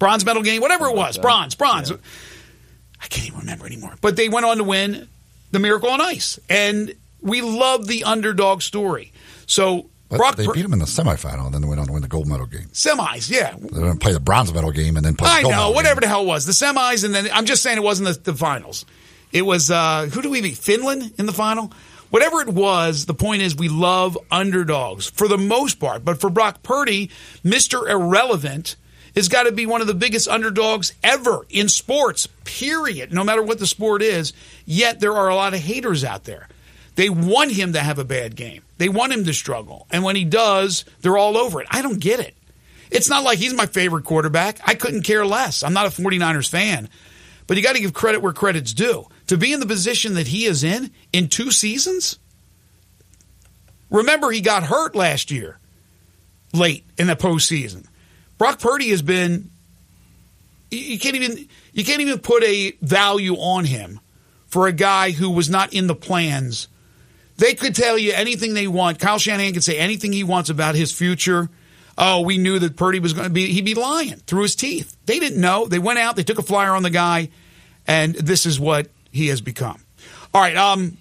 bronze 0.00 0.24
medal 0.24 0.42
game? 0.42 0.60
Whatever 0.60 0.86
it 0.88 0.96
was, 0.96 1.16
bronze, 1.16 1.54
bronze. 1.54 1.92
I 1.92 3.06
can't 3.06 3.28
even 3.28 3.38
remember 3.38 3.66
anymore. 3.66 3.94
But 4.00 4.16
they 4.16 4.28
went 4.28 4.44
on 4.44 4.56
to 4.56 4.64
win 4.64 5.08
the 5.52 5.60
Miracle 5.60 5.90
on 5.90 6.00
Ice, 6.00 6.40
and 6.48 6.92
we 7.22 7.40
love 7.40 7.86
the 7.86 8.02
underdog 8.02 8.62
story. 8.62 9.12
So 9.46 9.88
But 10.08 10.18
Brock 10.18 10.36
they 10.36 10.46
beat 10.46 10.62
them 10.62 10.72
in 10.72 10.80
the 10.80 10.84
semifinal, 10.86 11.46
and 11.46 11.54
then 11.54 11.62
they 11.62 11.68
went 11.68 11.80
on 11.80 11.86
to 11.86 11.92
win 11.92 12.02
the 12.02 12.08
gold 12.08 12.26
medal 12.26 12.46
game. 12.46 12.68
semis, 12.72 13.30
yeah. 13.30 13.54
They're 13.58 13.80
going 13.80 13.92
to 13.92 13.98
play 13.98 14.12
the 14.12 14.20
bronze 14.20 14.52
medal 14.52 14.72
game, 14.72 14.96
and 14.96 15.04
then 15.04 15.14
play 15.14 15.28
the 15.28 15.34
I 15.34 15.42
gold 15.42 15.54
know, 15.54 15.70
whatever 15.70 16.00
game. 16.00 16.08
the 16.08 16.08
hell 16.08 16.22
it 16.22 16.26
was, 16.26 16.46
the 16.46 16.52
semis, 16.52 17.04
and 17.04 17.14
then 17.14 17.28
I'm 17.32 17.46
just 17.46 17.62
saying 17.62 17.76
it 17.78 17.82
wasn't 17.82 18.08
the, 18.24 18.32
the 18.32 18.36
finals. 18.36 18.84
It 19.32 19.42
was 19.42 19.70
uh, 19.70 20.06
who 20.12 20.22
do 20.22 20.30
we 20.30 20.40
beat? 20.42 20.56
Finland 20.56 21.12
in 21.18 21.26
the 21.26 21.32
final. 21.32 21.72
Whatever 22.10 22.40
it 22.40 22.48
was, 22.48 23.06
the 23.06 23.14
point 23.14 23.42
is 23.42 23.54
we 23.54 23.68
love 23.68 24.18
underdogs 24.32 25.08
for 25.08 25.28
the 25.28 25.38
most 25.38 25.78
part. 25.78 26.04
But 26.04 26.20
for 26.20 26.28
Brock 26.28 26.64
Purdy, 26.64 27.10
Mister 27.44 27.88
Irrelevant 27.88 28.74
has 29.14 29.28
got 29.28 29.44
to 29.44 29.52
be 29.52 29.66
one 29.66 29.80
of 29.80 29.86
the 29.86 29.94
biggest 29.94 30.28
underdogs 30.28 30.92
ever 31.02 31.46
in 31.48 31.68
sports. 31.68 32.26
Period. 32.44 33.12
No 33.12 33.24
matter 33.24 33.42
what 33.42 33.58
the 33.58 33.66
sport 33.66 34.02
is. 34.02 34.32
Yet 34.64 35.00
there 35.00 35.14
are 35.14 35.28
a 35.28 35.34
lot 35.34 35.54
of 35.54 35.60
haters 35.60 36.04
out 36.04 36.24
there. 36.24 36.48
They 36.96 37.08
want 37.08 37.52
him 37.52 37.72
to 37.72 37.80
have 37.80 37.98
a 37.98 38.04
bad 38.04 38.36
game. 38.36 38.62
They 38.78 38.88
want 38.88 39.12
him 39.12 39.24
to 39.24 39.34
struggle. 39.34 39.86
And 39.90 40.04
when 40.04 40.16
he 40.16 40.24
does, 40.24 40.84
they're 41.00 41.18
all 41.18 41.36
over 41.36 41.60
it. 41.60 41.68
I 41.70 41.82
don't 41.82 42.00
get 42.00 42.20
it. 42.20 42.34
It's 42.90 43.08
not 43.08 43.24
like 43.24 43.38
he's 43.38 43.54
my 43.54 43.66
favorite 43.66 44.04
quarterback. 44.04 44.58
I 44.66 44.74
couldn't 44.74 45.02
care 45.02 45.24
less. 45.24 45.62
I'm 45.62 45.72
not 45.72 45.86
a 45.86 45.90
49ers 45.90 46.50
fan. 46.50 46.88
But 47.46 47.56
you 47.56 47.62
got 47.62 47.74
to 47.74 47.80
give 47.80 47.92
credit 47.92 48.22
where 48.22 48.32
credit's 48.32 48.72
due. 48.72 49.06
To 49.28 49.36
be 49.36 49.52
in 49.52 49.60
the 49.60 49.66
position 49.66 50.14
that 50.14 50.26
he 50.26 50.44
is 50.44 50.64
in 50.64 50.90
in 51.12 51.28
two 51.28 51.50
seasons? 51.50 52.18
Remember, 53.90 54.30
he 54.30 54.40
got 54.40 54.64
hurt 54.64 54.94
last 54.94 55.30
year, 55.30 55.58
late 56.52 56.84
in 56.96 57.08
the 57.08 57.16
postseason. 57.16 57.86
Brock 58.40 58.58
Purdy 58.58 58.88
has 58.88 59.02
been. 59.02 59.50
you- 60.70 60.98
can't 60.98 61.14
even 61.14 61.46
you 61.74 61.84
can't 61.84 62.00
even 62.00 62.20
put 62.20 62.42
a 62.42 62.72
value 62.80 63.34
on 63.34 63.66
him 63.66 64.00
for 64.46 64.66
a 64.66 64.72
guy 64.72 65.10
who 65.10 65.28
was 65.28 65.50
not 65.50 65.74
in 65.74 65.88
the 65.88 65.94
plans. 65.94 66.66
They 67.36 67.52
could 67.52 67.74
tell 67.74 67.98
you 67.98 68.12
anything 68.12 68.54
they 68.54 68.66
want. 68.66 68.98
Kyle 68.98 69.18
Shanahan 69.18 69.52
could 69.52 69.62
say 69.62 69.76
anything 69.76 70.14
he 70.14 70.24
wants 70.24 70.48
about 70.48 70.74
his 70.74 70.90
future. 70.90 71.50
Oh, 71.98 72.22
we 72.22 72.38
knew 72.38 72.58
that 72.58 72.76
Purdy 72.76 72.98
was 72.98 73.12
going 73.12 73.28
to 73.28 73.32
be, 73.32 73.46
he'd 73.48 73.64
be 73.66 73.74
lying 73.74 74.16
through 74.26 74.42
his 74.42 74.56
teeth. 74.56 74.96
They 75.04 75.18
didn't 75.18 75.40
know. 75.40 75.66
They 75.66 75.78
went 75.78 75.98
out, 75.98 76.16
they 76.16 76.22
took 76.22 76.38
a 76.38 76.42
flyer 76.42 76.72
on 76.72 76.82
the 76.82 76.88
guy, 76.88 77.28
and 77.86 78.14
this 78.14 78.46
is 78.46 78.58
what 78.58 78.88
he 79.12 79.26
has 79.26 79.42
become. 79.42 79.84
All 80.32 80.40
right. 80.40 80.56
Um, 80.56 80.96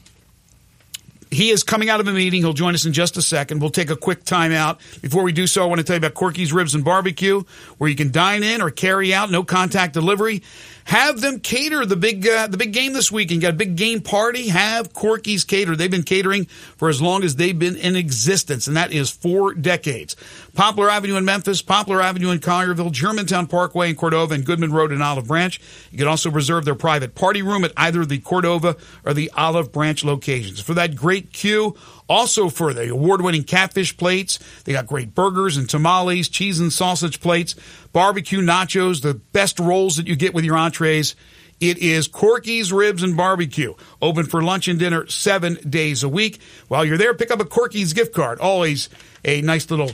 he 1.31 1.49
is 1.49 1.63
coming 1.63 1.89
out 1.89 1.99
of 1.99 2.07
a 2.07 2.11
meeting. 2.11 2.41
He'll 2.41 2.53
join 2.53 2.73
us 2.73 2.85
in 2.85 2.93
just 2.93 3.17
a 3.17 3.21
second. 3.21 3.59
We'll 3.59 3.69
take 3.69 3.89
a 3.89 3.95
quick 3.95 4.23
time 4.23 4.51
out. 4.51 4.79
Before 5.01 5.23
we 5.23 5.31
do 5.31 5.45
so, 5.47 5.63
I 5.63 5.65
want 5.67 5.79
to 5.79 5.83
tell 5.83 5.95
you 5.95 5.99
about 5.99 6.15
Corky's 6.15 6.51
Ribs 6.51 6.73
and 6.73 6.83
Barbecue, 6.83 7.43
where 7.77 7.89
you 7.89 7.95
can 7.95 8.11
dine 8.11 8.43
in 8.43 8.61
or 8.61 8.71
carry 8.71 9.13
out, 9.13 9.29
no 9.29 9.43
contact 9.43 9.93
delivery. 9.93 10.41
Have 10.89 11.21
them 11.21 11.39
cater 11.39 11.85
the 11.85 11.95
big 11.95 12.27
uh, 12.27 12.47
the 12.47 12.57
big 12.57 12.73
game 12.73 12.93
this 12.93 13.11
weekend. 13.11 13.43
Got 13.43 13.51
a 13.51 13.57
big 13.57 13.75
game 13.75 14.01
party? 14.01 14.47
Have 14.47 14.91
Corky's 14.91 15.43
cater. 15.43 15.75
They've 15.75 15.91
been 15.91 16.01
catering 16.01 16.45
for 16.45 16.89
as 16.89 16.99
long 16.99 17.23
as 17.23 17.35
they've 17.35 17.57
been 17.57 17.75
in 17.75 17.95
existence, 17.95 18.65
and 18.65 18.75
that 18.75 18.91
is 18.91 19.11
four 19.11 19.53
decades. 19.53 20.15
Poplar 20.55 20.89
Avenue 20.89 21.15
in 21.17 21.25
Memphis, 21.25 21.61
Poplar 21.61 22.01
Avenue 22.01 22.31
in 22.31 22.39
Collierville, 22.39 22.91
Germantown 22.91 23.45
Parkway 23.45 23.91
in 23.91 23.95
Cordova, 23.95 24.33
and 24.33 24.43
Goodman 24.43 24.73
Road 24.73 24.91
in 24.91 24.99
Olive 24.99 25.27
Branch. 25.27 25.61
You 25.91 25.99
can 25.99 26.07
also 26.07 26.31
reserve 26.31 26.65
their 26.65 26.73
private 26.73 27.13
party 27.13 27.43
room 27.43 27.63
at 27.63 27.71
either 27.77 28.03
the 28.03 28.17
Cordova 28.17 28.75
or 29.05 29.13
the 29.13 29.29
Olive 29.37 29.71
Branch 29.71 30.03
locations. 30.03 30.59
For 30.59 30.73
that 30.73 30.95
great 30.95 31.31
queue, 31.31 31.77
also 32.09 32.49
for 32.49 32.73
the 32.73 32.89
award-winning 32.89 33.43
catfish 33.43 33.95
plates, 33.95 34.39
they 34.65 34.73
got 34.73 34.87
great 34.87 35.13
burgers 35.13 35.55
and 35.55 35.69
tamales, 35.69 36.27
cheese 36.27 36.59
and 36.59 36.73
sausage 36.73 37.19
plates, 37.21 37.55
barbecue 37.93 38.41
nachos, 38.41 39.01
the 39.01 39.13
best 39.13 39.59
rolls 39.59 39.97
that 39.97 40.07
you 40.07 40.15
get 40.15 40.33
with 40.33 40.43
your 40.43 40.57
entrees. 40.57 41.15
It 41.59 41.77
is 41.79 42.07
Corky's 42.07 42.71
Ribs 42.71 43.03
and 43.03 43.17
Barbecue. 43.17 43.73
Open 44.01 44.25
for 44.25 44.41
lunch 44.41 44.67
and 44.69 44.79
dinner 44.79 45.07
seven 45.07 45.55
days 45.69 46.03
a 46.03 46.09
week. 46.09 46.41
While 46.69 46.85
you're 46.85 46.97
there, 46.97 47.13
pick 47.13 47.31
up 47.31 47.41
a 47.41 47.45
Corky's 47.45 47.91
gift 47.91 48.13
card. 48.13 48.39
Always 48.39 48.89
a 49.25 49.41
nice 49.41 49.69
little 49.69 49.91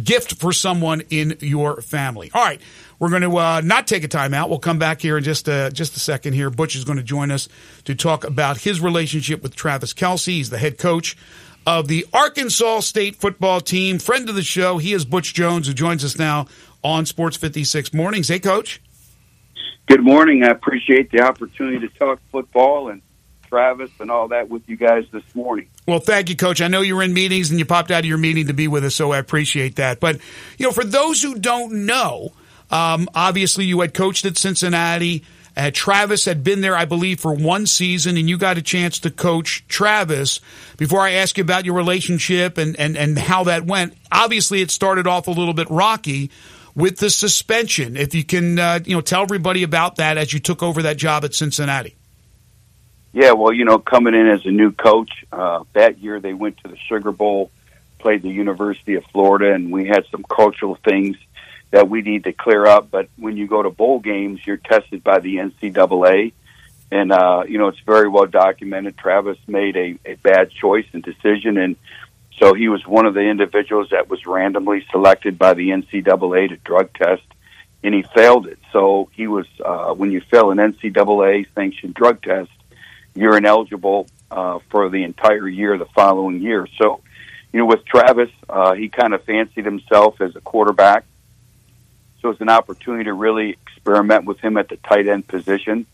gift 0.00 0.36
for 0.36 0.52
someone 0.52 1.02
in 1.10 1.36
your 1.40 1.82
family. 1.82 2.30
All 2.32 2.44
right, 2.44 2.60
we're 3.00 3.10
going 3.10 3.22
to 3.22 3.36
uh, 3.36 3.60
not 3.64 3.88
take 3.88 4.04
a 4.04 4.08
timeout. 4.08 4.48
We'll 4.48 4.60
come 4.60 4.78
back 4.78 5.00
here 5.00 5.18
in 5.18 5.24
just 5.24 5.48
a, 5.48 5.70
just 5.72 5.96
a 5.96 5.98
second. 5.98 6.34
Here, 6.34 6.48
Butch 6.48 6.76
is 6.76 6.84
going 6.84 6.98
to 6.98 7.02
join 7.02 7.32
us 7.32 7.48
to 7.86 7.96
talk 7.96 8.22
about 8.22 8.58
his 8.58 8.80
relationship 8.80 9.42
with 9.42 9.56
Travis 9.56 9.92
Kelce. 9.92 10.26
He's 10.26 10.50
the 10.50 10.58
head 10.58 10.78
coach 10.78 11.16
of 11.78 11.86
the 11.86 12.04
Arkansas 12.12 12.80
State 12.80 13.14
football 13.14 13.60
team. 13.60 14.00
Friend 14.00 14.28
of 14.28 14.34
the 14.34 14.42
show, 14.42 14.78
he 14.78 14.92
is 14.92 15.04
Butch 15.04 15.34
Jones, 15.34 15.68
who 15.68 15.72
joins 15.72 16.04
us 16.04 16.18
now 16.18 16.46
on 16.82 17.06
Sports 17.06 17.36
56 17.36 17.94
Mornings. 17.94 18.26
Hey, 18.26 18.40
Coach. 18.40 18.82
Good 19.86 20.02
morning. 20.02 20.42
I 20.42 20.48
appreciate 20.48 21.12
the 21.12 21.22
opportunity 21.22 21.86
to 21.86 21.88
talk 21.96 22.18
football 22.32 22.88
and 22.88 23.02
Travis 23.48 23.90
and 24.00 24.10
all 24.10 24.28
that 24.28 24.48
with 24.48 24.68
you 24.68 24.76
guys 24.76 25.04
this 25.12 25.22
morning. 25.32 25.68
Well, 25.86 26.00
thank 26.00 26.28
you, 26.28 26.34
Coach. 26.34 26.60
I 26.60 26.66
know 26.66 26.80
you 26.80 26.96
were 26.96 27.04
in 27.04 27.12
meetings 27.12 27.50
and 27.50 27.58
you 27.60 27.64
popped 27.64 27.92
out 27.92 28.00
of 28.00 28.06
your 28.06 28.18
meeting 28.18 28.48
to 28.48 28.52
be 28.52 28.66
with 28.66 28.84
us, 28.84 28.96
so 28.96 29.12
I 29.12 29.18
appreciate 29.18 29.76
that. 29.76 30.00
But, 30.00 30.18
you 30.58 30.66
know, 30.66 30.72
for 30.72 30.84
those 30.84 31.22
who 31.22 31.38
don't 31.38 31.86
know, 31.86 32.32
um, 32.72 33.08
obviously 33.14 33.64
you 33.64 33.80
had 33.80 33.94
coached 33.94 34.24
at 34.24 34.36
Cincinnati. 34.36 35.24
Uh, 35.60 35.70
Travis 35.70 36.24
had 36.24 36.42
been 36.42 36.62
there, 36.62 36.74
I 36.74 36.86
believe, 36.86 37.20
for 37.20 37.34
one 37.34 37.66
season, 37.66 38.16
and 38.16 38.30
you 38.30 38.38
got 38.38 38.56
a 38.56 38.62
chance 38.62 38.98
to 39.00 39.10
coach 39.10 39.62
Travis. 39.68 40.40
Before 40.78 41.00
I 41.00 41.12
ask 41.12 41.36
you 41.36 41.44
about 41.44 41.66
your 41.66 41.74
relationship 41.74 42.56
and, 42.56 42.80
and, 42.80 42.96
and 42.96 43.18
how 43.18 43.44
that 43.44 43.66
went, 43.66 43.92
obviously 44.10 44.62
it 44.62 44.70
started 44.70 45.06
off 45.06 45.26
a 45.26 45.30
little 45.30 45.52
bit 45.52 45.68
rocky 45.68 46.30
with 46.74 46.96
the 46.96 47.10
suspension. 47.10 47.98
If 47.98 48.14
you 48.14 48.24
can, 48.24 48.58
uh, 48.58 48.80
you 48.86 48.94
know, 48.94 49.02
tell 49.02 49.20
everybody 49.20 49.62
about 49.62 49.96
that 49.96 50.16
as 50.16 50.32
you 50.32 50.40
took 50.40 50.62
over 50.62 50.80
that 50.80 50.96
job 50.96 51.26
at 51.26 51.34
Cincinnati. 51.34 51.94
Yeah, 53.12 53.32
well, 53.32 53.52
you 53.52 53.66
know, 53.66 53.78
coming 53.78 54.14
in 54.14 54.28
as 54.28 54.46
a 54.46 54.50
new 54.50 54.72
coach, 54.72 55.10
uh, 55.30 55.64
that 55.74 55.98
year 55.98 56.20
they 56.20 56.32
went 56.32 56.56
to 56.64 56.68
the 56.68 56.78
Sugar 56.88 57.12
Bowl, 57.12 57.50
played 57.98 58.22
the 58.22 58.30
University 58.30 58.94
of 58.94 59.04
Florida, 59.12 59.52
and 59.52 59.70
we 59.70 59.86
had 59.86 60.06
some 60.10 60.24
cultural 60.26 60.78
things 60.82 61.18
that 61.70 61.88
we 61.88 62.02
need 62.02 62.24
to 62.24 62.32
clear 62.32 62.66
up. 62.66 62.90
But 62.90 63.08
when 63.16 63.36
you 63.36 63.46
go 63.46 63.62
to 63.62 63.70
bowl 63.70 64.00
games, 64.00 64.40
you're 64.46 64.56
tested 64.56 65.04
by 65.04 65.20
the 65.20 65.36
NCAA. 65.36 66.32
And, 66.92 67.12
uh, 67.12 67.44
you 67.48 67.58
know, 67.58 67.68
it's 67.68 67.78
very 67.80 68.08
well 68.08 68.26
documented. 68.26 68.98
Travis 68.98 69.38
made 69.46 69.76
a, 69.76 69.98
a 70.04 70.14
bad 70.16 70.50
choice 70.50 70.86
and 70.92 71.02
decision 71.02 71.56
and 71.56 71.76
So 72.40 72.54
he 72.54 72.68
was 72.68 72.86
one 72.86 73.06
of 73.06 73.14
the 73.14 73.20
individuals 73.20 73.90
that 73.90 74.08
was 74.08 74.24
randomly 74.26 74.84
selected 74.90 75.38
by 75.38 75.54
the 75.54 75.68
NCAA 75.68 76.48
to 76.48 76.56
drug 76.56 76.92
test, 76.94 77.22
and 77.84 77.94
he 77.94 78.02
failed 78.02 78.46
it. 78.46 78.58
So 78.72 79.10
he 79.12 79.26
was, 79.26 79.46
uh, 79.64 79.92
when 79.92 80.10
you 80.10 80.22
fail 80.22 80.50
an 80.50 80.58
NCAA 80.58 81.46
sanctioned 81.54 81.94
drug 81.94 82.22
test, 82.22 82.50
you're 83.14 83.36
ineligible 83.36 84.06
uh, 84.30 84.60
for 84.70 84.88
the 84.88 85.02
entire 85.04 85.48
year 85.48 85.76
the 85.76 85.86
following 85.86 86.40
year. 86.40 86.66
So, 86.78 87.02
you 87.52 87.58
know, 87.58 87.66
with 87.66 87.84
Travis, 87.84 88.30
uh, 88.48 88.72
he 88.74 88.88
kind 88.88 89.12
of 89.12 89.22
fancied 89.24 89.66
himself 89.66 90.20
as 90.20 90.34
a 90.34 90.40
quarterback. 90.40 91.04
So 92.20 92.30
it's 92.30 92.40
an 92.40 92.50
opportunity 92.50 93.04
to 93.04 93.12
really 93.12 93.50
experiment 93.50 94.24
with 94.24 94.40
him 94.40 94.56
at 94.56 94.68
the 94.68 94.76
tight 94.76 95.08
end 95.08 95.26
position. 95.26 95.86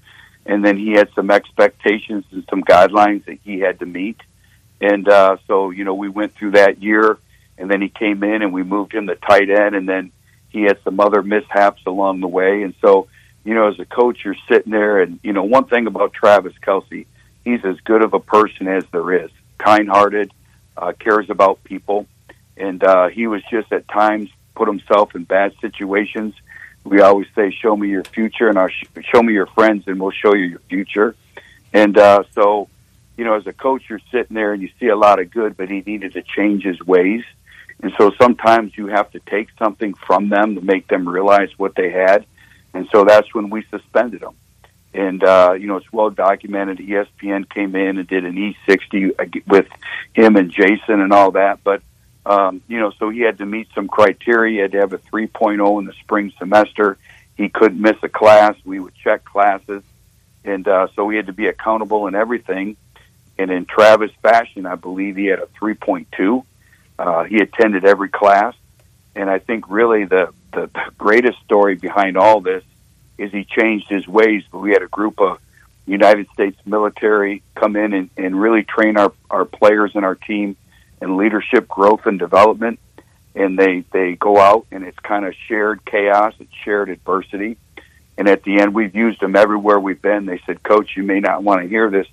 And 0.45 0.65
then 0.65 0.77
he 0.77 0.93
had 0.93 1.09
some 1.15 1.31
expectations 1.31 2.25
and 2.31 2.45
some 2.49 2.63
guidelines 2.63 3.25
that 3.27 3.39
he 3.45 3.61
had 3.61 3.81
to 3.81 3.87
meet. 3.87 4.21
And 4.81 5.09
uh, 5.09 5.39
so, 5.47 5.71
you 5.71 5.85
know, 5.85 5.95
we 5.95 6.09
went 6.09 6.35
through 6.35 6.53
that 6.53 6.83
year, 6.83 7.19
and 7.59 7.71
then 7.71 7.81
he 7.81 7.89
came 7.89 8.23
in 8.23 8.43
and 8.43 8.53
we 8.53 8.63
moved 8.63 8.93
him 8.93 9.07
to 9.07 9.17
tight 9.17 9.51
end, 9.51 9.75
and 9.75 9.89
then 9.89 10.13
he 10.51 10.63
had 10.63 10.79
some 10.85 11.01
other 11.01 11.23
mishaps 11.23 11.83
along 11.87 12.21
the 12.21 12.29
way. 12.29 12.63
And 12.63 12.75
so, 12.81 13.09
you 13.45 13.55
know, 13.55 13.69
as 13.69 13.81
a 13.81 13.85
coach, 13.85 14.25
you're 14.25 14.37
sitting 14.49 14.73
there, 14.73 15.01
and, 15.01 15.19
you 15.23 15.33
know, 15.33 15.45
one 15.45 15.65
thing 15.65 15.87
about 15.87 16.13
Travis 16.13 16.53
Kelce, 16.63 17.07
he's 17.45 17.65
as 17.65 17.81
good 17.81 18.03
of 18.03 18.15
a 18.15 18.21
person 18.21 18.69
as 18.69 18.85
there 18.93 19.25
is 19.25 19.31
kind 19.59 19.89
hearted, 19.89 20.33
uh, 20.77 20.93
cares 20.99 21.31
about 21.31 21.65
people. 21.65 22.07
And 22.57 22.83
uh, 22.85 23.09
he 23.09 23.27
was 23.27 23.43
just 23.51 23.73
at 23.73 23.89
times 23.89 24.31
put 24.57 24.67
himself 24.67 25.15
in 25.15 25.25
bad 25.25 25.53
situations. 25.61 26.35
We 26.83 27.01
always 27.01 27.29
say, 27.35 27.51
"Show 27.51 27.77
me 27.77 27.89
your 27.89 28.05
future," 28.05 28.49
and 28.49 28.59
our 28.59 28.71
show 28.71 29.23
me 29.23 29.33
your 29.33 29.47
friends, 29.47 29.85
and 29.87 30.01
we'll 30.01 30.11
show 30.11 30.35
you 30.35 30.45
your 30.45 30.63
future. 30.69 31.15
And 31.73 31.99
uh, 31.99 32.25
so, 32.35 32.69
you 33.17 33.25
know, 33.25 33.35
as 33.35 33.47
a 33.47 33.53
coach, 33.53 33.83
you're 33.89 34.01
sitting 34.11 34.35
there 34.35 34.53
and 34.53 34.63
you 34.63 34.71
see 34.81 34.87
a 34.87 34.97
lot 34.97 35.21
of 35.21 35.31
good, 35.31 35.57
but 35.57 35.69
he 35.69 35.83
needed 35.85 36.15
to 36.15 36.23
change 36.23 36.65
his 36.65 36.81
ways. 36.81 37.23
And 37.83 37.93
so 37.99 38.13
sometimes 38.19 38.77
you 38.77 38.87
have 38.87 39.11
to 39.11 39.21
take 39.21 39.49
something 39.59 39.93
from 39.93 40.31
them 40.31 40.55
to 40.55 40.63
make 40.63 40.89
them 40.89 41.07
realize 41.07 41.51
what 41.59 41.75
they 41.75 41.91
had. 41.91 42.25
And 42.73 42.89
so 42.91 43.05
that's 43.05 43.35
when 43.35 43.51
we 43.51 43.65
suspended 43.71 44.23
him. 44.23 44.35
And, 44.95 45.23
uh, 45.23 45.55
you 45.59 45.67
know, 45.67 45.77
it's 45.77 45.93
well 45.93 46.09
documented. 46.09 46.79
ESPN 46.79 47.51
came 47.51 47.77
in 47.77 47.99
and 47.99 48.09
did 48.09 48.25
an 48.25 48.35
E60 48.35 49.47
with 49.47 49.67
him 50.15 50.37
and 50.37 50.51
Jason 50.51 51.01
and 51.03 51.13
all 51.13 51.33
that. 51.33 51.63
But 51.63 51.83
um, 52.27 52.61
you 52.67 52.81
know, 52.81 52.91
so 52.99 53.09
he 53.09 53.21
had 53.21 53.39
to 53.39 53.47
meet 53.47 53.69
some 53.73 53.87
criteria. 53.87 54.55
He 54.55 54.59
had 54.59 54.73
to 54.73 54.79
have 54.79 54.93
a 54.93 54.99
3.0 54.99 55.79
in 55.79 55.85
the 55.87 55.93
spring 55.93 56.33
semester. 56.39 56.99
He 57.37 57.49
couldn't 57.49 57.81
miss 57.81 57.97
a 58.03 58.09
class. 58.09 58.57
We 58.65 58.81
would 58.81 58.95
check 58.97 59.25
classes. 59.25 59.85
And 60.45 60.67
uh, 60.67 60.89
so 60.97 61.09
he 61.09 61.17
had 61.17 61.27
to 61.27 61.33
be 61.33 61.47
accountable 61.47 62.09
in 62.09 62.17
everything. 62.17 62.77
And 63.39 63.51
in 63.51 63.65
Travis 63.65 64.11
fashion, 64.23 64.67
I 64.67 64.75
believe 64.75 65.15
he 65.15 65.27
had 65.27 65.39
a 65.39 65.47
3.2. 65.61 66.45
Uh, 66.99 67.25
he 67.25 67.37
attended 67.37 67.85
every 67.85 68.09
class. 68.09 68.55
And 69.15 69.31
I 69.31 69.39
think 69.39 69.71
really 69.71 70.05
the, 70.05 70.33
the, 70.53 70.63
the 70.67 70.91
greatest 70.99 71.39
story 71.45 71.77
behind 71.77 72.17
all 72.17 72.41
this 72.41 72.65
is 73.19 73.31
he 73.31 73.45
changed 73.45 73.89
his 73.89 74.09
ways. 74.09 74.43
But 74.51 74.59
we 74.59 74.73
had 74.73 74.83
a 74.83 74.89
group 74.89 75.21
of 75.21 75.39
United 75.87 76.29
States 76.33 76.59
military 76.67 77.45
come 77.55 77.77
in 77.77 77.93
and, 77.93 78.11
and 78.17 78.41
really 78.41 78.65
train 78.65 78.97
our, 78.97 79.13
our 79.31 79.45
players 79.45 79.93
and 79.95 80.05
our 80.05 80.17
team 80.17 80.57
and 81.01 81.17
leadership 81.17 81.69
growth 81.69 82.07
and 82.07 82.19
development. 82.19 82.79
And 83.35 83.59
they, 83.59 83.85
they 83.93 84.15
go 84.15 84.39
out 84.39 84.67
and 84.71 84.83
it's 84.85 84.99
kind 84.99 85.27
of 85.27 85.35
shared 85.47 85.85
chaos, 85.85 86.35
it's 86.39 86.55
shared 86.65 86.89
adversity. 86.89 87.59
And 88.19 88.29
at 88.29 88.43
the 88.45 88.61
end, 88.61 88.75
we've 88.75 88.95
used 88.95 89.21
them 89.21 89.37
everywhere 89.37 89.79
we've 89.79 90.01
been. 90.01 90.25
They 90.25 90.41
said, 90.47 90.63
Coach, 90.63 90.97
you 90.97 91.03
may 91.03 91.21
not 91.21 91.43
want 91.43 91.63
to 91.63 91.69
hear 91.69 91.91
this, 91.91 92.07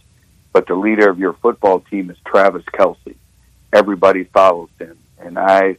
but 0.52 0.68
the 0.68 0.76
leader 0.76 1.10
of 1.10 1.18
your 1.18 1.34
football 1.34 1.80
team 1.80 2.10
is 2.10 2.18
Travis 2.26 2.64
Kelce. 2.66 3.16
Everybody 3.72 4.26
follows 4.26 4.70
him. 4.80 4.98
And 5.18 5.40
I 5.40 5.78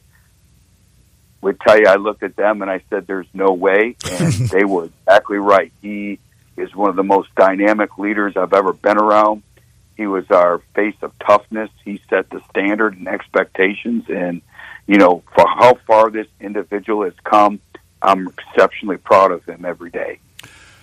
would 1.43 1.61
tell 1.61 1.79
you, 1.79 1.87
I 1.87 1.97
looked 1.97 2.23
at 2.23 2.37
them 2.37 2.62
and 2.62 2.71
I 2.71 2.81
said, 2.88 3.07
There's 3.07 3.27
no 3.35 3.53
way. 3.53 3.97
And 4.11 4.33
they 4.51 4.64
were 4.64 4.87
exactly 4.87 5.37
right. 5.37 5.71
He 5.83 6.19
is 6.57 6.75
one 6.75 6.88
of 6.88 6.97
the 6.97 7.05
most 7.05 7.35
dynamic 7.35 7.99
leaders 7.99 8.37
I've 8.37 8.55
ever 8.55 8.73
been 8.73 8.97
around. 8.97 9.43
He 9.96 10.07
was 10.07 10.24
our 10.30 10.61
face 10.74 10.96
of 11.02 11.12
toughness. 11.18 11.70
He 11.85 12.00
set 12.11 12.30
the 12.30 12.40
standard 12.50 12.96
and 12.96 13.07
expectations. 13.09 14.04
And, 14.09 14.42
you 14.87 14.96
know, 14.96 15.22
for 15.35 15.46
how 15.46 15.74
far 15.87 16.11
this 16.11 16.26
individual 16.40 17.04
has 17.04 17.14
come, 17.22 17.61
I'm 18.02 18.28
exceptionally 18.28 18.96
proud 18.98 19.30
of 19.30 19.44
him 19.44 19.64
every 19.64 19.90
day. 19.90 20.18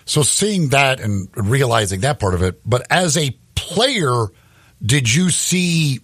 So 0.04 0.22
seeing 0.22 0.70
that 0.70 1.00
and 1.00 1.28
realizing 1.36 2.00
that 2.00 2.18
part 2.18 2.34
of 2.34 2.42
it, 2.42 2.60
but 2.68 2.86
as 2.90 3.16
a 3.16 3.36
player, 3.54 4.26
did 4.84 5.12
you 5.12 5.30
see 5.30 6.00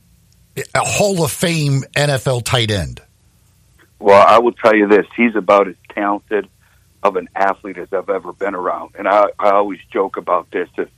a 0.74 0.80
Hall 0.80 1.24
of 1.24 1.32
Fame 1.32 1.82
NFL 1.96 2.44
tight 2.44 2.70
end? 2.70 3.00
Well, 3.98 4.24
I 4.26 4.38
will 4.38 4.52
tell 4.52 4.74
you 4.74 4.86
this: 4.86 5.06
he's 5.16 5.34
about 5.34 5.66
as 5.66 5.74
talented 5.92 6.48
of 7.02 7.16
an 7.16 7.28
athlete 7.34 7.78
as 7.78 7.88
I've 7.92 8.08
ever 8.08 8.32
been 8.32 8.54
around, 8.54 8.94
and 8.96 9.08
I, 9.08 9.24
I 9.38 9.50
always 9.50 9.80
joke 9.92 10.16
about 10.16 10.50
this. 10.50 10.68
If 10.76 10.88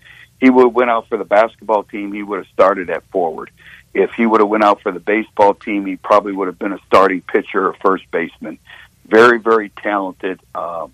he 0.41 0.51
would 0.51 0.65
have 0.65 0.75
went 0.75 0.91
out 0.91 1.09
for 1.09 1.19
the 1.19 1.25
basketball 1.25 1.85
team, 1.85 2.13
he 2.13 2.23
would 2.23 2.39
have 2.39 2.53
started 2.53 2.91
at 2.91 3.05
forward. 3.11 3.51
If 3.93 4.13
he 4.13 4.25
would 4.25 4.41
have 4.41 4.49
went 4.49 4.65
out 4.65 4.81
for 4.81 4.93
the 4.93 5.01
baseball 5.01 5.55
team, 5.55 5.85
he 5.85 5.97
probably 5.97 6.33
would 6.33 6.47
have 6.47 6.59
been 6.59 6.73
a 6.73 6.79
starting 6.87 7.23
pitcher 7.23 7.69
or 7.69 7.75
first 7.75 8.11
baseman. 8.11 8.59
Very, 9.07 9.39
very 9.39 9.71
talented, 9.71 10.41
uh, 10.55 10.87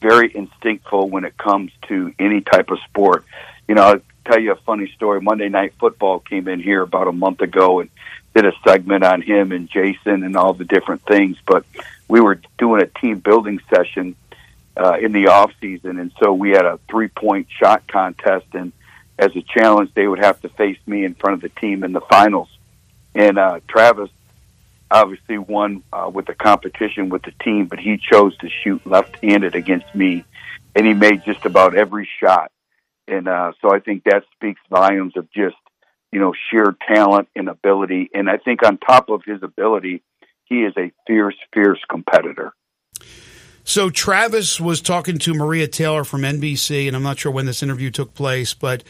very 0.00 0.34
instinctful 0.34 1.08
when 1.08 1.24
it 1.24 1.36
comes 1.36 1.70
to 1.88 2.12
any 2.18 2.40
type 2.40 2.70
of 2.70 2.80
sport. 2.80 3.24
You 3.68 3.76
know, 3.76 3.82
I'll 3.82 4.00
tell 4.24 4.40
you 4.40 4.52
a 4.52 4.56
funny 4.56 4.90
story. 4.96 5.20
Monday 5.20 5.48
Night 5.48 5.74
Football 5.78 6.18
came 6.18 6.48
in 6.48 6.60
here 6.60 6.82
about 6.82 7.06
a 7.06 7.12
month 7.12 7.40
ago 7.40 7.80
and 7.80 7.90
did 8.34 8.46
a 8.46 8.52
segment 8.66 9.04
on 9.04 9.22
him 9.22 9.52
and 9.52 9.68
Jason 9.68 10.24
and 10.24 10.36
all 10.36 10.52
the 10.52 10.64
different 10.64 11.02
things. 11.02 11.36
But 11.46 11.64
we 12.08 12.20
were 12.20 12.40
doing 12.58 12.82
a 12.82 12.86
team 12.86 13.20
building 13.20 13.60
session 13.72 14.16
uh, 14.76 14.98
in 15.00 15.12
the 15.12 15.28
off 15.28 15.52
season, 15.60 15.98
and 15.98 16.12
so 16.20 16.32
we 16.32 16.50
had 16.50 16.64
a 16.64 16.78
three 16.88 17.08
point 17.08 17.48
shot 17.50 17.86
contest, 17.86 18.46
and 18.54 18.72
as 19.20 19.36
a 19.36 19.42
challenge, 19.42 19.90
they 19.94 20.08
would 20.08 20.18
have 20.18 20.40
to 20.40 20.48
face 20.48 20.78
me 20.86 21.04
in 21.04 21.14
front 21.14 21.34
of 21.34 21.40
the 21.42 21.60
team 21.60 21.84
in 21.84 21.92
the 21.92 22.00
finals. 22.00 22.48
And 23.14 23.38
uh, 23.38 23.60
Travis 23.68 24.08
obviously 24.90 25.36
won 25.36 25.82
uh, 25.92 26.10
with 26.12 26.26
the 26.26 26.34
competition 26.34 27.10
with 27.10 27.22
the 27.22 27.32
team, 27.42 27.66
but 27.66 27.78
he 27.78 27.98
chose 27.98 28.36
to 28.38 28.48
shoot 28.48 28.84
left-handed 28.86 29.54
against 29.54 29.94
me, 29.94 30.24
and 30.74 30.86
he 30.86 30.94
made 30.94 31.24
just 31.24 31.44
about 31.44 31.76
every 31.76 32.08
shot. 32.18 32.50
And 33.06 33.28
uh, 33.28 33.52
so 33.60 33.72
I 33.72 33.80
think 33.80 34.04
that 34.04 34.24
speaks 34.32 34.60
volumes 34.70 35.16
of 35.16 35.30
just 35.32 35.56
you 36.12 36.18
know 36.18 36.32
sheer 36.50 36.74
talent 36.88 37.28
and 37.36 37.48
ability. 37.48 38.10
And 38.14 38.28
I 38.30 38.38
think 38.38 38.64
on 38.64 38.78
top 38.78 39.10
of 39.10 39.22
his 39.24 39.42
ability, 39.42 40.02
he 40.44 40.62
is 40.62 40.72
a 40.78 40.92
fierce, 41.06 41.36
fierce 41.52 41.80
competitor. 41.88 42.52
So 43.70 43.88
Travis 43.88 44.60
was 44.60 44.80
talking 44.80 45.20
to 45.20 45.32
Maria 45.32 45.68
Taylor 45.68 46.02
from 46.02 46.22
NBC, 46.22 46.88
and 46.88 46.96
I'm 46.96 47.04
not 47.04 47.20
sure 47.20 47.30
when 47.30 47.46
this 47.46 47.62
interview 47.62 47.92
took 47.92 48.14
place, 48.14 48.52
but 48.52 48.82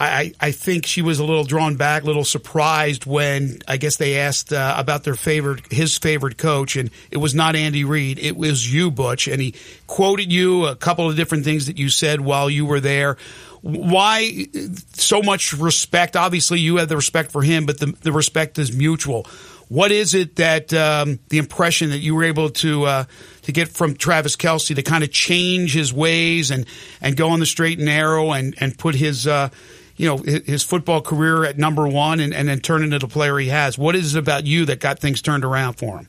I, 0.00 0.32
I 0.40 0.52
think 0.52 0.86
she 0.86 1.02
was 1.02 1.18
a 1.18 1.24
little 1.24 1.44
drawn 1.44 1.76
back, 1.76 2.02
a 2.02 2.06
little 2.06 2.24
surprised 2.24 3.04
when 3.04 3.58
I 3.68 3.76
guess 3.76 3.98
they 3.98 4.18
asked 4.18 4.50
uh, 4.50 4.74
about 4.78 5.04
their 5.04 5.16
favorite, 5.16 5.70
his 5.70 5.98
favorite 5.98 6.38
coach, 6.38 6.76
and 6.76 6.90
it 7.10 7.18
was 7.18 7.34
not 7.34 7.56
Andy 7.56 7.84
Reid, 7.84 8.18
it 8.18 8.34
was 8.34 8.72
you, 8.72 8.90
Butch, 8.90 9.28
and 9.28 9.38
he 9.38 9.54
quoted 9.86 10.32
you 10.32 10.64
a 10.64 10.76
couple 10.76 11.10
of 11.10 11.14
different 11.14 11.44
things 11.44 11.66
that 11.66 11.76
you 11.76 11.90
said 11.90 12.22
while 12.22 12.48
you 12.48 12.64
were 12.64 12.80
there. 12.80 13.18
Why 13.60 14.46
so 14.94 15.20
much 15.20 15.52
respect? 15.52 16.16
Obviously, 16.16 16.58
you 16.58 16.78
had 16.78 16.88
the 16.88 16.96
respect 16.96 17.32
for 17.32 17.42
him, 17.42 17.66
but 17.66 17.78
the, 17.80 17.94
the 18.00 18.12
respect 18.12 18.58
is 18.58 18.74
mutual. 18.74 19.26
What 19.72 19.90
is 19.90 20.12
it 20.12 20.36
that 20.36 20.74
um, 20.74 21.18
the 21.30 21.38
impression 21.38 21.88
that 21.90 22.00
you 22.00 22.14
were 22.14 22.24
able 22.24 22.50
to 22.50 22.84
uh, 22.84 23.04
to 23.40 23.52
get 23.52 23.68
from 23.68 23.94
Travis 23.94 24.36
Kelce 24.36 24.74
to 24.76 24.82
kind 24.82 25.02
of 25.02 25.10
change 25.10 25.72
his 25.72 25.94
ways 25.94 26.50
and, 26.50 26.66
and 27.00 27.16
go 27.16 27.30
on 27.30 27.40
the 27.40 27.46
straight 27.46 27.78
and 27.78 27.86
narrow 27.86 28.32
and 28.32 28.54
and 28.60 28.76
put 28.76 28.94
his 28.94 29.26
uh, 29.26 29.48
you 29.96 30.06
know 30.06 30.18
his 30.18 30.62
football 30.62 31.00
career 31.00 31.46
at 31.46 31.56
number 31.56 31.88
one 31.88 32.20
and, 32.20 32.34
and 32.34 32.50
then 32.50 32.60
turn 32.60 32.82
into 32.82 32.98
the 32.98 33.08
player 33.08 33.38
he 33.38 33.48
has? 33.48 33.78
What 33.78 33.96
is 33.96 34.14
it 34.14 34.18
about 34.18 34.44
you 34.44 34.66
that 34.66 34.78
got 34.78 34.98
things 34.98 35.22
turned 35.22 35.42
around 35.42 35.78
for 35.78 36.00
him? 36.00 36.08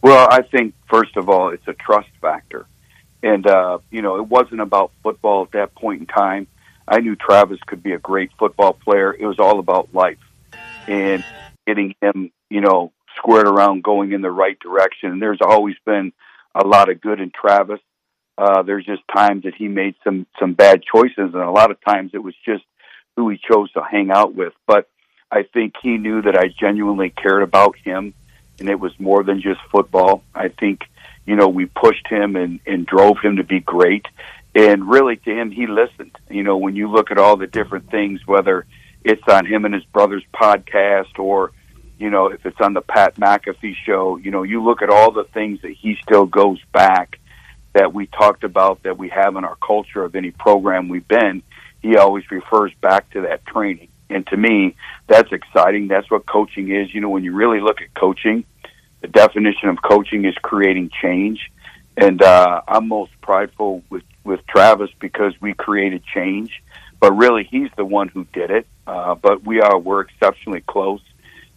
Well, 0.00 0.26
I 0.30 0.40
think 0.40 0.72
first 0.88 1.18
of 1.18 1.28
all, 1.28 1.50
it's 1.50 1.68
a 1.68 1.74
trust 1.74 2.08
factor, 2.22 2.64
and 3.22 3.46
uh, 3.46 3.80
you 3.90 4.00
know 4.00 4.16
it 4.16 4.28
wasn't 4.28 4.62
about 4.62 4.92
football 5.02 5.42
at 5.42 5.50
that 5.50 5.74
point 5.74 6.00
in 6.00 6.06
time. 6.06 6.46
I 6.88 7.00
knew 7.00 7.16
Travis 7.16 7.58
could 7.66 7.82
be 7.82 7.92
a 7.92 7.98
great 7.98 8.30
football 8.38 8.72
player. 8.72 9.12
It 9.12 9.26
was 9.26 9.38
all 9.38 9.58
about 9.58 9.92
life 9.92 10.16
and 10.88 11.22
getting 11.66 11.94
him 12.00 12.32
you 12.52 12.60
know, 12.60 12.92
squared 13.16 13.48
around 13.48 13.82
going 13.82 14.12
in 14.12 14.20
the 14.20 14.30
right 14.30 14.58
direction. 14.60 15.10
And 15.10 15.22
there's 15.22 15.40
always 15.40 15.76
been 15.86 16.12
a 16.54 16.66
lot 16.66 16.90
of 16.90 17.00
good 17.00 17.18
in 17.18 17.30
Travis. 17.30 17.80
Uh, 18.36 18.62
there's 18.62 18.84
just 18.84 19.02
times 19.14 19.44
that 19.44 19.54
he 19.54 19.68
made 19.68 19.94
some 20.04 20.26
some 20.38 20.54
bad 20.54 20.82
choices, 20.82 21.34
and 21.34 21.36
a 21.36 21.50
lot 21.50 21.70
of 21.70 21.82
times 21.82 22.10
it 22.14 22.22
was 22.22 22.34
just 22.44 22.64
who 23.16 23.28
he 23.28 23.38
chose 23.50 23.70
to 23.72 23.82
hang 23.82 24.10
out 24.10 24.34
with. 24.34 24.52
But 24.66 24.88
I 25.30 25.44
think 25.44 25.74
he 25.82 25.96
knew 25.96 26.22
that 26.22 26.36
I 26.36 26.48
genuinely 26.48 27.10
cared 27.10 27.42
about 27.42 27.76
him, 27.84 28.14
and 28.58 28.68
it 28.68 28.80
was 28.80 28.92
more 28.98 29.22
than 29.22 29.40
just 29.40 29.60
football. 29.70 30.22
I 30.34 30.48
think 30.48 30.80
you 31.26 31.36
know 31.36 31.48
we 31.48 31.66
pushed 31.66 32.06
him 32.08 32.36
and 32.36 32.60
and 32.66 32.86
drove 32.86 33.18
him 33.22 33.36
to 33.36 33.44
be 33.44 33.60
great, 33.60 34.06
and 34.54 34.90
really 34.90 35.16
to 35.16 35.30
him 35.30 35.50
he 35.50 35.66
listened. 35.66 36.16
You 36.30 36.42
know 36.42 36.56
when 36.56 36.74
you 36.74 36.90
look 36.90 37.10
at 37.10 37.18
all 37.18 37.36
the 37.36 37.46
different 37.46 37.90
things, 37.90 38.20
whether 38.26 38.66
it's 39.04 39.28
on 39.28 39.46
him 39.46 39.64
and 39.64 39.74
his 39.74 39.84
brother's 39.84 40.24
podcast 40.34 41.18
or 41.18 41.52
you 42.02 42.10
know, 42.10 42.26
if 42.26 42.44
it's 42.44 42.60
on 42.60 42.72
the 42.72 42.80
Pat 42.80 43.14
McAfee 43.14 43.76
show, 43.86 44.16
you 44.16 44.32
know, 44.32 44.42
you 44.42 44.60
look 44.60 44.82
at 44.82 44.90
all 44.90 45.12
the 45.12 45.22
things 45.22 45.62
that 45.62 45.70
he 45.70 45.96
still 46.02 46.26
goes 46.26 46.58
back 46.72 47.20
that 47.74 47.94
we 47.94 48.06
talked 48.06 48.42
about 48.42 48.82
that 48.82 48.98
we 48.98 49.08
have 49.10 49.36
in 49.36 49.44
our 49.44 49.54
culture 49.64 50.02
of 50.02 50.16
any 50.16 50.32
program 50.32 50.88
we've 50.88 51.06
been. 51.06 51.44
He 51.80 51.96
always 51.96 52.28
refers 52.32 52.72
back 52.80 53.08
to 53.10 53.20
that 53.20 53.46
training. 53.46 53.86
And 54.10 54.26
to 54.26 54.36
me, 54.36 54.74
that's 55.06 55.30
exciting. 55.30 55.86
That's 55.86 56.10
what 56.10 56.26
coaching 56.26 56.74
is. 56.74 56.92
You 56.92 57.00
know, 57.00 57.08
when 57.08 57.22
you 57.22 57.32
really 57.34 57.60
look 57.60 57.80
at 57.80 57.94
coaching, 57.94 58.44
the 59.00 59.06
definition 59.06 59.68
of 59.68 59.80
coaching 59.80 60.24
is 60.24 60.34
creating 60.42 60.90
change. 61.00 61.52
And 61.96 62.20
uh, 62.20 62.62
I'm 62.66 62.88
most 62.88 63.12
prideful 63.20 63.84
with, 63.90 64.02
with 64.24 64.44
Travis 64.48 64.90
because 64.98 65.40
we 65.40 65.54
created 65.54 66.02
change. 66.12 66.64
But 66.98 67.12
really, 67.12 67.44
he's 67.44 67.70
the 67.76 67.84
one 67.84 68.08
who 68.08 68.26
did 68.32 68.50
it. 68.50 68.66
Uh, 68.88 69.14
but 69.14 69.46
we 69.46 69.60
are, 69.60 69.78
we're 69.78 70.00
exceptionally 70.00 70.62
close. 70.62 71.00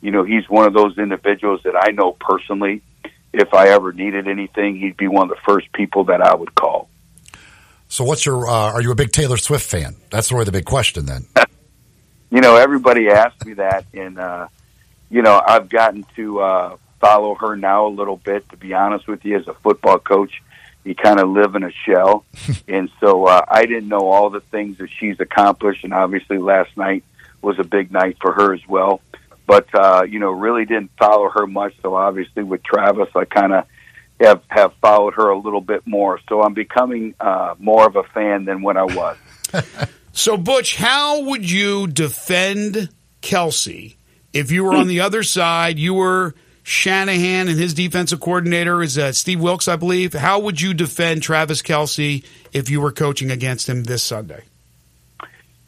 You 0.05 0.11
know, 0.11 0.23
he's 0.23 0.47
one 0.47 0.67
of 0.67 0.73
those 0.75 0.99
individuals 0.99 1.61
that 1.63 1.73
I 1.75 1.89
know 1.89 2.11
personally. 2.11 2.83
If 3.33 3.55
I 3.55 3.69
ever 3.69 3.91
needed 3.91 4.27
anything, 4.27 4.77
he'd 4.77 4.95
be 4.95 5.07
one 5.07 5.31
of 5.31 5.35
the 5.35 5.41
first 5.43 5.71
people 5.73 6.03
that 6.03 6.21
I 6.21 6.35
would 6.35 6.53
call. 6.53 6.89
So, 7.87 8.03
what's 8.03 8.23
your? 8.23 8.47
Uh, 8.47 8.71
are 8.71 8.83
you 8.83 8.91
a 8.91 8.95
big 8.95 9.11
Taylor 9.11 9.37
Swift 9.37 9.65
fan? 9.65 9.95
That's 10.11 10.31
really 10.31 10.45
the 10.45 10.51
big 10.51 10.65
question, 10.65 11.07
then. 11.07 11.25
you 12.29 12.39
know, 12.39 12.55
everybody 12.55 13.09
asks 13.09 13.43
me 13.47 13.53
that, 13.53 13.85
and 13.95 14.19
uh, 14.19 14.47
you 15.09 15.23
know, 15.23 15.41
I've 15.43 15.69
gotten 15.69 16.05
to 16.17 16.39
uh, 16.39 16.77
follow 16.99 17.33
her 17.33 17.55
now 17.55 17.87
a 17.87 17.89
little 17.89 18.17
bit. 18.17 18.47
To 18.49 18.57
be 18.57 18.75
honest 18.75 19.07
with 19.07 19.25
you, 19.25 19.39
as 19.39 19.47
a 19.47 19.55
football 19.55 19.97
coach, 19.97 20.39
you 20.83 20.93
kind 20.93 21.19
of 21.19 21.29
live 21.29 21.55
in 21.55 21.63
a 21.63 21.71
shell, 21.71 22.25
and 22.67 22.91
so 22.99 23.25
uh, 23.25 23.43
I 23.47 23.65
didn't 23.65 23.87
know 23.87 24.07
all 24.11 24.29
the 24.29 24.41
things 24.41 24.77
that 24.77 24.91
she's 24.99 25.19
accomplished, 25.19 25.83
and 25.83 25.95
obviously 25.95 26.37
last 26.37 26.77
night 26.77 27.03
was 27.41 27.57
a 27.57 27.63
big 27.63 27.91
night 27.91 28.17
for 28.21 28.33
her 28.33 28.53
as 28.53 28.61
well. 28.67 29.01
But 29.45 29.67
uh, 29.73 30.03
you 30.03 30.19
know, 30.19 30.31
really 30.31 30.65
didn't 30.65 30.91
follow 30.97 31.29
her 31.29 31.47
much. 31.47 31.73
So 31.81 31.95
obviously 31.95 32.43
with 32.43 32.63
Travis, 32.63 33.09
I 33.15 33.25
kind 33.25 33.53
of 33.53 33.65
have 34.19 34.41
have 34.47 34.73
followed 34.81 35.15
her 35.15 35.29
a 35.29 35.37
little 35.37 35.61
bit 35.61 35.85
more. 35.85 36.19
So 36.29 36.41
I'm 36.41 36.53
becoming 36.53 37.15
uh, 37.19 37.55
more 37.59 37.85
of 37.85 37.95
a 37.95 38.03
fan 38.03 38.45
than 38.45 38.61
when 38.61 38.77
I 38.77 38.83
was. 38.83 39.17
so 40.11 40.37
Butch, 40.37 40.75
how 40.75 41.23
would 41.25 41.49
you 41.49 41.87
defend 41.87 42.89
Kelce 43.21 43.95
if 44.33 44.51
you 44.51 44.63
were 44.63 44.75
on 44.75 44.87
the 44.87 45.01
other 45.01 45.23
side? 45.23 45.77
You 45.77 45.95
were 45.95 46.35
Shanahan 46.63 47.47
and 47.47 47.59
his 47.59 47.75
defensive 47.75 48.19
coordinator 48.19 48.81
is 48.81 48.97
uh, 48.97 49.11
Steve 49.11 49.39
Wilks, 49.39 49.67
I 49.67 49.75
believe. 49.75 50.13
How 50.13 50.39
would 50.39 50.59
you 50.59 50.73
defend 50.73 51.21
Travis 51.21 51.61
Kelce 51.61 52.25
if 52.53 52.71
you 52.71 52.81
were 52.81 52.91
coaching 52.91 53.29
against 53.29 53.69
him 53.69 53.83
this 53.83 54.01
Sunday? 54.01 54.43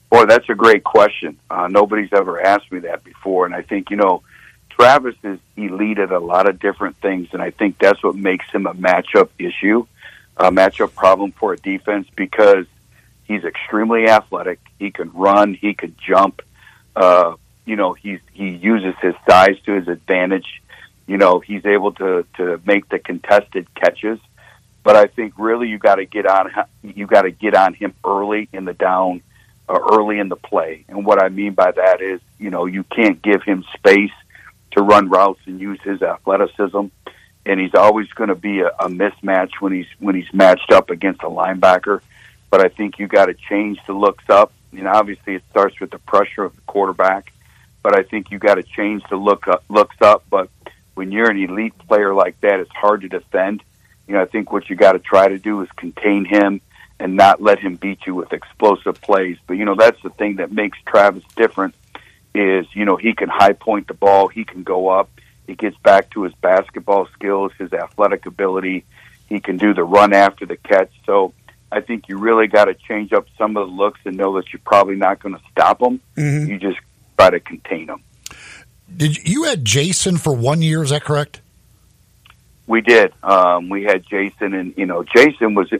Boy, 0.10 0.26
that's 0.26 0.50
a 0.50 0.56
great 0.56 0.84
question. 0.84 1.38
Uh, 1.50 1.68
nobody's 1.68 2.14
ever 2.14 2.42
asked 2.42 2.72
me 2.72 2.80
that 2.80 3.04
before, 3.04 3.46
and 3.46 3.54
I 3.54 3.62
think 3.62 3.90
you 3.90 3.98
know, 3.98 4.24
Travis 4.70 5.16
is 5.24 5.40
elite 5.56 6.00
at 6.00 6.12
a 6.12 6.20
lot 6.20 6.48
of 6.48 6.60
different 6.60 6.96
things, 6.98 7.30
and 7.34 7.42
I 7.42 7.52
think 7.52 7.78
that's 7.78 8.02
what 8.04 8.16
makes 8.16 8.50
him 8.52 8.68
a 8.68 8.74
matchup 8.74 9.30
issue, 9.38 9.86
a 10.38 10.50
matchup 10.50 10.96
problem 10.96 11.34
for 11.34 11.54
a 11.54 11.58
defense 11.58 12.08
because 12.16 12.66
he's 13.26 13.44
extremely 13.44 14.08
athletic. 14.08 14.60
He 14.80 14.92
can 14.92 15.12
run, 15.12 15.54
he 15.54 15.74
can 15.74 15.96
jump. 15.98 16.42
Uh, 16.96 17.36
you 17.66 17.76
know, 17.76 17.94
he's 17.94 18.20
he 18.32 18.50
uses 18.50 18.96
his 19.02 19.14
size 19.30 19.60
to 19.66 19.74
his 19.74 19.90
advantage. 19.90 20.62
You 21.06 21.18
know, 21.18 21.40
he's 21.40 21.66
able 21.66 21.92
to 21.94 22.26
to 22.38 22.62
make 22.66 22.88
the 22.88 23.00
contested 23.00 23.68
catches. 23.76 24.20
But 24.84 24.96
I 24.96 25.08
think 25.08 25.34
really 25.38 25.68
you 25.68 25.80
got 25.80 25.96
to 25.96 26.06
get 26.06 26.26
on 26.26 26.50
you 26.82 27.08
got 27.08 27.24
to 27.24 27.32
get 27.32 27.56
on 27.56 27.74
him 27.74 27.94
early 28.06 28.48
in 28.54 28.64
the 28.64 28.74
down 28.74 29.22
Uh, 29.70 29.80
early 29.92 30.18
in 30.18 30.30
the 30.30 30.38
play. 30.38 30.86
And 30.88 31.06
what 31.06 31.22
I 31.22 31.28
mean 31.28 31.54
by 31.54 31.72
that 31.72 32.02
is, 32.02 32.22
you 32.40 32.50
know, 32.50 32.68
you 32.68 32.86
can't 32.86 33.22
give 33.22 33.44
him 33.44 33.66
space 33.76 34.14
to 34.72 34.82
run 34.82 35.10
routes 35.10 35.42
and 35.46 35.60
use 35.60 35.78
his 35.84 36.02
athleticism. 36.02 36.86
And 37.46 37.60
he's 37.60 37.76
always 37.76 38.08
going 38.14 38.30
to 38.30 38.36
be 38.36 38.62
a, 38.62 38.68
a 38.68 38.88
mismatch 38.88 39.52
when 39.60 39.74
he's 39.74 39.88
when 40.00 40.16
he's 40.16 40.32
matched 40.32 40.72
up 40.72 40.90
against 40.90 41.22
a 41.22 41.30
linebacker. 41.30 42.00
But 42.50 42.62
I 42.62 42.70
think 42.70 42.98
you 42.98 43.10
got 43.10 43.26
to 43.26 43.34
change 43.34 43.78
the 43.88 43.92
looks 43.92 44.24
up. 44.30 44.54
You 44.72 44.84
know, 44.84 44.92
obviously 44.94 45.36
it 45.36 45.44
starts 45.50 45.78
with 45.82 45.92
the 45.92 46.00
pressure 46.00 46.46
of 46.46 46.56
the 46.56 46.62
quarterback, 46.62 47.34
but 47.84 48.00
I 48.00 48.04
think 48.04 48.32
you 48.32 48.40
got 48.40 48.56
to 48.56 48.64
change 48.64 49.04
the 49.10 49.18
look 49.18 49.50
up, 49.50 49.66
looks 49.68 49.98
up. 50.02 50.24
But 50.30 50.50
when 50.96 51.12
you're 51.12 51.30
an 51.30 51.44
elite 51.44 51.78
player 51.78 52.14
like 52.14 52.40
that, 52.40 52.62
it's 52.62 52.72
hard 52.72 53.02
to 53.02 53.10
defend. 53.10 53.64
You 54.08 54.14
know, 54.14 54.22
I 54.22 54.26
think 54.28 54.54
what 54.54 54.70
you 54.70 54.78
got 54.78 54.94
to 54.94 55.00
try 55.00 55.28
to 55.28 55.38
do 55.38 55.62
is 55.62 55.70
contain 55.76 56.24
him 56.24 56.62
and 57.00 57.16
not 57.16 57.42
let 57.42 57.60
him 57.60 57.76
beat 57.76 58.06
you 58.06 58.16
with 58.16 58.34
explosive 58.34 59.00
plays. 59.02 59.38
But 59.46 59.58
you 59.58 59.66
know, 59.66 59.76
that's 59.76 60.02
the 60.02 60.10
thing 60.10 60.38
that 60.38 60.52
makes 60.52 60.78
Travis 60.86 61.24
different 61.36 61.76
is, 62.34 62.66
you 62.74 62.86
know, 62.86 62.96
he 62.96 63.14
can 63.14 63.30
high 63.30 63.54
point 63.54 63.88
the 63.88 63.94
ball, 63.94 64.28
he 64.28 64.44
can 64.44 64.64
go 64.64 64.90
up, 64.90 65.10
he 65.48 65.56
gets 65.56 65.78
back 65.78 66.10
to 66.12 66.24
his 66.24 66.34
basketball 66.36 67.08
skills, 67.14 67.52
his 67.58 67.74
athletic 67.74 68.26
ability, 68.26 68.86
he 69.28 69.40
can 69.40 69.58
do 69.58 69.74
the 69.74 69.84
run 69.84 70.14
after 70.14 70.46
the 70.46 70.58
catch. 70.58 70.92
So 71.06 71.34
I 71.72 71.82
think 71.82 72.08
you 72.08 72.18
really 72.18 72.48
got 72.48 72.66
to 72.66 72.74
change 72.74 73.14
up 73.14 73.28
some 73.38 73.58
of 73.58 73.68
the 73.68 73.74
looks 73.74 74.00
and 74.06 74.18
know 74.18 74.36
that 74.36 74.54
you're 74.54 74.62
probably 74.64 74.96
not 74.96 75.20
going 75.20 75.36
to 75.36 75.42
stop 75.52 75.82
him. 75.82 76.00
Mm-hmm. 76.16 76.52
You 76.52 76.60
just 76.60 76.80
try 77.18 77.30
to 77.30 77.40
contain 77.40 77.88
them. 77.88 78.04
Did 78.96 79.18
you, 79.18 79.24
you 79.26 79.44
had 79.44 79.66
Jason 79.66 80.18
for 80.18 80.34
one 80.34 80.62
year? 80.62 80.82
Is 80.82 80.92
that 80.92 81.04
correct? 81.04 81.42
We 82.68 82.82
did. 82.82 83.14
Um, 83.24 83.70
we 83.70 83.84
had 83.84 84.06
Jason, 84.06 84.54
and 84.54 84.74
you 84.78 84.86
know, 84.86 85.04
Jason 85.04 85.56
was 85.56 85.72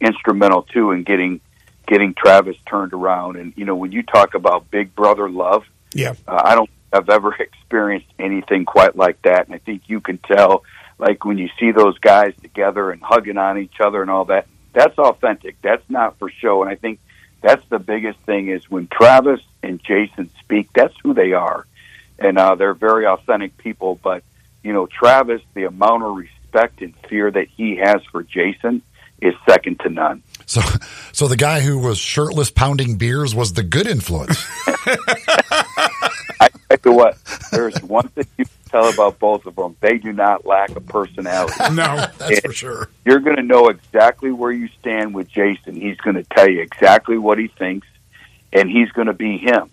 instrumental 0.00 0.62
too 0.62 0.90
in 0.90 1.02
getting 1.02 1.40
getting 1.86 2.14
Travis 2.14 2.56
turned 2.66 2.92
around. 2.92 3.36
And 3.36 3.52
you 3.56 3.64
know, 3.64 3.76
when 3.76 3.92
you 3.92 4.02
talk 4.02 4.34
about 4.34 4.70
big 4.70 4.94
brother 4.94 5.28
love, 5.28 5.64
yeah, 5.92 6.14
uh, 6.26 6.40
I 6.44 6.54
don't 6.54 6.70
have 6.92 7.08
ever 7.08 7.34
experienced 7.38 8.06
anything 8.18 8.64
quite 8.64 8.96
like 8.96 9.20
that. 9.22 9.46
And 9.46 9.54
I 9.54 9.58
think 9.58 9.82
you 9.86 10.00
can 10.00 10.18
tell, 10.18 10.64
like 10.98 11.24
when 11.24 11.38
you 11.38 11.48
see 11.58 11.72
those 11.72 11.98
guys 11.98 12.34
together 12.42 12.90
and 12.90 13.02
hugging 13.02 13.38
on 13.38 13.58
each 13.58 13.80
other 13.80 14.02
and 14.02 14.10
all 14.10 14.26
that, 14.26 14.46
that's 14.72 14.98
authentic. 14.98 15.56
That's 15.62 15.88
not 15.88 16.18
for 16.18 16.30
show. 16.30 16.62
And 16.62 16.70
I 16.70 16.74
think 16.74 17.00
that's 17.40 17.64
the 17.68 17.78
biggest 17.78 18.18
thing 18.20 18.48
is 18.48 18.70
when 18.70 18.86
Travis 18.88 19.40
and 19.62 19.82
Jason 19.82 20.30
speak, 20.40 20.70
that's 20.74 20.94
who 21.02 21.14
they 21.14 21.32
are, 21.32 21.66
and 22.18 22.38
uh, 22.38 22.54
they're 22.54 22.74
very 22.74 23.06
authentic 23.06 23.56
people. 23.58 23.98
But 24.02 24.24
you 24.62 24.72
know, 24.72 24.86
Travis, 24.86 25.42
the 25.52 25.64
amount 25.64 26.04
of 26.04 26.16
respect 26.16 26.80
and 26.80 26.94
fear 27.08 27.30
that 27.30 27.48
he 27.48 27.76
has 27.76 28.02
for 28.10 28.22
Jason 28.22 28.82
is 29.24 29.34
second 29.48 29.80
to 29.80 29.88
none. 29.88 30.22
So, 30.46 30.60
so 31.12 31.26
the 31.26 31.36
guy 31.36 31.60
who 31.60 31.78
was 31.78 31.98
shirtless 31.98 32.50
pounding 32.50 32.96
beers 32.96 33.34
was 33.34 33.54
the 33.54 33.62
good 33.62 33.86
influence. 33.86 34.44
I 36.38 36.50
tell 36.68 36.78
you 36.84 36.92
what, 36.92 37.16
there's 37.50 37.82
one 37.82 38.08
thing 38.08 38.26
you 38.36 38.44
can 38.44 38.54
tell 38.70 38.88
about 38.92 39.18
both 39.18 39.46
of 39.46 39.56
them: 39.56 39.76
they 39.80 39.96
do 39.96 40.12
not 40.12 40.44
lack 40.44 40.76
a 40.76 40.80
personality. 40.80 41.54
No, 41.72 42.06
that's 42.18 42.30
and 42.30 42.42
for 42.42 42.52
sure. 42.52 42.90
You're 43.04 43.20
going 43.20 43.36
to 43.36 43.42
know 43.42 43.68
exactly 43.68 44.30
where 44.30 44.52
you 44.52 44.68
stand 44.80 45.14
with 45.14 45.28
Jason. 45.28 45.74
He's 45.74 45.96
going 45.98 46.16
to 46.16 46.24
tell 46.24 46.48
you 46.48 46.60
exactly 46.60 47.16
what 47.16 47.38
he 47.38 47.48
thinks, 47.48 47.86
and 48.52 48.70
he's 48.70 48.90
going 48.90 49.06
to 49.06 49.14
be 49.14 49.38
him. 49.38 49.70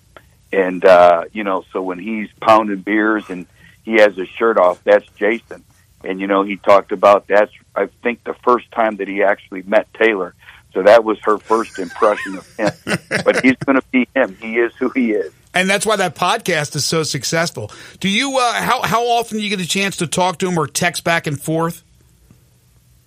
And 0.54 0.84
uh, 0.86 1.26
you 1.34 1.44
know, 1.44 1.66
so 1.74 1.82
when 1.82 2.00
he's 2.00 2.30
pounding 2.40 2.78
beers 2.78 3.30
and 3.30 3.46
he 3.84 3.96
has 3.96 4.16
his 4.16 4.30
shirt 4.30 4.58
off, 4.58 4.82
that's 4.86 5.06
Jason. 5.18 5.64
And 6.06 6.20
you 6.20 6.28
know, 6.28 6.44
he 6.44 6.58
talked 6.58 6.92
about 6.92 7.28
that's 7.28 7.52
I 7.76 7.88
think 8.04 8.24
the 8.24 8.34
first 8.44 8.72
time 8.72 8.98
that 8.98 9.08
he 9.08 9.24
actually 9.24 9.64
met 9.64 9.94
Taylor. 9.94 10.34
So 10.74 10.84
that 10.84 11.04
was 11.04 11.18
her 11.24 11.38
first 11.38 11.80
impression 11.80 12.38
of 12.38 12.56
him. 12.56 12.72
but 13.26 13.44
he's 13.44 13.58
going 13.58 13.80
to 13.80 13.84
be 13.92 14.08
him. 14.16 14.38
He 14.40 14.58
is 14.58 14.74
who 14.76 14.90
he 14.90 15.12
is. 15.12 15.34
And 15.54 15.70
that's 15.70 15.86
why 15.86 15.98
that 15.98 16.16
podcast 16.16 16.76
is 16.76 16.86
so 16.86 17.04
successful. 17.04 17.72
Do 18.00 18.08
you 18.08 18.38
uh, 18.38 18.54
how 18.54 18.82
how 18.84 19.06
often 19.08 19.38
do 19.38 19.44
you 19.44 19.50
get 19.50 19.60
a 19.60 19.68
chance 19.68 19.98
to 19.98 20.08
talk 20.08 20.40
to 20.40 20.48
him 20.48 20.58
or 20.58 20.68
text 20.68 21.04
back 21.04 21.28
and 21.28 21.40
forth? 21.40 21.84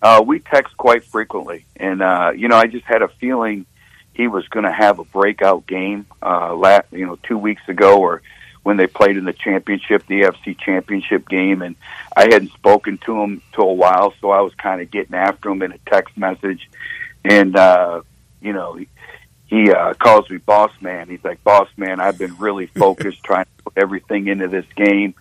Uh, 0.02 0.22
we 0.24 0.40
text 0.40 0.76
quite 0.76 1.04
frequently, 1.04 1.64
and 1.76 2.02
uh, 2.02 2.32
you 2.36 2.48
know, 2.48 2.56
I 2.56 2.66
just 2.66 2.84
had 2.84 3.00
a 3.00 3.08
feeling 3.08 3.64
he 4.12 4.28
was 4.28 4.46
going 4.48 4.64
to 4.64 4.72
have 4.72 4.98
a 4.98 5.04
breakout 5.04 5.66
game. 5.66 6.06
Uh, 6.22 6.54
last, 6.54 6.86
you 6.92 7.06
know, 7.06 7.18
two 7.22 7.38
weeks 7.38 7.62
ago, 7.68 7.98
or 7.98 8.20
when 8.64 8.76
they 8.76 8.88
played 8.88 9.16
in 9.16 9.24
the 9.24 9.32
championship, 9.32 10.04
the 10.06 10.22
AFC 10.22 10.58
championship 10.58 11.28
game, 11.28 11.62
and 11.62 11.76
I 12.16 12.24
hadn't 12.24 12.52
spoken 12.52 12.98
to 13.06 13.22
him 13.22 13.42
to 13.52 13.62
a 13.62 13.72
while, 13.72 14.12
so 14.20 14.30
I 14.30 14.40
was 14.40 14.54
kind 14.54 14.80
of 14.80 14.90
getting 14.90 15.14
after 15.14 15.50
him 15.50 15.62
in 15.62 15.70
a 15.70 15.78
text 15.86 16.16
message, 16.16 16.68
and 17.24 17.54
uh, 17.56 18.02
you 18.40 18.52
know, 18.52 18.74
he, 18.74 18.88
he 19.46 19.70
uh, 19.70 19.94
calls 19.94 20.28
me 20.28 20.38
boss 20.38 20.72
man. 20.80 21.08
He's 21.08 21.22
like, 21.22 21.44
boss 21.44 21.68
man, 21.76 22.00
I've 22.00 22.18
been 22.18 22.36
really 22.38 22.66
focused, 22.74 23.22
trying 23.22 23.44
to 23.44 23.62
put 23.64 23.74
everything 23.76 24.26
into 24.26 24.48
this 24.48 24.66
game, 24.74 25.14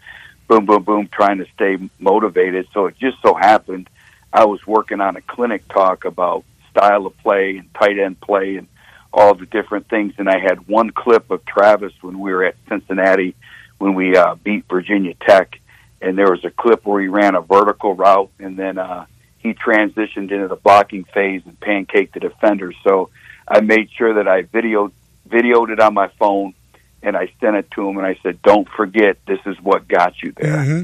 boom, 0.47 0.65
boom, 0.65 0.83
boom, 0.83 1.07
trying 1.11 1.37
to 1.37 1.45
stay 1.53 1.77
motivated. 1.99 2.67
So 2.73 2.87
it 2.87 2.97
just 2.97 3.21
so 3.21 3.35
happened 3.35 3.89
I 4.33 4.45
was 4.45 4.65
working 4.65 4.99
on 4.99 5.15
a 5.15 5.21
clinic 5.21 5.67
talk 5.67 6.05
about 6.05 6.43
style 6.71 7.05
of 7.05 7.15
play 7.19 7.57
and 7.57 7.71
tight 7.75 7.99
end 7.99 8.19
play 8.19 8.57
and 8.57 8.67
all 9.13 9.35
the 9.35 9.45
different 9.45 9.87
things. 9.89 10.13
And 10.17 10.27
I 10.27 10.39
had 10.39 10.67
one 10.67 10.89
clip 10.89 11.29
of 11.31 11.45
Travis 11.45 11.93
when 12.01 12.19
we 12.19 12.31
were 12.31 12.43
at 12.43 12.55
Cincinnati 12.67 13.35
when 13.77 13.95
we 13.95 14.15
uh, 14.15 14.35
beat 14.35 14.63
Virginia 14.69 15.13
Tech, 15.13 15.59
and 16.01 16.17
there 16.17 16.31
was 16.31 16.45
a 16.45 16.49
clip 16.49 16.85
where 16.85 17.01
he 17.01 17.09
ran 17.09 17.35
a 17.35 17.41
vertical 17.41 17.93
route, 17.93 18.29
and 18.39 18.57
then 18.57 18.77
uh, 18.77 19.05
he 19.39 19.53
transitioned 19.53 20.31
into 20.31 20.47
the 20.47 20.55
blocking 20.55 21.03
phase 21.03 21.41
and 21.45 21.59
pancaked 21.59 22.13
the 22.13 22.21
defenders. 22.21 22.75
So 22.83 23.09
I 23.45 23.59
made 23.59 23.89
sure 23.91 24.13
that 24.15 24.27
I 24.27 24.43
videoed 24.43 24.91
videoed 25.27 25.69
it 25.69 25.79
on 25.79 25.93
my 25.93 26.07
phone 26.19 26.53
and 27.01 27.17
I 27.17 27.31
sent 27.41 27.55
it 27.57 27.69
to 27.71 27.87
him, 27.87 27.97
and 27.97 28.07
I 28.07 28.17
said, 28.23 28.41
"Don't 28.41 28.69
forget, 28.69 29.17
this 29.27 29.39
is 29.45 29.59
what 29.61 29.87
got 29.87 30.23
you 30.23 30.31
there." 30.31 30.57
Mm-hmm. 30.57 30.83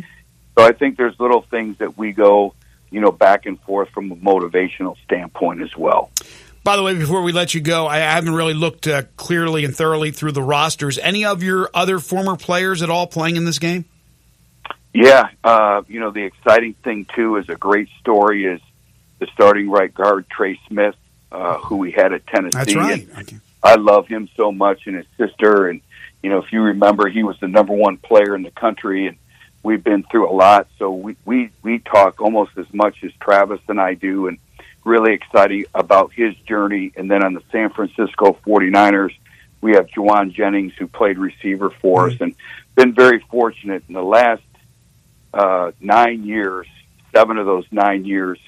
So 0.58 0.66
I 0.66 0.74
think 0.74 0.98
there's 0.98 1.18
little 1.20 1.44
things 1.44 1.78
that 1.78 1.98
we 1.98 2.12
go, 2.12 2.54
you 2.92 3.00
know, 3.00 3.14
back 3.14 3.46
and 3.46 3.60
forth 3.62 3.90
from 3.92 4.12
a 4.12 4.16
motivational 4.18 4.98
standpoint 5.06 5.62
as 5.62 5.76
well. 5.78 6.12
By 6.64 6.76
the 6.76 6.84
way, 6.84 6.94
before 6.96 7.22
we 7.22 7.32
let 7.32 7.54
you 7.54 7.62
go, 7.62 7.88
I 7.88 8.00
haven't 8.00 8.34
really 8.34 8.54
looked 8.54 8.88
uh, 8.88 9.04
clearly 9.16 9.66
and 9.66 9.76
thoroughly 9.76 10.12
through 10.12 10.34
the 10.34 10.44
rosters. 10.44 10.98
Any 10.98 11.26
of 11.26 11.42
your 11.42 11.70
other 11.74 12.00
former 12.00 12.36
players 12.36 12.82
at 12.82 12.90
all 12.90 13.08
playing 13.08 13.38
in 13.38 13.46
this 13.46 13.60
game? 13.60 13.86
Yeah, 14.94 15.30
uh, 15.44 15.84
you 15.88 16.00
know, 16.00 16.12
the 16.12 16.24
exciting 16.24 16.74
thing 16.84 17.06
too 17.16 17.38
is 17.38 17.48
a 17.48 17.56
great 17.56 17.90
story 18.00 18.46
is 18.46 18.60
the 19.20 19.28
starting 19.34 19.70
right 19.70 19.94
guard 19.94 20.26
Trey 20.30 20.60
Smith, 20.68 20.96
uh, 21.32 21.60
who 21.60 21.78
we 21.78 21.92
had 21.92 22.12
at 22.12 22.26
Tennessee. 22.28 22.58
That's 22.58 22.76
right. 22.76 23.08
And 23.16 23.42
I 23.62 23.76
love 23.76 24.08
him 24.08 24.30
so 24.36 24.52
much, 24.52 24.88
and 24.88 24.96
his 24.96 25.06
sister, 25.18 25.68
and 25.68 25.82
you 26.24 26.30
know, 26.30 26.40
if 26.40 26.52
you 26.52 26.62
remember, 26.62 27.08
he 27.08 27.24
was 27.24 27.40
the 27.40 27.48
number 27.48 27.74
one 27.74 27.98
player 27.98 28.36
in 28.36 28.42
the 28.42 28.52
country, 28.52 29.08
and 29.08 29.18
we've 29.64 29.84
been 29.84 30.04
through 30.04 30.30
a 30.30 30.34
lot. 30.34 30.68
So 30.80 30.92
we 30.92 31.16
we 31.24 31.52
we 31.62 31.80
talk 31.80 32.20
almost 32.22 32.52
as 32.58 32.66
much 32.74 33.04
as 33.04 33.12
Travis 33.22 33.62
and 33.68 33.80
I 33.80 33.94
do, 33.94 34.28
and 34.28 34.38
really 34.90 35.14
exciting 35.14 35.66
about 35.76 36.12
his 36.14 36.36
journey. 36.48 36.92
And 36.96 37.10
then 37.10 37.24
on 37.24 37.34
the 37.36 37.44
San 37.52 37.70
Francisco 37.70 38.38
49ers, 38.46 39.16
we 39.62 39.74
have 39.74 39.88
Jauan 39.88 40.34
Jennings, 40.34 40.74
who 40.80 40.88
played 40.88 41.18
receiver 41.18 41.70
for 41.70 42.10
us, 42.10 42.16
and 42.20 42.34
been 42.76 42.94
very 42.94 43.20
fortunate 43.30 43.84
in 43.88 43.94
the 43.94 44.02
last 44.02 44.42
uh, 45.34 45.72
nine 45.80 46.24
years. 46.26 46.68
Seven 47.16 47.38
of 47.38 47.46
those 47.46 47.66
nine 47.72 48.06
years, 48.06 48.40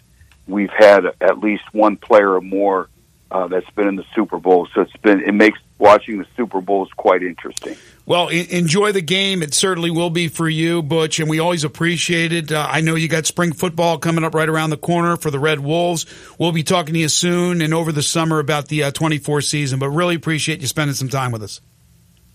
we've 0.48 0.72
had 0.76 1.06
at 1.20 1.40
least 1.40 1.64
one 1.74 1.98
player 1.98 2.34
or 2.34 2.42
more 2.42 2.90
uh, 3.30 3.48
that's 3.48 3.70
been 3.72 3.88
in 3.88 3.96
the 3.96 4.06
Super 4.16 4.38
Bowl. 4.38 4.68
So 4.74 4.82
it's 4.82 4.98
been 4.98 5.22
it 5.22 5.34
makes 5.34 5.60
watching 5.78 6.18
the 6.18 6.28
Super 6.36 6.62
Bowls 6.62 6.90
quite 6.96 7.24
interesting. 7.24 7.76
Well, 8.12 8.28
enjoy 8.28 8.92
the 8.92 9.02
game. 9.02 9.42
It 9.42 9.54
certainly 9.54 9.90
will 9.90 10.10
be 10.10 10.28
for 10.28 10.50
you, 10.50 10.84
Butch, 10.84 11.22
and 11.22 11.30
we 11.30 11.40
always 11.40 11.64
appreciate 11.64 12.34
it. 12.34 12.52
Uh, 12.52 12.68
I 12.70 12.82
know 12.82 12.96
you 12.96 13.08
got 13.08 13.26
spring 13.26 13.54
football 13.54 14.00
coming 14.00 14.26
up 14.26 14.36
right 14.36 14.50
around 14.50 14.72
the 14.72 14.76
corner 14.76 15.16
for 15.16 15.32
the 15.32 15.40
Red 15.40 15.62
Wolves. 15.62 16.06
We'll 16.38 16.52
be 16.52 16.62
talking 16.62 16.94
to 16.94 17.00
you 17.00 17.08
soon 17.08 17.62
and 17.62 17.74
over 17.74 17.94
the 17.94 18.04
summer 18.04 18.40
about 18.40 18.68
the 18.68 18.84
uh, 18.84 18.92
24 18.92 19.40
season, 19.40 19.80
but 19.80 19.92
really 19.92 20.16
appreciate 20.16 20.60
you 20.60 20.68
spending 20.68 20.94
some 20.94 21.08
time 21.08 21.32
with 21.32 21.42
us. 21.42 21.62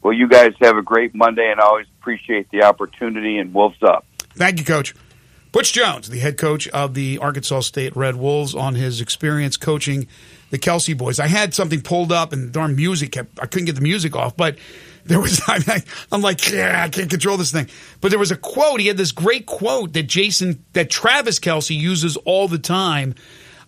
Well, 0.03 0.15
you 0.15 0.27
guys 0.29 0.55
have 0.63 0.79
a 0.79 0.83
great 0.83 1.15
Monday, 1.15 1.47
and 1.51 1.61
I 1.61 1.65
always 1.65 1.87
appreciate 2.01 2.51
the 2.51 2.63
opportunity. 2.63 3.37
And 3.37 3.53
Wolves 3.53 3.83
up. 3.83 4.07
Thank 4.31 4.59
you, 4.59 4.65
Coach. 4.65 4.95
Butch 5.53 5.75
Jones, 5.75 6.09
the 6.09 6.21
head 6.21 6.39
coach 6.39 6.69
of 6.69 6.95
the 6.95 7.19
Arkansas 7.19 7.61
State 7.61 7.95
Red 7.95 8.17
Wolves, 8.17 8.55
on 8.55 8.77
his 8.77 9.03
experience 9.03 9.59
coaching 9.59 10.07
the 10.49 10.59
Kelce 10.59 10.97
boys. 10.97 11.21
I 11.21 11.27
had 11.27 11.53
something 11.53 11.83
pulled 11.83 12.13
up, 12.13 12.33
and 12.33 12.51
darn 12.51 12.77
music 12.77 13.13
kept, 13.13 13.39
I 13.39 13.45
couldn't 13.45 13.67
get 13.67 13.75
the 13.75 13.83
music 13.83 14.17
off, 14.17 14.39
but 14.39 14.57
there 15.07 15.21
was, 15.21 15.41
I, 15.49 15.83
I'm 16.13 16.21
like, 16.23 16.51
yeah, 16.51 16.83
I 16.85 16.89
can't 16.89 17.11
control 17.11 17.37
this 17.37 17.53
thing. 17.53 17.69
But 18.01 18.11
there 18.11 18.19
was 18.19 18.31
a 18.31 18.37
quote. 18.37 18.81
He 18.81 18.87
had 18.87 18.97
this 18.97 19.13
great 19.13 19.47
quote 19.47 19.93
that 19.95 20.05
Jason, 20.05 20.65
that 20.73 20.91
Travis 20.91 21.39
Kelce 21.39 21.77
uses 21.79 22.17
all 22.19 22.49
the 22.49 22.59
time. 22.59 23.15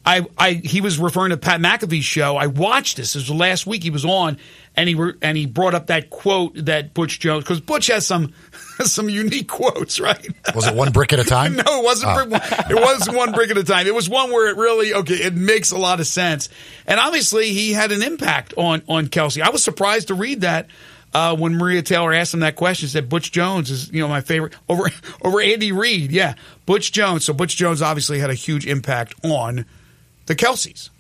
I, 0.07 0.25
I, 0.39 0.53
he 0.53 0.81
was 0.81 0.99
referring 0.99 1.31
to 1.31 1.37
Pat 1.37 1.61
McAfee's 1.61 2.05
show. 2.05 2.37
I 2.37 2.47
watched 2.47 2.97
this. 2.97 3.13
This 3.13 3.29
was 3.29 3.37
last 3.39 3.67
week 3.67 3.83
he 3.83 3.91
was 3.91 4.07
on, 4.07 4.39
and 4.75 4.89
he 4.89 4.95
re, 4.95 5.13
and 5.21 5.37
he 5.37 5.45
brought 5.45 5.75
up 5.75 5.89
that 5.89 6.09
quote 6.09 6.55
that 6.65 6.95
Butch 6.95 7.19
Jones 7.21 7.45
because 7.45 7.61
Butch 7.61 7.89
has 7.89 8.07
some 8.07 8.33
some 8.85 9.11
unique 9.11 9.49
quotes, 9.49 10.01
right? 10.01 10.27
Was 10.55 10.67
it 10.67 10.75
one 10.75 10.93
brick 10.93 11.13
at 11.13 11.19
a 11.19 11.25
time? 11.29 11.57
no, 11.57 11.63
it 11.81 11.85
wasn't. 11.85 12.13
Oh. 12.17 12.25
brick- 12.27 12.71
It 12.71 12.81
wasn't 12.81 13.17
one 13.19 13.33
brick 13.33 13.51
at 13.51 13.59
a 13.59 13.65
time. 13.65 13.87
It 13.87 13.95
was 13.95 14.09
one 14.09 14.31
where 14.31 14.49
it 14.49 14.57
really 14.57 14.95
okay. 14.95 15.15
It 15.17 15.35
makes 15.35 15.73
a 15.73 15.79
lot 15.79 16.01
of 16.01 16.07
sense, 16.07 16.49
and 16.87 16.99
obviously 16.99 17.53
he 17.53 17.75
had 17.75 17.93
an 17.93 18.03
impact 18.03 18.55
on 18.57 18.83
on 18.89 19.09
Kelce. 19.09 19.43
I 19.43 19.51
was 19.51 19.63
surprised 19.63 20.09
to 20.09 20.15
read 20.15 20.41
that. 20.43 20.69
Uh, 21.15 21.35
when 21.37 21.55
Maria 21.55 21.83
Taylor 21.83 22.13
asked 22.13 22.35
him 22.35 22.41
that 22.41 22.57
question, 22.57 22.89
said 22.89 23.09
Butch 23.09 23.33
Jones 23.33 23.71
is 23.71 23.91
you 23.91 24.01
know 24.01 24.09
my 24.09 24.21
favorite 24.21 24.55
over 24.69 24.91
over 25.23 25.41
Andy 25.41 25.73
Reid. 25.73 26.13
Yeah, 26.13 26.35
Butch 26.67 26.93
Jones. 26.93 27.25
So 27.25 27.33
Butch 27.33 27.57
Jones 27.57 27.83
obviously 27.83 28.19
had 28.19 28.31
a 28.31 28.35
huge 28.35 28.67
impact 28.67 29.15
on 29.25 29.65
the 30.27 30.35
Kelces. 30.35 30.91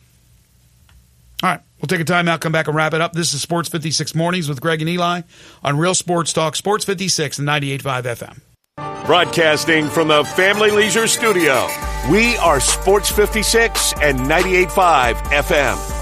All 1.42 1.50
right, 1.50 1.60
we'll 1.80 1.86
take 1.86 2.00
a 2.00 2.04
time 2.04 2.26
out, 2.26 2.40
come 2.40 2.50
back 2.50 2.66
and 2.66 2.74
wrap 2.74 2.94
it 2.94 3.00
up. 3.00 3.12
This 3.12 3.32
is 3.32 3.40
Sports 3.40 3.68
56 3.68 4.14
Mornings 4.16 4.48
with 4.48 4.60
Greg 4.60 4.80
and 4.80 4.90
Eli 4.90 5.22
on 5.62 5.78
Real 5.78 5.94
Sports 5.94 6.32
Talk, 6.32 6.56
Sports 6.56 6.84
56 6.84 7.38
and 7.38 7.46
98.5 7.46 8.02
FM. 8.02 9.06
Broadcasting 9.06 9.88
from 9.88 10.08
the 10.08 10.24
Family 10.24 10.70
Leisure 10.70 11.06
Studio, 11.06 11.68
we 12.10 12.36
are 12.38 12.58
Sports 12.58 13.10
56 13.10 13.94
and 14.02 14.18
98.5 14.18 15.14
FM. 15.14 15.97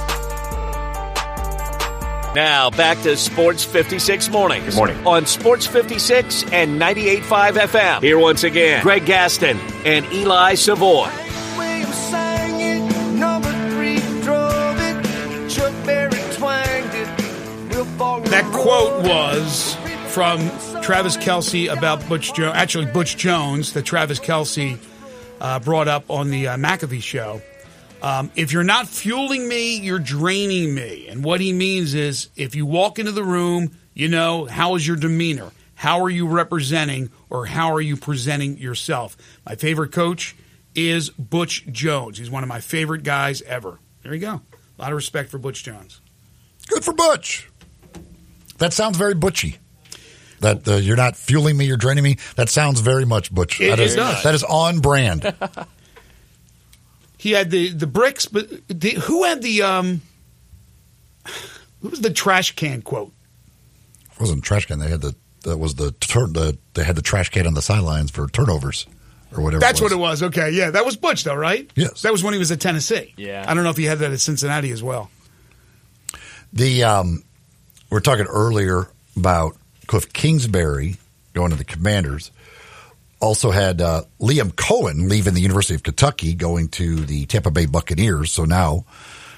Now 2.37 2.69
back 2.69 3.01
to 3.05 3.17
Sports 3.17 3.65
56 3.65 4.29
Mornings. 4.29 4.67
Good 4.67 4.77
morning. 4.77 5.07
On 5.07 5.25
Sports 5.25 5.67
56 5.67 6.43
and 6.53 6.79
98.5 6.79 7.53
FM. 7.53 8.03
Here 8.03 8.19
once 8.19 8.45
again, 8.45 8.83
Greg 8.83 9.07
Gaston 9.07 9.59
and 9.87 10.05
Eli 10.13 10.53
Savoy. 10.53 11.09
Williams 11.57 11.95
sang 11.95 12.61
it, 12.61 13.15
number 13.15 13.51
three 13.71 13.97
drove 14.21 14.77
it, 14.79 15.49
Chuck 15.49 15.73
Berry 15.87 16.21
twanged 16.35 16.95
it, 16.95 17.75
Will 17.75 17.87
Faulkner 17.97 18.29
That 18.29 18.45
quote 18.53 19.03
was 19.05 19.75
from 20.09 20.41
Travis 20.83 21.17
Kelce 21.17 21.73
about 21.73 22.07
Butch 22.07 22.35
Jones. 22.35 22.55
Actually, 22.55 22.93
Butch 22.93 23.17
Jones 23.17 23.73
that 23.73 23.87
Travis 23.87 24.21
Kelce 24.21 24.79
uh, 25.41 25.59
brought 25.61 25.89
up 25.89 26.05
on 26.11 26.29
the 26.29 26.49
uh, 26.49 26.57
McAfee 26.59 27.03
show. 27.03 27.41
Um, 28.03 28.31
if 28.37 28.53
you're 28.53 28.63
not 28.65 28.89
fueling 28.89 29.49
me, 29.49 29.79
you're 29.79 29.99
draining 29.99 30.75
me. 30.75 31.09
And 31.09 31.25
what 31.25 31.41
he 31.41 31.53
means 31.53 31.95
is 31.95 32.29
if 32.37 32.55
you 32.55 32.67
walk 32.67 32.99
into 32.99 33.13
the 33.13 33.25
room, 33.25 33.77
you 33.95 34.09
know, 34.09 34.45
how 34.45 34.75
is 34.75 34.87
your 34.87 34.97
demeanor? 34.97 35.51
How 35.75 36.03
are 36.03 36.11
you 36.11 36.27
representing 36.29 37.11
or 37.31 37.47
how 37.47 37.73
are 37.75 37.81
you 37.81 37.97
presenting 37.97 38.59
yourself? 38.59 39.17
My 39.45 39.55
favorite 39.57 39.93
coach 39.93 40.37
is 40.75 41.11
Butch 41.11 41.67
Jones. 41.67 42.19
He's 42.19 42.31
one 42.31 42.43
of 42.43 42.49
my 42.49 42.61
favorite 42.61 43.03
guys 43.03 43.43
ever. 43.43 43.79
There 44.03 44.15
you 44.15 44.21
go. 44.21 44.41
A 44.79 44.83
lot 44.83 44.93
of 44.93 44.97
respect 44.97 45.31
for 45.31 45.39
Butch 45.39 45.65
Jones. 45.65 46.01
Good 46.69 46.85
for 46.85 46.93
Butch. 46.93 47.49
That 48.59 48.73
sounds 48.73 48.97
very 48.97 49.15
butchy. 49.15 49.59
That 50.41 50.69
uh, 50.69 50.75
you're 50.77 50.97
not 50.97 51.17
fueling 51.17 51.57
me, 51.57 51.65
you're 51.65 51.77
draining 51.79 52.05
me. 52.05 52.19
That 52.37 52.51
sounds 52.51 52.81
very 52.81 53.07
much 53.07 53.35
butch. 53.35 53.59
It- 53.61 53.69
that 53.71 53.79
it 53.81 53.87
is 53.87 53.97
does. 53.97 54.23
that 54.23 54.35
is 54.35 54.45
on 54.45 54.81
brand. 54.81 55.23
He 57.27 57.33
had 57.33 57.51
the 57.51 57.71
the 57.71 57.89
bricks, 57.89 58.27
but 58.27 58.47
the, 58.69 58.91
who 58.91 59.25
had 59.25 59.43
the 59.43 59.63
um? 59.63 60.01
Who 61.81 61.89
was 61.89 62.01
the 62.01 62.13
trash 62.13 62.55
can 62.55 62.83
quote? 62.83 63.11
It 64.13 64.21
wasn't 64.21 64.45
trash 64.45 64.67
can. 64.67 64.79
They 64.79 64.89
had 64.89 65.01
the 65.01 65.17
that 65.43 65.59
was 65.59 65.75
the 65.75 65.91
turn 65.91 66.35
the 66.35 66.57
they 66.75 66.85
had 66.85 66.95
the 66.95 67.03
trash 67.03 67.31
can 67.31 67.49
on 67.49 67.55
the 67.55 67.63
sidelines 67.63 68.13
for 68.13 68.29
turnovers 68.29 68.87
or 69.37 69.43
whatever. 69.43 69.59
That's 69.59 69.81
it 69.81 69.83
what 69.83 69.91
it 69.91 69.99
was. 69.99 70.23
Okay, 70.23 70.51
yeah, 70.51 70.71
that 70.71 70.85
was 70.85 70.97
Butch, 70.97 71.25
though, 71.25 71.35
right? 71.35 71.69
Yes. 71.75 72.03
that 72.03 72.13
was 72.13 72.23
when 72.23 72.33
he 72.33 72.39
was 72.39 72.53
at 72.53 72.61
Tennessee. 72.61 73.13
Yeah. 73.17 73.45
I 73.45 73.55
don't 73.55 73.65
know 73.65 73.71
if 73.71 73.77
he 73.77 73.87
had 73.87 73.99
that 73.99 74.13
at 74.13 74.21
Cincinnati 74.21 74.71
as 74.71 74.85
well. 74.85 75.11
The 76.53 76.85
um, 76.85 77.25
we 77.91 77.99
are 77.99 78.01
talking 78.01 78.27
earlier 78.27 78.89
about 79.17 79.57
Cliff 79.89 80.13
Kingsbury 80.13 80.99
going 81.35 81.51
to 81.51 81.57
the 81.57 81.65
Commanders. 81.65 82.31
Also 83.21 83.51
had 83.51 83.81
uh, 83.81 84.03
Liam 84.21 84.53
Coen 84.53 85.09
leaving 85.09 85.35
the 85.35 85.41
University 85.41 85.75
of 85.75 85.83
Kentucky, 85.83 86.35
going 86.35 86.69
to 86.69 86.97
the 86.97 87.27
Tampa 87.27 87.51
Bay 87.51 87.67
Buccaneers. 87.67 88.31
So 88.31 88.45
now 88.45 88.85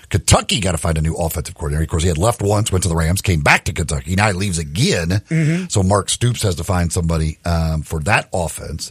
Kentucky 0.08 0.60
got 0.60 0.72
to 0.72 0.78
find 0.78 0.98
a 0.98 1.02
new 1.02 1.14
offensive 1.14 1.54
coordinator. 1.54 1.84
Of 1.84 1.90
course, 1.90 2.02
he 2.02 2.08
had 2.08 2.18
left 2.18 2.42
once, 2.42 2.72
went 2.72 2.82
to 2.82 2.88
the 2.88 2.96
Rams, 2.96 3.20
came 3.22 3.42
back 3.42 3.64
to 3.66 3.72
Kentucky. 3.72 4.16
Now 4.16 4.28
he 4.28 4.32
leaves 4.32 4.58
again. 4.58 5.22
So 5.68 5.82
Mark 5.82 6.08
Stoops 6.08 6.42
has 6.42 6.56
to 6.56 6.64
find 6.64 6.92
somebody 6.92 7.38
um, 7.44 7.82
for 7.82 8.00
that 8.00 8.28
offense. 8.32 8.90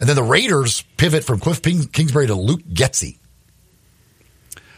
And 0.00 0.08
then 0.08 0.16
the 0.16 0.22
Raiders 0.22 0.82
pivot 0.96 1.24
from 1.24 1.40
Cliff 1.40 1.62
Kingsbury 1.62 2.26
to 2.26 2.34
Luke 2.34 2.62
Getsy. 2.64 3.18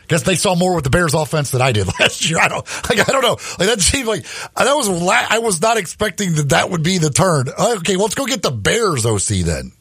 Guess 0.09 0.23
they 0.23 0.35
saw 0.37 0.55
more 0.55 0.75
with 0.75 0.85
the 0.85 0.91
Bears 0.91 1.15
offense 1.15 1.51
than 1.51 1.61
I 1.61 1.73
did 1.73 1.87
last 2.01 2.29
year. 2.29 2.39
I 2.39 2.49
don't, 2.49 2.67
like, 2.89 3.07
I 3.09 3.13
don't 3.13 3.23
know. 3.23 3.37
Like 3.59 3.69
that 3.69 3.81
seemed 3.81 4.09
like 4.09 4.25
uh, 4.57 4.65
that 4.65 4.75
was. 4.75 4.89
La- 4.89 5.27
I 5.29 5.39
was 5.39 5.61
not 5.61 5.77
expecting 5.77 6.35
that 6.35 6.49
that 6.49 6.71
would 6.71 6.83
be 6.83 6.99
the 6.99 7.11
turn. 7.11 7.49
Uh, 7.49 7.77
okay, 7.79 7.97
well, 7.97 8.05
let's 8.07 8.15
go 8.15 8.25
get 8.27 8.43
the 8.43 8.51
Bears 8.51 9.05
OC 9.07 9.45
then. 9.45 9.73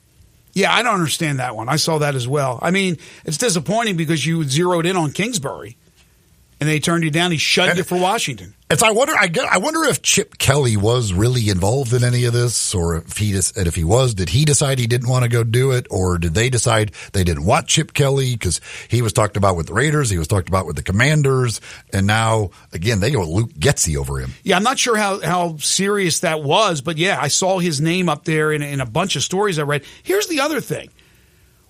Yeah, 0.53 0.73
I 0.73 0.81
don't 0.83 0.95
understand 0.95 1.39
that 1.39 1.55
one. 1.55 1.69
I 1.69 1.75
saw 1.75 1.99
that 1.99 2.15
as 2.15 2.27
well. 2.27 2.59
I 2.61 2.71
mean, 2.71 2.97
it's 3.25 3.37
disappointing 3.37 3.95
because 3.95 4.25
you 4.25 4.43
zeroed 4.43 4.85
in 4.85 4.97
on 4.97 5.11
Kingsbury, 5.11 5.77
and 6.59 6.67
they 6.67 6.79
turned 6.79 7.03
you 7.03 7.11
down. 7.11 7.31
He 7.31 7.39
And- 7.61 7.77
you 7.77 7.83
for 7.83 7.97
Washington. 7.99 8.53
So 8.75 8.85
I 8.85 8.91
wonder. 8.91 9.13
I, 9.17 9.27
get, 9.27 9.45
I 9.45 9.59
wonder 9.59 9.85
if 9.85 10.01
Chip 10.01 10.37
Kelly 10.37 10.75
was 10.75 11.13
really 11.13 11.47
involved 11.49 11.93
in 11.93 12.03
any 12.03 12.25
of 12.25 12.33
this, 12.33 12.75
or 12.75 12.97
if 12.97 13.15
he 13.15 13.31
and 13.31 13.65
if 13.65 13.75
he 13.75 13.85
was, 13.85 14.13
did 14.13 14.27
he 14.27 14.43
decide 14.43 14.77
he 14.77 14.87
didn't 14.87 15.07
want 15.07 15.23
to 15.23 15.29
go 15.29 15.45
do 15.45 15.71
it, 15.71 15.87
or 15.89 16.17
did 16.17 16.33
they 16.33 16.49
decide 16.49 16.91
they 17.13 17.23
didn't 17.23 17.45
want 17.45 17.67
Chip 17.67 17.93
Kelly 17.93 18.33
because 18.33 18.59
he 18.89 19.01
was 19.01 19.13
talked 19.13 19.37
about 19.37 19.55
with 19.55 19.67
the 19.67 19.73
Raiders, 19.73 20.09
he 20.09 20.17
was 20.17 20.27
talked 20.27 20.49
about 20.49 20.65
with 20.65 20.75
the 20.75 20.83
Commanders, 20.83 21.61
and 21.93 22.05
now 22.05 22.49
again 22.73 22.99
they 22.99 23.09
go 23.09 23.23
Luke 23.23 23.53
Getsy 23.53 23.95
over 23.95 24.19
him. 24.19 24.31
Yeah, 24.43 24.57
I'm 24.57 24.63
not 24.63 24.77
sure 24.77 24.97
how, 24.97 25.21
how 25.21 25.55
serious 25.57 26.19
that 26.19 26.43
was, 26.43 26.81
but 26.81 26.97
yeah, 26.97 27.17
I 27.21 27.29
saw 27.29 27.59
his 27.59 27.79
name 27.79 28.09
up 28.09 28.25
there 28.25 28.51
in, 28.51 28.61
in 28.61 28.81
a 28.81 28.85
bunch 28.85 29.15
of 29.15 29.23
stories 29.23 29.57
I 29.59 29.63
read. 29.63 29.85
Here's 30.03 30.27
the 30.27 30.41
other 30.41 30.59
thing. 30.59 30.89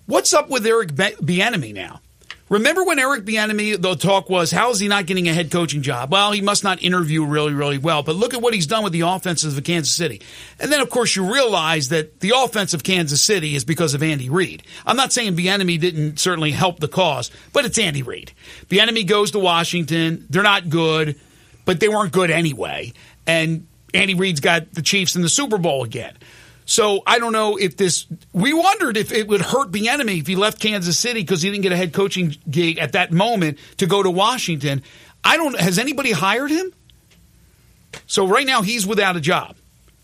What's 0.08 0.34
up 0.34 0.50
with 0.50 0.66
Eric 0.66 0.93
Bieniemy 0.93 1.76
now? 1.76 2.02
Remember 2.50 2.86
when 2.86 2.98
Eric 2.98 3.26
Bieniemy, 3.26 3.82
the 3.82 3.95
talk 3.95 4.30
was, 4.30 4.52
how 4.52 4.70
is 4.72 4.80
he 4.80 4.88
not 4.88 5.06
getting 5.06 5.28
a 5.28 5.34
head 5.34 5.52
coaching 5.52 5.82
job? 5.82 6.14
Well, 6.14 6.32
he 6.32 6.39
must 6.39 6.64
not 6.64 6.82
interview 6.82 7.26
really, 7.26 7.54
really 7.54 7.78
well. 7.78 8.04
But 8.04 8.16
look 8.16 8.34
at 8.34 8.41
what 8.41 8.54
he's 8.54 8.68
done 8.68 8.86
with 8.86 8.93
the 8.93 9.02
offenses 9.02 9.58
of 9.58 9.64
Kansas 9.66 9.93
City. 9.93 10.22
And 10.58 10.72
then, 10.72 10.80
of 10.80 10.89
course, 10.89 11.14
you 11.16 11.34
realize 11.34 11.89
that 11.89 12.22
the 12.22 12.32
offense 12.36 12.74
of 12.74 12.84
Kansas 12.84 13.22
City 13.22 13.56
is 13.56 13.66
because 13.66 13.93
of 13.93 14.02
Andy 14.02 14.30
Reid. 14.30 14.64
I'm 14.86 14.95
not 14.95 15.12
saying 15.12 15.36
Bieniemy 15.36 15.78
didn't 15.78 16.20
certainly 16.20 16.52
help 16.52 16.80
the 16.80 16.88
cause, 16.88 17.32
but 17.52 17.66
it's 17.66 17.78
Andy 17.78 18.02
Reid. 18.02 18.32
Bieniemy 18.70 19.06
goes 19.06 19.32
to 19.32 19.39
Washington. 19.39 20.26
They're 20.30 20.41
not 20.41 20.70
good, 20.70 21.20
but 21.66 21.82
they 21.82 21.89
weren't 21.89 22.14
good 22.14 22.32
anyway. 22.32 22.93
And 23.26 23.68
Andy 23.93 24.14
Reid's 24.16 24.39
got 24.39 24.72
the 24.72 24.82
Chiefs 24.82 25.18
in 25.18 25.22
the 25.22 25.30
Super 25.30 25.58
Bowl 25.58 25.84
again. 25.84 26.16
So 26.68 27.01
I 27.07 27.18
don't 27.20 27.32
know 27.32 27.55
if 27.55 27.78
this. 27.78 28.05
We 28.34 28.53
wondered 28.53 28.97
if 28.97 29.13
it 29.13 29.30
would 29.30 29.41
hurt 29.41 29.72
Bieniemy 29.72 30.20
if 30.20 30.28
he 30.28 30.36
left 30.36 30.59
Kansas 30.59 30.99
City 30.99 31.22
because 31.22 31.41
he 31.41 31.49
didn't 31.49 31.63
get 31.63 31.72
a 31.72 31.78
head 31.78 31.93
coaching 31.93 32.36
gig 32.49 32.78
at 32.78 32.91
that 32.91 33.11
moment 33.11 33.57
to 33.78 33.88
go 33.88 34.03
to 34.03 34.11
Washington. 34.11 34.84
I 35.24 35.38
don't. 35.38 35.57
Has 35.57 35.80
anybody 35.80 36.11
hired 36.11 36.51
him? 36.51 36.74
So 38.05 38.28
right 38.28 38.45
now 38.45 38.63
he's 38.63 38.86
without 38.86 39.15
a 39.15 39.22
job. 39.22 39.55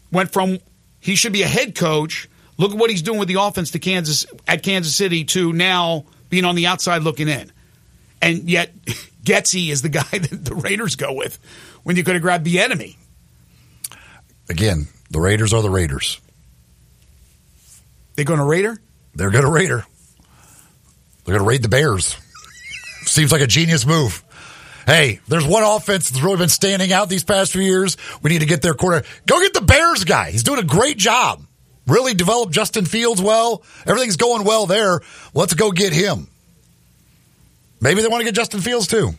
Went 0.09 0.31
from 0.31 0.59
he 1.01 1.15
should 1.15 1.33
be 1.33 1.43
a 1.43 1.47
head 1.47 1.75
coach. 1.75 2.29
Look 2.57 2.71
at 2.71 2.77
what 2.77 2.89
he's 2.89 3.01
doing 3.01 3.19
with 3.19 3.27
the 3.27 3.41
offense 3.41 3.71
to 3.71 3.79
Kansas 3.79 4.25
at 4.47 4.63
Kansas 4.63 4.95
City 4.95 5.25
to 5.25 5.51
now 5.51 6.05
being 6.29 6.45
on 6.45 6.55
the 6.55 6.67
outside 6.67 7.03
looking 7.03 7.27
in, 7.27 7.51
and 8.21 8.49
yet 8.49 8.73
Getsy 9.21 9.69
is 9.69 9.81
the 9.81 9.89
guy 9.89 10.03
that 10.11 10.45
the 10.45 10.55
Raiders 10.55 10.95
go 10.95 11.11
with 11.11 11.37
when 11.83 11.97
you 11.97 12.05
could 12.05 12.13
have 12.13 12.21
grabbed 12.21 12.47
Bieniemy. 12.47 12.95
Again, 14.49 14.87
the 15.09 15.19
Raiders 15.19 15.53
are 15.53 15.61
the 15.61 15.69
Raiders. 15.69 16.21
They 18.15 18.23
going 18.23 18.39
to 18.39 18.45
Raider? 18.45 18.79
They're 19.15 19.31
going 19.31 19.45
to 19.45 19.51
Raider. 19.51 19.85
They're 21.25 21.35
going 21.35 21.45
to 21.45 21.47
raid 21.47 21.61
the 21.61 21.69
Bears. 21.69 22.17
Seems 23.05 23.31
like 23.31 23.41
a 23.41 23.47
genius 23.47 23.85
move. 23.85 24.23
Hey, 24.85 25.21
there's 25.29 25.45
one 25.45 25.63
offense 25.63 26.09
that's 26.09 26.21
really 26.21 26.37
been 26.37 26.49
standing 26.49 26.91
out 26.91 27.07
these 27.07 27.23
past 27.23 27.53
few 27.53 27.61
years. 27.61 27.95
We 28.21 28.29
need 28.29 28.39
to 28.39 28.45
get 28.45 28.61
their 28.61 28.73
quarter. 28.73 29.07
Go 29.25 29.39
get 29.39 29.53
the 29.53 29.61
Bears 29.61 30.03
guy. 30.03 30.31
He's 30.31 30.43
doing 30.43 30.59
a 30.59 30.63
great 30.63 30.97
job. 30.97 31.45
Really 31.87 32.13
developed 32.13 32.51
Justin 32.51 32.85
Fields 32.85 33.21
well. 33.21 33.63
Everything's 33.85 34.17
going 34.17 34.45
well 34.45 34.65
there. 34.65 35.01
Let's 35.33 35.53
go 35.53 35.71
get 35.71 35.93
him. 35.93 36.27
Maybe 37.79 38.01
they 38.01 38.07
want 38.07 38.21
to 38.21 38.25
get 38.25 38.35
Justin 38.35 38.61
Fields 38.61 38.87
too. 38.87 39.11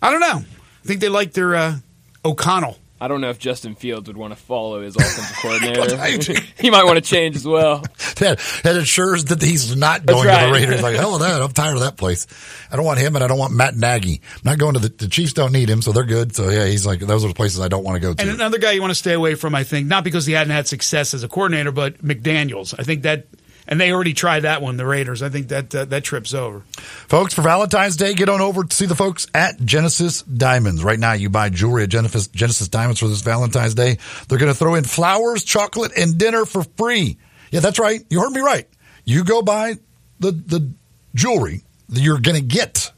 I 0.00 0.10
don't 0.10 0.20
know. 0.20 0.44
I 0.44 0.86
think 0.86 1.00
they 1.00 1.08
like 1.08 1.32
their 1.32 1.54
uh, 1.54 1.76
O'Connell. 2.24 2.78
I 3.00 3.06
don't 3.06 3.20
know 3.20 3.30
if 3.30 3.38
Justin 3.38 3.74
Fields 3.74 4.08
would 4.08 4.16
want 4.16 4.32
to 4.32 4.38
follow 4.38 4.82
his 4.82 4.96
offensive 4.96 5.36
coordinator. 5.42 6.34
he 6.60 6.70
might 6.70 6.84
want 6.84 6.96
to 6.96 7.00
change 7.00 7.36
as 7.36 7.46
well. 7.46 7.84
That, 8.16 8.40
that 8.64 8.76
ensures 8.76 9.26
that 9.26 9.40
he's 9.40 9.76
not 9.76 10.04
going 10.04 10.26
right. 10.26 10.40
to 10.40 10.46
the 10.46 10.52
Raiders. 10.52 10.82
Like, 10.82 10.96
hell 10.96 11.12
with 11.12 11.20
that. 11.20 11.40
I'm 11.40 11.52
tired 11.52 11.74
of 11.74 11.80
that 11.80 11.96
place. 11.96 12.26
I 12.70 12.76
don't 12.76 12.84
want 12.84 12.98
him 12.98 13.14
and 13.14 13.24
I 13.24 13.28
don't 13.28 13.38
want 13.38 13.52
Matt 13.52 13.76
Nagy. 13.76 14.20
I'm 14.34 14.40
not 14.44 14.58
going 14.58 14.74
to 14.74 14.80
the, 14.80 14.88
the 14.88 15.08
Chiefs 15.08 15.32
don't 15.32 15.52
need 15.52 15.68
him, 15.68 15.82
so 15.82 15.92
they're 15.92 16.04
good. 16.04 16.34
So 16.34 16.48
yeah, 16.48 16.66
he's 16.66 16.84
like, 16.86 17.00
those 17.00 17.24
are 17.24 17.28
the 17.28 17.34
places 17.34 17.60
I 17.60 17.68
don't 17.68 17.84
want 17.84 17.96
to 17.96 18.00
go 18.00 18.14
to. 18.14 18.20
And 18.20 18.30
another 18.30 18.58
guy 18.58 18.72
you 18.72 18.80
want 18.80 18.90
to 18.90 18.96
stay 18.96 19.14
away 19.14 19.34
from, 19.34 19.54
I 19.54 19.64
think, 19.64 19.86
not 19.86 20.02
because 20.02 20.26
he 20.26 20.32
hadn't 20.32 20.52
had 20.52 20.66
success 20.66 21.14
as 21.14 21.22
a 21.22 21.28
coordinator, 21.28 21.72
but 21.72 21.98
McDaniels. 21.98 22.74
I 22.78 22.82
think 22.82 23.02
that, 23.02 23.26
and 23.68 23.80
they 23.80 23.92
already 23.92 24.14
tried 24.14 24.40
that 24.40 24.62
one, 24.62 24.76
the 24.76 24.86
Raiders. 24.86 25.22
I 25.22 25.28
think 25.28 25.48
that 25.48 25.74
uh, 25.74 25.84
that 25.86 26.02
trip's 26.02 26.34
over. 26.34 26.60
Folks, 26.72 27.34
for 27.34 27.42
Valentine's 27.42 27.96
Day, 27.96 28.14
get 28.14 28.28
on 28.28 28.40
over 28.40 28.64
to 28.64 28.74
see 28.74 28.86
the 28.86 28.96
folks 28.96 29.26
at 29.34 29.60
Genesis 29.64 30.22
Diamonds. 30.22 30.82
Right 30.82 30.98
now, 30.98 31.12
you 31.12 31.28
buy 31.28 31.50
jewelry 31.50 31.84
at 31.84 31.90
Genesis, 31.90 32.28
Genesis 32.28 32.68
Diamonds 32.68 32.98
for 33.00 33.08
this 33.08 33.20
Valentine's 33.20 33.74
Day. 33.74 33.98
They're 34.28 34.38
going 34.38 34.52
to 34.52 34.58
throw 34.58 34.74
in 34.74 34.84
flowers, 34.84 35.44
chocolate, 35.44 35.92
and 35.96 36.18
dinner 36.18 36.46
for 36.46 36.64
free. 36.76 37.18
Yeah, 37.50 37.60
that's 37.60 37.78
right. 37.78 38.04
You 38.08 38.20
heard 38.20 38.32
me 38.32 38.40
right. 38.40 38.66
You 39.04 39.22
go 39.24 39.42
buy 39.42 39.74
the, 40.18 40.32
the 40.32 40.72
jewelry, 41.14 41.62
you're 41.88 42.20
going 42.20 42.40
to 42.40 42.46
get 42.46 42.92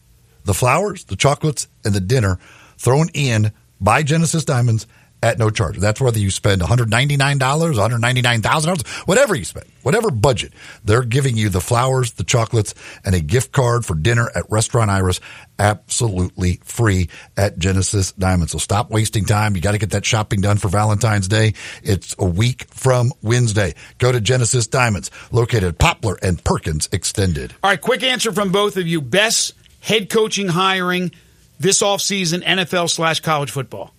the 0.45 0.55
flowers, 0.55 1.05
the 1.05 1.17
chocolates, 1.17 1.69
and 1.85 1.95
the 1.95 2.01
dinner 2.01 2.39
thrown 2.79 3.09
in 3.15 3.53
by 3.81 4.03
Genesis 4.03 4.45
Diamonds 4.45 4.87
at 5.23 5.39
no 5.39 5.51
charge. 5.51 5.77
That's 5.79 6.01
whether 6.01 6.19
you 6.19 6.31
spend 6.31 6.63
$199, 6.63 7.19
$199,000, 7.19 8.87
whatever 9.07 9.35
you 9.35 9.45
spend, 9.45 9.67
whatever 9.83 10.11
budget. 10.11 10.53
They're 10.85 11.03
giving 11.03 11.37
you 11.37 11.49
the 11.49 11.61
flowers, 11.61 12.13
the 12.13 12.25
chocolates, 12.25 12.75
and 13.05 13.15
a 13.15 13.21
gift 13.21 13.53
card 13.53 13.85
for 13.85 13.95
dinner 13.95 14.31
at 14.35 14.45
Restaurant 14.51 14.91
Iris 14.91 15.21
absolutely 15.59 16.59
free 16.65 17.11
at 17.37 17.59
Genesis 17.59 18.13
Diamonds. 18.13 18.53
So 18.53 18.59
stop 18.59 18.91
wasting 18.91 19.27
time. 19.27 19.55
You 19.55 19.63
got 19.63 19.73
to 19.73 19.79
get 19.79 19.91
that 19.91 20.07
shopping 20.07 20.41
done 20.41 20.57
for 20.57 20.69
Valentine's 20.69 21.29
Day. 21.29 21.55
It's 21.83 22.17
a 22.19 22.25
week 22.25 22.67
from 22.71 23.13
Wednesday. 23.23 23.75
Go 23.99 24.11
to 24.11 24.21
Genesis 24.21 24.67
Diamonds, 24.67 25.11
located 25.31 25.65
at 25.65 25.79
Poplar 25.79 26.19
and 26.23 26.43
Perkins 26.43 26.89
Extended. 26.93 27.53
All 27.63 27.71
right, 27.71 27.81
quick 27.81 28.03
answer 28.03 28.33
from 28.33 28.53
both 28.53 28.79
of 28.79 28.87
you. 28.87 29.01
Best 29.03 29.53
head 29.81 30.09
coaching 30.09 30.49
hiring 30.49 31.13
this 31.59 31.83
offseason, 31.83 32.43
NFL 32.43 32.89
slash 32.89 33.21
college 33.21 33.51
football. 33.51 33.93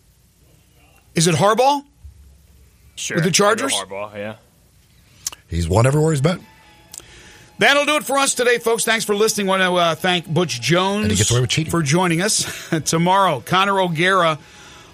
Is 1.16 1.28
it 1.28 1.36
Harbaugh? 1.36 1.84
Sure. 2.96 3.16
With 3.18 3.24
the 3.26 3.32
Chargers? 3.32 3.74
Harbaugh, 3.74 4.14
yeah. 4.16 4.36
He's 5.48 5.68
won 5.68 5.86
everywhere 5.86 6.12
he's 6.12 6.22
been. 6.22 6.46
That'll 7.60 7.86
do 7.86 7.96
it 7.98 8.04
for 8.04 8.18
us 8.18 8.34
today, 8.34 8.58
folks. 8.58 8.86
Thanks 8.86 9.06
for 9.06 9.16
listening. 9.16 9.46
want 9.48 9.62
to 9.62 9.74
uh, 9.74 9.96
thank 9.96 10.26
Butch 10.28 10.60
Jones 10.62 11.04
And 11.04 11.12
he 11.12 11.18
gets 11.18 11.30
away 11.30 11.42
with 11.42 11.50
cheating. 11.50 11.70
for 11.70 11.84
joining 11.84 12.22
us. 12.22 12.70
Tomorrow, 12.86 13.42
Connor 13.46 13.80
O'Gara 13.80 14.40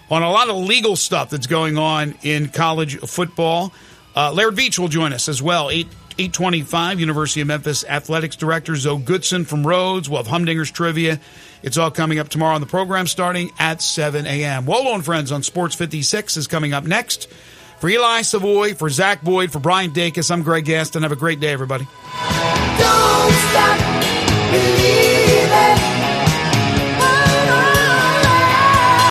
on 0.09 0.23
a 0.23 0.29
lot 0.29 0.49
of 0.49 0.55
legal 0.57 0.95
stuff 0.95 1.29
that's 1.29 1.47
going 1.47 1.77
on 1.77 2.15
in 2.23 2.49
college 2.49 2.97
football. 2.99 3.71
Uh, 4.15 4.31
Laird 4.33 4.55
Veatch 4.55 4.79
will 4.79 4.87
join 4.89 5.13
us 5.13 5.29
as 5.29 5.41
well. 5.41 5.69
8, 5.69 5.87
825, 6.19 6.99
University 6.99 7.41
of 7.41 7.47
Memphis 7.47 7.83
Athletics 7.85 8.35
Director 8.35 8.75
Zoe 8.75 8.99
Goodson 8.99 9.45
from 9.45 9.65
Rhodes. 9.65 10.09
We'll 10.09 10.23
have 10.23 10.31
Humdinger's 10.31 10.71
Trivia. 10.71 11.19
It's 11.63 11.77
all 11.77 11.91
coming 11.91 12.19
up 12.19 12.29
tomorrow 12.29 12.55
on 12.55 12.61
the 12.61 12.67
program 12.67 13.07
starting 13.07 13.51
at 13.59 13.81
7 13.81 14.25
a.m. 14.25 14.65
Wolo 14.65 14.93
and 14.93 15.03
Friends 15.05 15.31
on 15.31 15.43
Sports 15.43 15.75
56 15.75 16.37
is 16.37 16.47
coming 16.47 16.73
up 16.73 16.83
next. 16.83 17.27
For 17.79 17.89
Eli 17.89 18.23
Savoy, 18.23 18.73
for 18.73 18.89
Zach 18.89 19.21
Boyd, 19.21 19.51
for 19.51 19.59
Brian 19.59 19.91
Dacus, 19.91 20.31
I'm 20.31 20.41
Greg 20.41 20.65
Gaston. 20.65 21.03
Have 21.03 21.11
a 21.11 21.15
great 21.15 21.39
day, 21.39 21.53
everybody. 21.53 21.85
Don't 21.85 23.33
stop 23.33 23.79
believing. 24.51 25.86